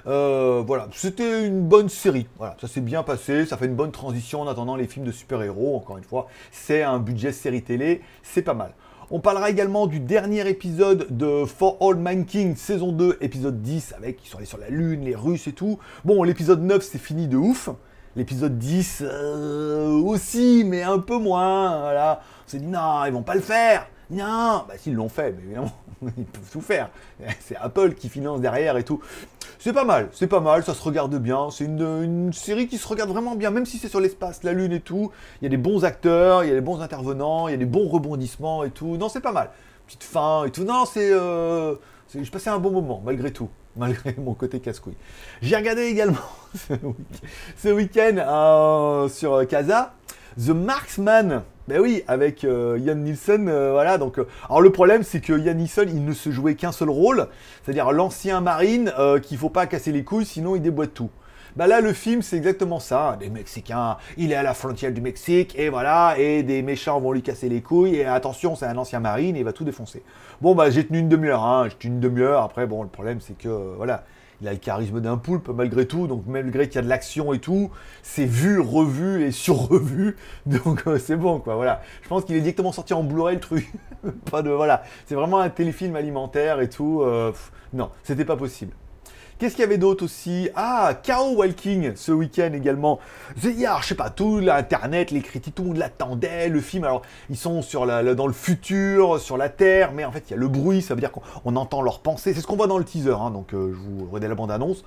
Euh, 0.08 0.64
voilà, 0.66 0.88
c'était 0.92 1.46
une 1.46 1.62
bonne 1.62 1.90
série. 1.90 2.28
Voilà, 2.38 2.58
ça 2.60 2.68
s'est 2.68 2.82
bien 2.82 3.04
passé, 3.04 3.46
ça 3.46 3.58
fait 3.58 3.66
une 3.68 3.76
bonne 3.76 3.92
transition 3.92 4.42
en 4.42 4.48
attendant 4.48 4.76
les 4.76 4.88
films 4.88 5.06
de 5.06 5.12
super-héros. 5.12 5.76
Encore 5.76 5.98
une 5.98 6.04
fois, 6.04 6.28
c'est 6.52 6.82
un 6.82 6.98
budget 6.98 7.32
série 7.32 7.62
télé, 7.62 8.02
c'est 8.24 8.42
pas 8.42 8.56
mal. 8.56 8.74
On 9.10 9.22
parlera 9.22 9.50
également 9.50 9.88
du 9.88 10.02
dernier 10.02 10.50
épisode 10.50 11.08
de 11.10 11.46
For 11.46 11.78
All 11.80 11.96
Mankind, 11.96 12.58
saison 12.58 12.92
2, 12.92 13.20
épisode 13.22 13.62
10, 13.62 13.94
avec 13.98 14.18
qui 14.18 14.28
sont 14.28 14.38
allés 14.38 14.46
sur 14.46 14.58
la 14.58 14.68
Lune, 14.70 15.06
les 15.06 15.16
Russes 15.16 15.48
et 15.48 15.54
tout. 15.54 15.80
Bon, 16.04 16.24
l'épisode 16.24 16.62
9, 16.62 16.84
c'est 16.84 16.98
fini 16.98 17.30
de 17.30 17.38
ouf. 17.38 17.70
L'épisode 18.18 18.58
10 18.58 19.04
euh, 19.06 19.92
aussi, 19.92 20.66
mais 20.66 20.84
un 20.84 21.00
peu 21.00 21.18
moins. 21.18 21.80
Voilà. 21.80 22.20
On 22.46 22.50
s'est 22.50 22.60
dit, 22.60 22.68
non, 22.68 23.06
ils 23.06 23.14
vont 23.14 23.24
pas 23.24 23.36
le 23.36 23.40
faire. 23.42 23.88
Non, 24.10 24.64
bah 24.68 24.76
s'ils 24.78 24.94
l'ont 24.94 25.10
fait, 25.10 25.34
mais 25.34 25.44
évidemment, 25.44 25.72
ils 26.18 26.26
peuvent 26.26 26.50
tout 26.52 26.62
faire. 26.62 26.90
C'est 27.42 27.58
Apple 27.58 27.94
qui 27.94 28.08
finance 28.08 28.40
derrière 28.40 28.78
et 28.78 28.84
tout. 28.84 29.02
C'est 29.60 29.74
pas 29.74 29.84
mal, 29.84 30.08
c'est 30.14 30.28
pas 30.28 30.40
mal, 30.40 30.64
ça 30.64 30.74
se 30.74 30.82
regarde 30.82 31.16
bien. 31.18 31.50
C'est 31.52 31.66
une, 31.66 32.32
série 32.32 32.68
qui 32.68 32.78
se 32.78 32.88
regarde 32.88 33.10
vraiment 33.10 33.36
bien, 33.36 33.50
même 33.50 33.66
si 33.66 33.78
c'est 33.78 33.90
sur 33.90 34.00
l'espace, 34.00 34.44
la 34.44 34.54
Lune 34.54 34.72
et 34.72 34.80
tout. 34.80 35.12
Il 35.42 35.46
y 35.46 35.48
a 35.48 35.50
des 35.50 35.58
bons 35.58 35.84
acteurs, 35.84 36.44
il 36.44 36.50
y 36.50 36.52
a 36.52 36.56
des 36.56 36.62
bons 36.62 36.80
intervenants, 36.80 37.50
il 37.50 37.52
y 37.52 37.56
a 37.56 37.58
des 37.58 37.66
bons 37.66 37.88
rebondissements 37.90 38.64
et 38.64 38.70
tout. 38.70 38.96
Non, 38.96 39.10
c'est 39.10 39.20
pas 39.20 39.34
mal. 39.34 39.50
Petite 39.88 40.04
fin 40.04 40.46
et 40.46 40.52
tout. 40.52 40.64
Non, 40.64 40.86
c'est. 40.86 41.12
Euh, 41.12 41.76
je 42.14 42.32
passais 42.32 42.50
un 42.50 42.60
bon 42.60 42.72
moment, 42.72 43.02
malgré 43.04 43.32
tout. 43.32 43.50
Malgré 43.78 44.16
mon 44.18 44.34
côté 44.34 44.60
casse-couille. 44.60 44.98
J'ai 45.40 45.56
regardé 45.56 45.84
également 45.84 46.18
ce 47.58 47.70
week-end 47.70 48.16
euh, 48.18 49.08
sur 49.08 49.48
Casa 49.48 49.94
The 50.38 50.50
Marksman. 50.50 51.44
Ben 51.68 51.82
oui, 51.82 52.04
avec 52.08 52.44
euh, 52.44 52.80
Ian 52.80 52.96
Nielsen, 52.96 53.50
euh, 53.50 53.72
voilà. 53.72 53.98
Donc, 53.98 54.20
euh, 54.20 54.28
alors 54.48 54.62
le 54.62 54.72
problème, 54.72 55.04
c'est 55.04 55.20
que 55.20 55.34
Ian 55.34 55.56
Nielsen, 55.56 55.90
il 55.90 56.06
ne 56.06 56.14
se 56.14 56.30
jouait 56.32 56.56
qu'un 56.56 56.72
seul 56.72 56.90
rôle, 56.90 57.28
c'est-à-dire 57.64 57.92
l'ancien 57.92 58.40
marine 58.40 58.94
qu'il 59.24 59.38
faut 59.38 59.50
pas 59.50 59.66
casser 59.66 59.92
les 59.92 60.04
couilles, 60.04 60.26
sinon 60.26 60.56
il 60.56 60.62
déboîte 60.62 60.94
tout. 60.94 61.10
Bah 61.56 61.66
là, 61.66 61.82
le 61.82 61.92
film, 61.92 62.22
c'est 62.22 62.38
exactement 62.38 62.80
ça. 62.80 63.18
Des 63.20 63.32
Mexicains, 63.32 63.98
il 64.16 64.32
est 64.32 64.36
à 64.36 64.44
la 64.44 64.54
frontière 64.54 64.92
du 64.92 65.02
Mexique, 65.02 65.58
et 65.58 65.70
voilà, 65.70 66.14
et 66.20 66.44
des 66.44 66.62
méchants 66.62 67.00
vont 67.00 67.12
lui 67.12 67.24
casser 67.24 67.50
les 67.50 67.62
couilles, 67.62 67.96
et 67.96 68.06
attention, 68.06 68.56
c'est 68.56 68.68
un 68.68 68.78
ancien 68.78 69.00
marine, 69.00 69.36
et 69.36 69.40
il 69.40 69.46
va 69.46 69.54
tout 69.54 69.64
défoncer. 69.64 70.04
Bon, 70.40 70.54
bah 70.54 70.70
j'ai 70.70 70.86
tenu 70.86 71.00
une 71.00 71.10
demi-heure, 71.10 71.44
hein, 71.44 71.68
j'ai 71.68 71.76
tenu 71.76 71.96
une 71.96 72.00
demi-heure. 72.00 72.44
Après, 72.44 72.68
bon, 72.68 72.84
le 72.84 72.90
problème, 72.90 73.22
c'est 73.22 73.36
que, 73.36 73.76
voilà, 73.76 74.04
il 74.42 74.48
a 74.48 74.52
le 74.52 74.58
charisme 74.58 75.02
d'un 75.02 75.18
poulpe 75.18 75.50
malgré 75.50 75.88
tout, 75.88 76.08
donc 76.08 76.24
malgré 76.28 76.68
qu'il 76.68 76.76
y 76.76 76.80
a 76.80 76.82
de 76.82 76.90
l'action 76.90 77.34
et 77.34 77.40
tout, 77.40 77.72
c'est 78.04 78.26
vu, 78.26 78.60
revu 78.60 79.24
et 79.24 79.32
sur-revu, 79.32 80.16
donc 80.46 80.84
euh, 80.88 80.98
c'est 80.98 81.16
bon 81.16 81.40
quoi, 81.40 81.56
voilà. 81.56 81.82
Je 82.04 82.08
pense 82.08 82.26
qu'il 82.26 82.36
est 82.36 82.42
directement 82.42 82.72
sorti 82.72 82.94
en 82.94 83.04
Blu-ray 83.04 83.36
le 83.36 83.42
truc, 83.42 83.72
pas 84.32 84.42
de, 84.42 84.50
voilà, 84.50 84.84
c'est 85.06 85.16
vraiment 85.16 85.40
un 85.40 85.50
téléfilm 85.50 85.96
alimentaire 85.96 86.62
et 86.62 86.70
tout, 86.70 87.02
euh, 87.02 87.32
non, 87.74 87.90
c'était 88.04 88.26
pas 88.26 88.38
possible. 88.38 88.74
Qu'est-ce 89.40 89.54
qu'il 89.54 89.62
y 89.62 89.66
avait 89.66 89.78
d'autre 89.78 90.04
aussi? 90.04 90.50
Ah, 90.56 90.96
K.O. 91.04 91.36
Walking 91.36 91.96
ce 91.96 92.12
week-end 92.12 92.52
également. 92.54 93.00
Il 93.44 93.60
y 93.60 93.68
a, 93.68 93.78
je 93.82 93.88
sais 93.88 93.96
pas, 93.96 94.10
tout 94.10 94.40
l'internet, 94.40 95.12
les 95.12 95.22
critiques, 95.22 95.54
tout 95.54 95.62
le 95.62 95.68
monde 95.70 95.78
l'attendait, 95.78 96.50
le 96.50 96.60
film. 96.60 96.86
Alors, 96.86 97.04
ils 97.30 97.38
sont 97.38 97.62
sur 97.62 97.86
la, 97.86 98.16
dans 98.16 98.26
le 98.26 98.34
futur, 98.34 99.20
sur 99.20 99.38
la 99.38 99.50
Terre, 99.50 99.92
mais 99.94 100.06
en 100.06 100.12
fait, 100.12 100.24
il 100.28 100.32
y 100.32 100.34
a 100.34 100.38
le 100.38 100.48
bruit, 100.48 100.82
ça 100.82 100.96
veut 100.96 101.02
dire 101.02 101.12
qu'on 101.12 101.56
entend 101.56 101.84
leurs 101.84 102.00
pensées. 102.00 102.34
C'est 102.34 102.42
ce 102.42 102.48
qu'on 102.48 102.56
voit 102.56 102.66
dans 102.66 102.80
le 102.80 102.84
teaser, 102.84 103.12
hein, 103.12 103.30
donc 103.30 103.54
euh, 103.54 103.74
je 103.74 103.78
vous 103.78 104.10
redis 104.10 104.28
la 104.28 104.34
bande-annonce 104.34 104.84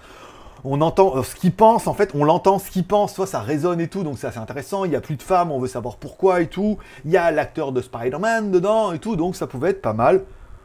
on 0.64 0.80
entend 0.80 1.16
euh, 1.16 1.22
ce 1.22 1.34
qu'ils 1.34 1.52
pensent, 1.52 1.86
en 1.86 1.94
fait, 1.94 2.10
on 2.14 2.24
l'entend 2.24 2.58
ce 2.58 2.70
qu'ils 2.70 2.84
pensent, 2.84 3.14
soit 3.14 3.26
ça 3.26 3.40
résonne 3.40 3.80
et 3.80 3.88
tout, 3.88 4.02
donc 4.02 4.18
c'est 4.18 4.26
assez 4.26 4.38
intéressant. 4.38 4.84
Il 4.84 4.92
y 4.92 4.96
a 4.96 5.00
plus 5.00 5.16
de 5.16 5.22
femmes, 5.22 5.50
on 5.50 5.58
veut 5.58 5.68
savoir 5.68 5.96
pourquoi 5.96 6.40
et 6.40 6.48
tout. 6.48 6.78
Il 7.04 7.10
y 7.10 7.16
a 7.16 7.30
l'acteur 7.30 7.72
de 7.72 7.80
Spider-Man 7.80 8.50
dedans 8.50 8.92
et 8.92 8.98
tout, 8.98 9.16
donc 9.16 9.36
ça 9.36 9.46
pouvait 9.46 9.70
être 9.70 9.82
pas 9.82 9.92
mal. 9.92 10.24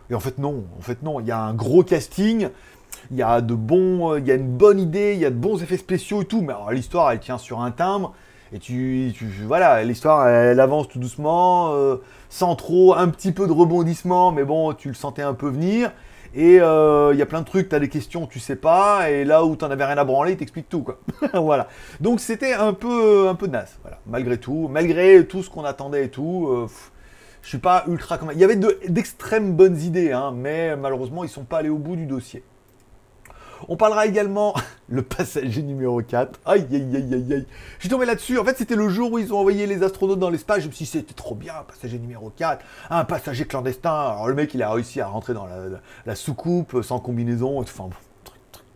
Et 0.09 0.15
en 0.15 0.19
fait, 0.19 0.37
non, 0.37 0.65
en 0.77 0.81
fait, 0.81 1.01
non, 1.01 1.19
il 1.19 1.25
y 1.25 1.31
a 1.31 1.39
un 1.39 1.53
gros 1.53 1.83
casting 1.83 2.49
il 3.11 3.17
y 3.17 3.23
a 3.23 3.41
de 3.41 3.53
bons, 3.53 4.13
euh, 4.13 4.19
il 4.19 4.27
y 4.27 4.31
a 4.31 4.35
une 4.35 4.47
bonne 4.47 4.79
idée, 4.79 5.13
il 5.13 5.19
y 5.19 5.25
a 5.25 5.29
de 5.29 5.35
bons 5.35 5.61
effets 5.61 5.77
spéciaux 5.77 6.21
et 6.21 6.25
tout, 6.25 6.41
mais 6.41 6.53
l'histoire 6.71 7.11
elle 7.11 7.19
tient 7.19 7.37
sur 7.37 7.61
un 7.61 7.71
timbre. 7.71 8.13
Et 8.53 8.59
tu, 8.59 9.13
voilà, 9.45 9.83
l'histoire 9.83 10.27
elle, 10.27 10.59
avance 10.59 10.87
tout 10.87 10.99
doucement, 10.99 11.73
euh, 11.73 11.97
sans 12.29 12.55
trop, 12.55 12.93
un 12.93 13.09
petit 13.09 13.31
peu 13.31 13.47
de 13.47 13.51
rebondissement, 13.51 14.31
mais 14.31 14.43
bon, 14.43 14.73
tu 14.73 14.87
le 14.87 14.93
sentais 14.93 15.23
un 15.23 15.33
peu 15.33 15.49
venir. 15.49 15.91
Et 16.35 16.59
euh, 16.59 17.11
il 17.13 17.19
y 17.19 17.21
a 17.21 17.25
plein 17.25 17.41
de 17.41 17.45
trucs, 17.45 17.69
tu 17.69 17.75
as 17.75 17.79
des 17.79 17.89
questions, 17.89 18.27
tu 18.27 18.39
sais 18.39 18.57
pas, 18.57 19.09
et 19.09 19.23
là 19.23 19.45
où 19.45 19.55
tu 19.55 19.63
avais 19.63 19.85
rien 19.85 19.97
à 19.97 20.03
branler, 20.03 20.33
il 20.33 20.37
t'explique 20.37 20.69
tout, 20.69 20.83
quoi. 20.83 20.99
voilà. 21.33 21.67
Donc 22.01 22.19
c'était 22.19 22.53
un 22.53 22.73
peu, 22.73 23.27
un 23.29 23.35
peu 23.35 23.47
naze, 23.47 23.77
voilà. 23.81 23.99
Malgré 24.05 24.37
tout, 24.37 24.67
malgré 24.69 25.25
tout 25.25 25.43
ce 25.43 25.49
qu'on 25.49 25.63
attendait 25.63 26.05
et 26.05 26.09
tout, 26.09 26.67
je 27.41 27.49
suis 27.49 27.57
pas 27.57 27.83
ultra. 27.87 28.19
Il 28.33 28.39
y 28.39 28.43
avait 28.43 28.57
d'extrêmes 28.89 29.53
bonnes 29.53 29.77
idées, 29.77 30.11
hein, 30.11 30.33
mais 30.35 30.75
malheureusement, 30.75 31.23
ils 31.23 31.29
sont 31.29 31.43
pas 31.43 31.59
allés 31.59 31.69
au 31.69 31.77
bout 31.77 31.95
du 31.95 32.05
dossier. 32.05 32.43
On 33.67 33.78
parlera 33.78 34.06
également 34.06 34.54
le 34.89 35.01
passager 35.01 35.63
numéro 35.63 36.01
4. 36.01 36.39
Aïe, 36.45 36.67
aïe, 36.71 36.95
aïe, 36.95 37.13
aïe, 37.13 37.34
aïe. 37.34 37.47
Je 37.78 37.82
suis 37.82 37.89
tombé 37.89 38.06
là-dessus. 38.06 38.38
En 38.38 38.43
fait, 38.43 38.58
c'était 38.58 38.75
le 38.75 38.89
jour 38.89 39.12
où 39.12 39.19
ils 39.19 39.34
ont 39.34 39.39
envoyé 39.39 39.65
les 39.65 39.84
astronautes 39.84 40.19
dans 40.19 40.30
l'espace. 40.30 40.62
Je 40.62 40.67
me 40.67 40.71
suis 40.71 40.86
dit, 40.86 40.91
c'était 40.91 41.13
trop 41.13 41.36
bien, 41.36 41.54
passager 41.67 41.97
numéro 41.97 42.30
4. 42.30 42.63
Un 42.89 43.06
passager 43.06 43.45
clandestin. 43.45 43.89
Alors, 43.89 44.28
le 44.28 44.36
mec, 44.36 44.54
il 44.54 44.62
a 44.62 44.71
réussi 44.71 45.01
à 45.01 45.08
rentrer 45.08 45.34
dans 45.34 45.47
la, 46.06 46.15
soucoupe 46.15 46.82
sans 46.84 46.99
combinaison. 46.99 47.60
Enfin, 47.60 47.89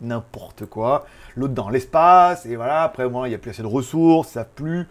n'importe 0.02 0.66
quoi. 0.66 1.06
L'autre 1.36 1.54
dans 1.54 1.70
l'espace. 1.70 2.46
Et 2.46 2.56
voilà, 2.56 2.84
après, 2.84 3.08
moi, 3.10 3.28
il 3.28 3.32
n'y 3.32 3.36
a 3.36 3.40
plus 3.40 3.52
assez 3.52 3.62
de 3.62 3.68
ressources. 3.68 4.30
Ça 4.30 4.46
plu. 4.46 4.88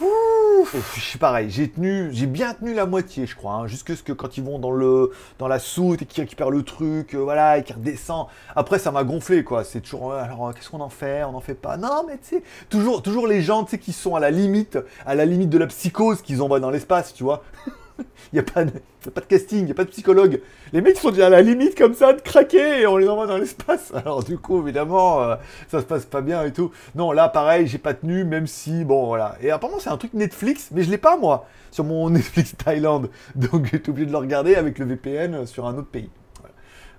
Ouf, 0.00 0.74
je 0.96 1.00
suis 1.00 1.18
pareil, 1.20 1.50
j'ai 1.50 1.68
tenu, 1.70 2.08
j'ai 2.12 2.26
bien 2.26 2.52
tenu 2.52 2.74
la 2.74 2.84
moitié, 2.84 3.26
je 3.26 3.36
crois, 3.36 3.52
hein, 3.52 3.66
jusque 3.68 3.96
ce 3.96 4.02
que 4.02 4.12
quand 4.12 4.36
ils 4.36 4.42
vont 4.42 4.58
dans 4.58 4.72
le 4.72 5.12
dans 5.38 5.46
la 5.46 5.60
soute 5.60 6.02
et 6.02 6.06
qu'ils 6.06 6.24
récupèrent 6.24 6.50
le 6.50 6.64
truc, 6.64 7.14
euh, 7.14 7.18
voilà, 7.18 7.58
et 7.58 7.62
qu'ils 7.62 7.76
redescendent. 7.76 8.26
Après, 8.56 8.80
ça 8.80 8.90
m'a 8.90 9.04
gonflé, 9.04 9.44
quoi. 9.44 9.62
C'est 9.62 9.80
toujours, 9.80 10.12
alors, 10.14 10.52
qu'est-ce 10.52 10.68
qu'on 10.68 10.80
en 10.80 10.88
fait? 10.88 11.22
On 11.22 11.32
n'en 11.32 11.40
fait 11.40 11.54
pas. 11.54 11.76
Non, 11.76 12.04
mais 12.08 12.18
tu 12.18 12.36
sais, 12.36 12.42
toujours, 12.70 13.02
toujours 13.02 13.28
les 13.28 13.40
gens, 13.40 13.62
tu 13.62 13.70
sais, 13.72 13.78
qui 13.78 13.92
sont 13.92 14.16
à 14.16 14.20
la 14.20 14.32
limite, 14.32 14.78
à 15.06 15.14
la 15.14 15.26
limite 15.26 15.50
de 15.50 15.58
la 15.58 15.68
psychose 15.68 16.22
qu'ils 16.22 16.42
envoient 16.42 16.60
dans 16.60 16.70
l'espace, 16.70 17.14
tu 17.14 17.22
vois. 17.22 17.44
Il 18.32 18.34
n'y 18.34 18.38
a, 18.40 18.42
pas 18.42 18.64
de, 18.64 18.72
pas 19.10 19.20
de 19.20 19.26
casting, 19.26 19.60
il 19.60 19.64
n'y 19.66 19.70
a 19.70 19.74
pas 19.74 19.84
de 19.84 19.90
psychologue. 19.90 20.40
Les 20.72 20.80
mecs 20.80 20.96
sont 20.96 21.10
déjà 21.10 21.26
à 21.26 21.30
la 21.30 21.42
limite 21.42 21.78
comme 21.78 21.94
ça 21.94 22.12
de 22.12 22.20
craquer 22.20 22.80
et 22.80 22.86
on 22.86 22.96
les 22.96 23.08
envoie 23.08 23.26
dans 23.26 23.36
l'espace. 23.36 23.92
Alors 23.94 24.24
du 24.24 24.38
coup, 24.38 24.60
évidemment, 24.60 25.22
euh, 25.22 25.36
ça 25.68 25.80
se 25.80 25.84
passe 25.84 26.04
pas 26.04 26.20
bien 26.20 26.42
et 26.42 26.52
tout. 26.52 26.72
Non, 26.96 27.12
là, 27.12 27.28
pareil, 27.28 27.66
j'ai 27.68 27.78
pas 27.78 27.94
tenu, 27.94 28.24
même 28.24 28.46
si, 28.46 28.84
bon, 28.84 29.06
voilà. 29.06 29.36
Et 29.40 29.50
apparemment, 29.50 29.78
c'est 29.78 29.90
un 29.90 29.96
truc 29.96 30.14
Netflix, 30.14 30.70
mais 30.72 30.82
je 30.82 30.90
l'ai 30.90 30.98
pas, 30.98 31.16
moi, 31.16 31.46
sur 31.70 31.84
mon 31.84 32.10
Netflix 32.10 32.56
Thaïlande. 32.56 33.10
Donc, 33.36 33.66
j'ai 33.66 33.76
été 33.76 33.90
obligé 33.90 34.06
de 34.06 34.12
le 34.12 34.18
regarder 34.18 34.56
avec 34.56 34.78
le 34.78 34.86
VPN 34.86 35.46
sur 35.46 35.66
un 35.66 35.76
autre 35.76 35.88
pays. 35.88 36.10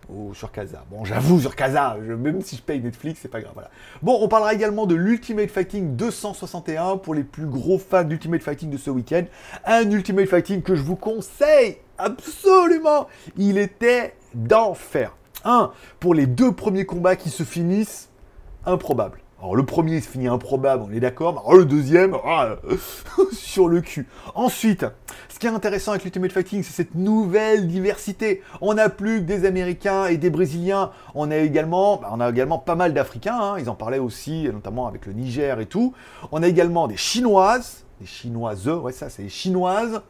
Ou 0.10 0.34
sur 0.34 0.52
Casa. 0.52 0.84
Bon, 0.90 1.06
j'avoue, 1.06 1.40
sur 1.40 1.56
Casa, 1.56 1.98
même 2.00 2.42
si 2.42 2.56
je 2.56 2.62
paye 2.62 2.82
Netflix, 2.82 3.20
c'est 3.22 3.30
pas 3.30 3.42
grave. 3.42 3.54
Voilà. 3.54 3.70
Bon, 4.02 4.18
on 4.22 4.28
parlera 4.28 4.54
également 4.54 4.86
de 4.86 4.96
l'Ultimate 4.96 5.50
Fighting 5.50 5.96
261 5.96 6.98
pour 6.98 7.14
les 7.14 7.24
plus 7.24 7.46
gros 7.46 7.80
fans 7.80 8.04
d'Ultimate 8.04 8.42
Fighting 8.42 8.70
de 8.70 8.78
ce 8.78 8.90
week-end. 8.90 9.24
Un 9.66 9.90
Ultimate 9.90 10.28
Fighting 10.28 10.62
que 10.62 10.76
je 10.76 10.82
vous 10.82 10.96
conseille 10.96 11.78
absolument. 11.98 13.08
Il 13.38 13.58
était 13.58 14.16
d'enfer. 14.34 15.16
Un, 15.44 15.72
pour 16.00 16.14
les 16.14 16.26
deux 16.26 16.52
premiers 16.52 16.86
combats 16.86 17.16
qui 17.16 17.30
se 17.30 17.44
finissent 17.44 18.10
improbables. 18.66 19.20
Alors 19.46 19.56
le 19.56 19.64
premier 19.64 20.02
se 20.02 20.10
finit 20.10 20.28
improbable, 20.28 20.84
on 20.90 20.92
est 20.92 21.00
d'accord. 21.00 21.38
Alors 21.38 21.54
le 21.54 21.66
deuxième, 21.66 22.18
ah, 22.26 22.56
sur 23.32 23.68
le 23.68 23.82
cul. 23.82 24.08
Ensuite, 24.34 24.88
ce 25.30 25.38
qui 25.38 25.46
est 25.46 25.52
intéressant 25.52 25.92
avec 25.92 26.04
l'Ultimate 26.04 26.32
Fighting, 26.32 26.64
c'est 26.64 26.74
cette 26.74 26.96
nouvelle 26.96 27.68
diversité. 27.68 28.42
On 28.60 28.74
n'a 28.74 28.90
plus 28.90 29.20
que 29.20 29.26
des 29.26 29.46
Américains 29.46 30.08
et 30.08 30.18
des 30.18 30.32
Brésiliens. 30.32 30.90
On 31.14 31.30
a 31.30 31.38
également, 31.38 31.98
bah, 31.98 32.10
on 32.12 32.22
a 32.22 32.30
également 32.32 32.58
pas 32.58 32.74
mal 32.74 32.96
d'Africains. 32.96 33.38
Hein. 33.40 33.60
Ils 33.60 33.70
en 33.70 33.76
parlaient 33.76 34.00
aussi, 34.00 34.50
notamment 34.52 34.88
avec 34.88 35.06
le 35.06 35.14
Niger 35.14 35.60
et 35.60 35.68
tout. 35.68 35.94
On 36.32 36.42
a 36.42 36.48
également 36.48 36.88
des 36.88 36.98
Chinoises 36.98 37.85
des 38.00 38.06
chinoises, 38.06 38.68
ouais 38.68 38.92
ça 38.92 39.10
c'est 39.10 39.30
chinoises, 39.30 40.02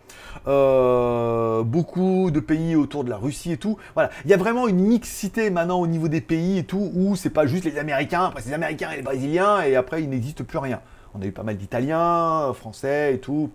euh, 0.48 1.64
beaucoup 1.64 2.32
de 2.32 2.40
pays 2.40 2.76
autour 2.76 3.04
de 3.04 3.10
la 3.10 3.18
Russie 3.18 3.52
et 3.52 3.58
tout. 3.58 3.78
Voilà, 3.94 4.10
il 4.24 4.32
y 4.32 4.34
a 4.34 4.38
vraiment 4.38 4.68
une 4.68 4.80
mixité 4.80 5.50
maintenant 5.50 5.80
au 5.80 5.88
niveau 5.88 6.08
des 6.08 6.22
pays 6.22 6.58
et 6.58 6.64
tout, 6.64 6.92
où 6.96 7.16
c'est 7.16 7.30
pas 7.30 7.46
juste 7.46 7.66
les 7.66 7.78
Américains, 7.78 8.26
après 8.26 8.42
c'est 8.42 8.50
les 8.50 8.56
Américains 8.56 8.92
et 8.92 8.98
les 8.98 9.02
Brésiliens, 9.02 9.62
et 9.62 9.76
après 9.76 10.02
il 10.02 10.10
n'existe 10.10 10.44
plus 10.44 10.58
rien. 10.58 10.82
On 11.14 11.22
a 11.22 11.26
eu 11.26 11.32
pas 11.32 11.44
mal 11.44 11.58
d'Italiens, 11.58 12.52
Français 12.54 13.14
et 13.14 13.20
tout, 13.20 13.52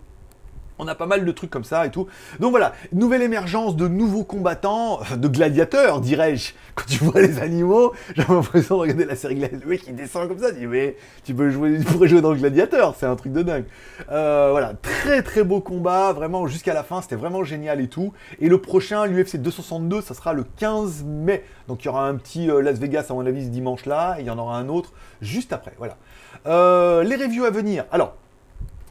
on 0.81 0.87
a 0.87 0.95
pas 0.95 1.05
mal 1.05 1.23
de 1.23 1.31
trucs 1.31 1.51
comme 1.51 1.63
ça 1.63 1.85
et 1.85 1.91
tout. 1.91 2.07
Donc 2.39 2.51
voilà, 2.51 2.73
nouvelle 2.91 3.21
émergence 3.21 3.75
de 3.75 3.87
nouveaux 3.87 4.23
combattants, 4.23 4.99
de 5.15 5.27
gladiateurs, 5.27 6.01
dirais-je. 6.01 6.53
Quand 6.75 6.85
tu 6.87 7.03
vois 7.03 7.21
les 7.21 7.39
animaux, 7.39 7.93
j'ai 8.15 8.23
l'impression 8.27 8.75
de 8.75 8.81
regarder 8.81 9.05
la 9.05 9.15
série 9.15 9.35
Le 9.35 9.67
mec 9.67 9.83
qui 9.83 9.93
descend 9.93 10.27
comme 10.27 10.39
ça, 10.39 10.51
tu 10.51 10.59
dis 10.59 10.67
mais 10.67 10.97
tu 11.23 11.35
peux 11.35 11.51
jouer, 11.51 11.77
tu 11.77 11.85
pourrais 11.85 12.07
jouer 12.07 12.21
dans 12.21 12.31
le 12.31 12.37
gladiateur, 12.37 12.95
c'est 12.97 13.05
un 13.05 13.15
truc 13.15 13.31
de 13.31 13.43
dingue. 13.43 13.65
Euh, 14.09 14.49
voilà, 14.51 14.73
très 14.73 15.21
très 15.21 15.43
beau 15.43 15.61
combat, 15.61 16.13
vraiment 16.13 16.47
jusqu'à 16.47 16.73
la 16.73 16.83
fin, 16.83 17.01
c'était 17.01 17.15
vraiment 17.15 17.43
génial 17.43 17.79
et 17.79 17.87
tout. 17.87 18.13
Et 18.39 18.49
le 18.49 18.57
prochain, 18.57 19.05
l'UFC 19.05 19.37
262, 19.37 20.01
ça 20.01 20.15
sera 20.15 20.33
le 20.33 20.45
15 20.57 21.03
mai. 21.03 21.43
Donc 21.67 21.83
il 21.83 21.85
y 21.85 21.89
aura 21.89 22.07
un 22.07 22.15
petit 22.15 22.49
euh, 22.49 22.61
Las 22.61 22.79
Vegas 22.79 23.05
à 23.09 23.13
mon 23.13 23.25
avis 23.27 23.45
ce 23.45 23.49
dimanche 23.49 23.85
là, 23.85 24.15
et 24.17 24.21
il 24.21 24.27
y 24.27 24.31
en 24.31 24.39
aura 24.39 24.57
un 24.57 24.67
autre 24.67 24.93
juste 25.21 25.53
après. 25.53 25.73
Voilà. 25.77 25.97
Euh, 26.47 27.03
les 27.03 27.17
reviews 27.17 27.45
à 27.45 27.51
venir. 27.51 27.85
Alors, 27.91 28.15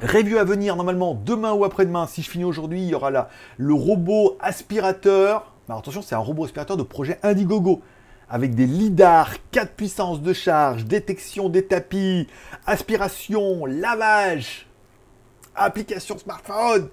Review 0.03 0.39
à 0.39 0.45
venir 0.45 0.77
normalement 0.77 1.15
demain 1.15 1.53
ou 1.53 1.65
après-demain. 1.65 2.07
Si 2.07 2.23
je 2.23 2.31
finis 2.31 2.45
aujourd'hui, 2.45 2.81
il 2.83 2.89
y 2.89 2.95
aura 2.95 3.11
là 3.11 3.29
le 3.59 3.75
robot 3.75 4.39
aspirateur. 4.41 5.53
Alors 5.69 5.81
attention, 5.81 6.01
c'est 6.01 6.15
un 6.15 6.19
robot 6.19 6.45
aspirateur 6.45 6.79
de 6.79 6.83
projet 6.83 7.19
Indiegogo. 7.23 7.83
Avec 8.29 8.55
des 8.55 8.67
lidars, 8.67 9.35
4 9.51 9.75
puissances 9.75 10.23
de 10.23 10.33
charge, 10.33 10.85
détection 10.85 11.49
des 11.49 11.67
tapis, 11.67 12.29
aspiration, 12.65 13.67
lavage, 13.67 14.69
application 15.55 16.17
smartphone, 16.17 16.89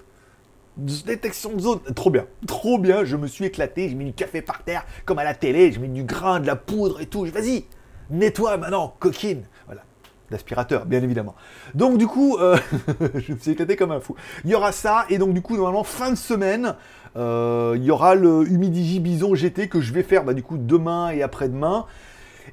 détection 0.76 1.54
de 1.54 1.60
zone. 1.60 1.80
Trop 1.94 2.10
bien, 2.10 2.26
trop 2.46 2.78
bien. 2.78 3.04
Je 3.04 3.16
me 3.16 3.26
suis 3.26 3.46
éclaté. 3.46 3.88
J'ai 3.88 3.94
mis 3.94 4.04
du 4.04 4.12
café 4.12 4.42
par 4.42 4.64
terre 4.64 4.84
comme 5.06 5.18
à 5.18 5.24
la 5.24 5.34
télé. 5.34 5.72
J'ai 5.72 5.78
mis 5.78 5.88
du 5.88 6.04
grain, 6.04 6.40
de 6.40 6.46
la 6.46 6.56
poudre 6.56 7.00
et 7.00 7.06
tout. 7.06 7.24
Vas-y, 7.24 7.64
nettoie 8.10 8.58
maintenant, 8.58 8.94
coquine. 8.98 9.46
Voilà 9.66 9.82
d'aspirateur, 10.30 10.86
bien 10.86 11.02
évidemment. 11.02 11.34
Donc 11.74 11.98
du 11.98 12.06
coup, 12.06 12.36
euh, 12.38 12.56
je 13.14 13.32
me 13.32 13.38
suis 13.38 13.52
éclaté 13.52 13.76
comme 13.76 13.92
un 13.92 14.00
fou. 14.00 14.14
Il 14.44 14.50
y 14.50 14.54
aura 14.54 14.72
ça, 14.72 15.04
et 15.08 15.18
donc 15.18 15.34
du 15.34 15.42
coup, 15.42 15.56
normalement, 15.56 15.84
fin 15.84 16.10
de 16.10 16.16
semaine, 16.16 16.74
euh, 17.16 17.74
il 17.76 17.84
y 17.84 17.90
aura 17.90 18.14
le 18.14 18.46
Humidigi 18.48 19.00
Bison 19.00 19.34
GT 19.34 19.68
que 19.68 19.80
je 19.80 19.92
vais 19.92 20.02
faire 20.02 20.24
bah, 20.24 20.34
du 20.34 20.42
coup 20.42 20.58
demain 20.58 21.10
et 21.10 21.22
après-demain. 21.22 21.86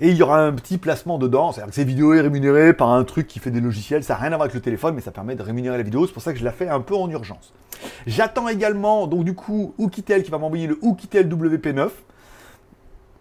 Et 0.01 0.09
il 0.09 0.17
y 0.17 0.23
aura 0.23 0.41
un 0.41 0.51
petit 0.51 0.77
placement 0.77 1.17
dedans, 1.17 1.53
c'est-à-dire 1.53 1.69
que 1.69 1.75
cette 1.75 1.87
vidéo 1.87 2.13
est 2.13 2.19
rémunérée 2.19 2.73
par 2.73 2.89
un 2.89 3.03
truc 3.05 3.27
qui 3.27 3.39
fait 3.39 3.51
des 3.51 3.61
logiciels, 3.61 4.03
ça 4.03 4.15
n'a 4.15 4.19
rien 4.19 4.27
à 4.33 4.35
voir 4.35 4.41
avec 4.41 4.53
le 4.53 4.59
téléphone, 4.59 4.93
mais 4.93 4.99
ça 4.99 5.11
permet 5.11 5.35
de 5.35 5.41
rémunérer 5.41 5.77
la 5.77 5.83
vidéo, 5.83 6.05
c'est 6.05 6.11
pour 6.11 6.21
ça 6.21 6.33
que 6.33 6.39
je 6.39 6.43
la 6.43 6.51
fais 6.51 6.67
un 6.67 6.81
peu 6.81 6.95
en 6.95 7.09
urgence. 7.09 7.53
J'attends 8.05 8.49
également, 8.49 9.07
donc 9.07 9.23
du 9.23 9.35
coup, 9.35 9.73
Oukitel 9.77 10.23
qui 10.23 10.31
va 10.31 10.37
m'envoyer 10.37 10.67
le 10.67 10.77
Oukitel 10.81 11.29
WP9. 11.29 11.89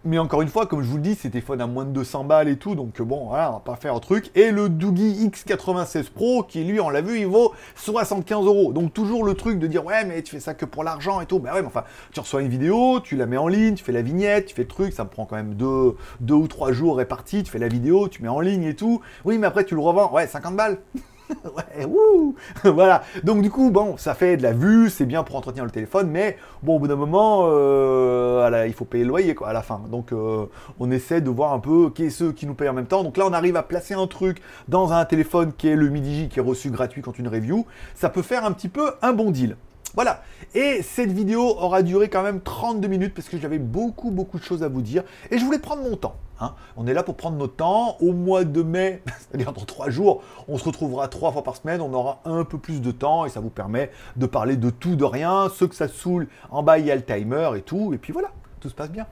Mais 0.07 0.19
encore 0.19 0.43
une 0.43 0.49
fois, 0.49 0.67
comme 0.67 0.83
je 0.83 0.87
vous 0.87 0.97
le 0.97 1.01
dis, 1.01 1.15
c'est 1.15 1.31
téléphone 1.31 1.61
à 1.61 1.65
moins 1.65 1.83
de 1.83 1.89
200 1.89 2.25
balles 2.25 2.47
et 2.47 2.57
tout, 2.57 2.75
donc 2.75 3.01
bon, 3.01 3.29
voilà, 3.29 3.49
on 3.49 3.53
va 3.53 3.59
pas 3.59 3.75
faire 3.75 3.95
un 3.95 3.99
truc. 3.99 4.29
Et 4.35 4.51
le 4.51 4.69
Doogie 4.69 5.27
X96 5.27 6.11
Pro, 6.11 6.43
qui 6.43 6.63
lui, 6.63 6.79
on 6.79 6.91
l'a 6.91 7.01
vu, 7.01 7.21
il 7.21 7.25
vaut 7.25 7.53
75 7.73 8.45
euros. 8.45 8.71
Donc 8.71 8.93
toujours 8.93 9.23
le 9.23 9.33
truc 9.33 9.57
de 9.57 9.65
dire, 9.65 9.83
ouais, 9.83 10.05
mais 10.05 10.21
tu 10.21 10.35
fais 10.35 10.39
ça 10.39 10.53
que 10.53 10.65
pour 10.65 10.83
l'argent 10.83 11.21
et 11.21 11.25
tout. 11.25 11.39
Bah 11.39 11.55
ouais, 11.55 11.61
mais 11.61 11.67
enfin, 11.67 11.85
tu 12.13 12.19
reçois 12.19 12.43
une 12.43 12.49
vidéo, 12.49 12.99
tu 12.99 13.15
la 13.15 13.25
mets 13.25 13.37
en 13.37 13.47
ligne, 13.47 13.73
tu 13.73 13.83
fais 13.83 13.91
la 13.91 14.03
vignette, 14.03 14.45
tu 14.45 14.53
fais 14.53 14.61
le 14.61 14.67
truc, 14.67 14.93
ça 14.93 15.05
me 15.05 15.09
prend 15.09 15.25
quand 15.25 15.37
même 15.37 15.55
deux, 15.55 15.95
deux 16.19 16.35
ou 16.35 16.47
trois 16.47 16.71
jours 16.71 16.97
répartis, 16.97 17.41
tu 17.41 17.51
fais 17.51 17.57
la 17.57 17.67
vidéo, 17.67 18.07
tu 18.07 18.21
mets 18.21 18.29
en 18.29 18.41
ligne 18.41 18.65
et 18.65 18.75
tout. 18.75 19.01
Oui, 19.23 19.39
mais 19.39 19.47
après, 19.47 19.65
tu 19.65 19.73
le 19.73 19.81
revends, 19.81 20.13
ouais, 20.13 20.27
50 20.27 20.55
balles. 20.55 20.77
ouais, 21.55 21.85
wouh 21.85 22.35
Voilà. 22.63 23.03
Donc 23.23 23.41
du 23.41 23.49
coup, 23.49 23.71
bon, 23.71 23.97
ça 23.97 24.13
fait 24.13 24.37
de 24.37 24.43
la 24.43 24.53
vue, 24.53 24.89
c'est 24.89 25.05
bien 25.05 25.23
pour 25.23 25.35
entretenir 25.35 25.65
le 25.65 25.71
téléphone, 25.71 26.09
mais 26.09 26.37
bon, 26.63 26.75
au 26.75 26.79
bout 26.79 26.87
d'un 26.87 26.95
moment, 26.95 27.43
euh, 27.45 28.65
il 28.67 28.73
faut 28.73 28.85
payer 28.85 29.03
le 29.03 29.09
loyer 29.09 29.35
quoi, 29.35 29.49
à 29.49 29.53
la 29.53 29.61
fin. 29.61 29.81
Donc 29.89 30.11
euh, 30.11 30.45
on 30.79 30.91
essaie 30.91 31.21
de 31.21 31.29
voir 31.29 31.53
un 31.53 31.59
peu 31.59 31.89
qui 31.89 32.03
est 32.03 32.09
ceux 32.09 32.31
qui 32.31 32.45
nous 32.45 32.53
payent 32.53 32.69
en 32.69 32.73
même 32.73 32.87
temps. 32.87 33.03
Donc 33.03 33.17
là, 33.17 33.25
on 33.27 33.33
arrive 33.33 33.55
à 33.55 33.63
placer 33.63 33.93
un 33.93 34.07
truc 34.07 34.41
dans 34.67 34.93
un 34.93 35.05
téléphone 35.05 35.53
qui 35.57 35.67
est 35.67 35.75
le 35.75 35.89
MidiJ 35.89 36.29
qui 36.29 36.39
est 36.39 36.43
reçu 36.43 36.69
gratuit 36.69 37.01
quand 37.01 37.17
une 37.17 37.27
review. 37.27 37.65
Ça 37.95 38.09
peut 38.09 38.21
faire 38.21 38.45
un 38.45 38.51
petit 38.51 38.69
peu 38.69 38.91
un 39.01 39.13
bon 39.13 39.31
deal. 39.31 39.57
Voilà. 39.93 40.23
Et 40.53 40.81
cette 40.81 41.11
vidéo 41.11 41.41
aura 41.41 41.81
duré 41.81 42.09
quand 42.09 42.23
même 42.23 42.41
32 42.41 42.87
minutes 42.87 43.13
parce 43.13 43.29
que 43.29 43.37
j'avais 43.37 43.59
beaucoup, 43.59 44.11
beaucoup 44.11 44.37
de 44.37 44.43
choses 44.43 44.61
à 44.61 44.67
vous 44.67 44.81
dire. 44.81 45.03
Et 45.31 45.37
je 45.37 45.45
voulais 45.45 45.59
prendre 45.59 45.83
mon 45.83 45.95
temps. 45.95 46.15
Hein. 46.39 46.53
On 46.77 46.87
est 46.87 46.93
là 46.93 47.03
pour 47.03 47.15
prendre 47.15 47.37
notre 47.37 47.55
temps. 47.55 47.97
Au 47.99 48.13
mois 48.13 48.43
de 48.43 48.61
mai, 48.61 49.01
c'est-à-dire 49.19 49.53
dans 49.53 49.65
trois 49.65 49.89
jours, 49.89 50.23
on 50.47 50.57
se 50.57 50.63
retrouvera 50.63 51.07
trois 51.07 51.31
fois 51.31 51.43
par 51.43 51.55
semaine. 51.55 51.81
On 51.81 51.93
aura 51.93 52.21
un 52.25 52.43
peu 52.43 52.57
plus 52.57 52.81
de 52.81 52.91
temps 52.91 53.25
et 53.25 53.29
ça 53.29 53.39
vous 53.39 53.49
permet 53.49 53.91
de 54.15 54.25
parler 54.25 54.57
de 54.57 54.69
tout, 54.69 54.95
de 54.95 55.05
rien. 55.05 55.49
Ceux 55.53 55.67
que 55.67 55.75
ça 55.75 55.87
saoule, 55.87 56.27
en 56.49 56.63
bas, 56.63 56.77
il 56.79 56.85
y 56.85 56.91
a 56.91 56.95
le 56.95 57.03
timer 57.03 57.51
et 57.55 57.61
tout. 57.61 57.93
Et 57.93 57.97
puis 57.97 58.13
voilà, 58.13 58.29
tout 58.59 58.69
se 58.69 58.75
passe 58.75 58.91
bien. 58.91 59.05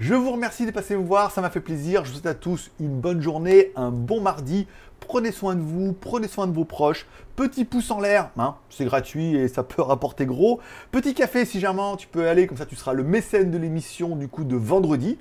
Je 0.00 0.14
vous 0.14 0.32
remercie 0.32 0.66
de 0.66 0.70
passer 0.70 0.96
me 0.96 1.04
voir, 1.04 1.30
ça 1.30 1.40
m'a 1.40 1.50
fait 1.50 1.60
plaisir. 1.60 2.04
Je 2.04 2.10
vous 2.10 2.18
souhaite 2.18 2.26
à 2.26 2.34
tous 2.34 2.70
une 2.80 3.00
bonne 3.00 3.20
journée, 3.20 3.72
un 3.76 3.90
bon 3.90 4.20
mardi. 4.20 4.66
Prenez 5.00 5.32
soin 5.32 5.54
de 5.54 5.60
vous, 5.60 5.92
prenez 5.92 6.28
soin 6.28 6.46
de 6.46 6.52
vos 6.52 6.64
proches. 6.64 7.06
Petit 7.36 7.64
pouce 7.64 7.90
en 7.90 8.00
l'air, 8.00 8.30
hein, 8.38 8.56
c'est 8.70 8.84
gratuit 8.84 9.36
et 9.36 9.48
ça 9.48 9.62
peut 9.62 9.82
rapporter 9.82 10.24
gros. 10.26 10.60
Petit 10.90 11.14
café 11.14 11.44
si 11.44 11.60
jamais 11.60 11.82
tu 11.98 12.08
peux 12.08 12.28
aller, 12.28 12.46
comme 12.46 12.56
ça 12.56 12.66
tu 12.66 12.76
seras 12.76 12.92
le 12.92 13.04
mécène 13.04 13.50
de 13.50 13.58
l'émission 13.58 14.16
du 14.16 14.28
coup 14.28 14.44
de 14.44 14.56
vendredi. 14.56 15.18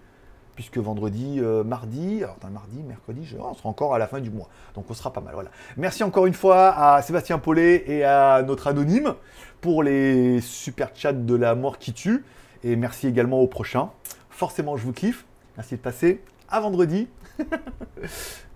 Puisque 0.55 0.77
vendredi, 0.77 1.39
euh, 1.39 1.63
mardi, 1.63 2.23
alors 2.23 2.37
mardi, 2.51 2.83
mercredi, 2.83 3.25
je, 3.25 3.37
on 3.37 3.53
sera 3.55 3.69
encore 3.69 3.95
à 3.95 3.97
la 3.97 4.07
fin 4.07 4.19
du 4.19 4.29
mois. 4.29 4.49
Donc 4.75 4.85
on 4.89 4.93
sera 4.93 5.11
pas 5.11 5.21
mal. 5.21 5.33
Merci 5.77 6.03
encore 6.03 6.27
une 6.27 6.33
fois 6.33 6.69
à 6.77 7.01
Sébastien 7.01 7.39
Paulet 7.39 7.83
et 7.87 8.03
à 8.03 8.43
notre 8.43 8.67
anonyme 8.67 9.15
pour 9.61 9.81
les 9.81 10.41
super 10.41 10.91
chats 10.93 11.13
de 11.13 11.35
la 11.35 11.55
mort 11.55 11.79
qui 11.79 11.93
tue. 11.93 12.23
Et 12.63 12.75
merci 12.75 13.07
également 13.07 13.39
au 13.39 13.47
prochain. 13.47 13.89
Forcément, 14.29 14.77
je 14.77 14.85
vous 14.85 14.93
kiffe. 14.93 15.25
Merci 15.57 15.75
de 15.75 15.81
passer. 15.81 16.21
À 16.49 16.59
vendredi. 16.59 17.07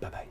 bye 0.01 0.11
bye. 0.11 0.27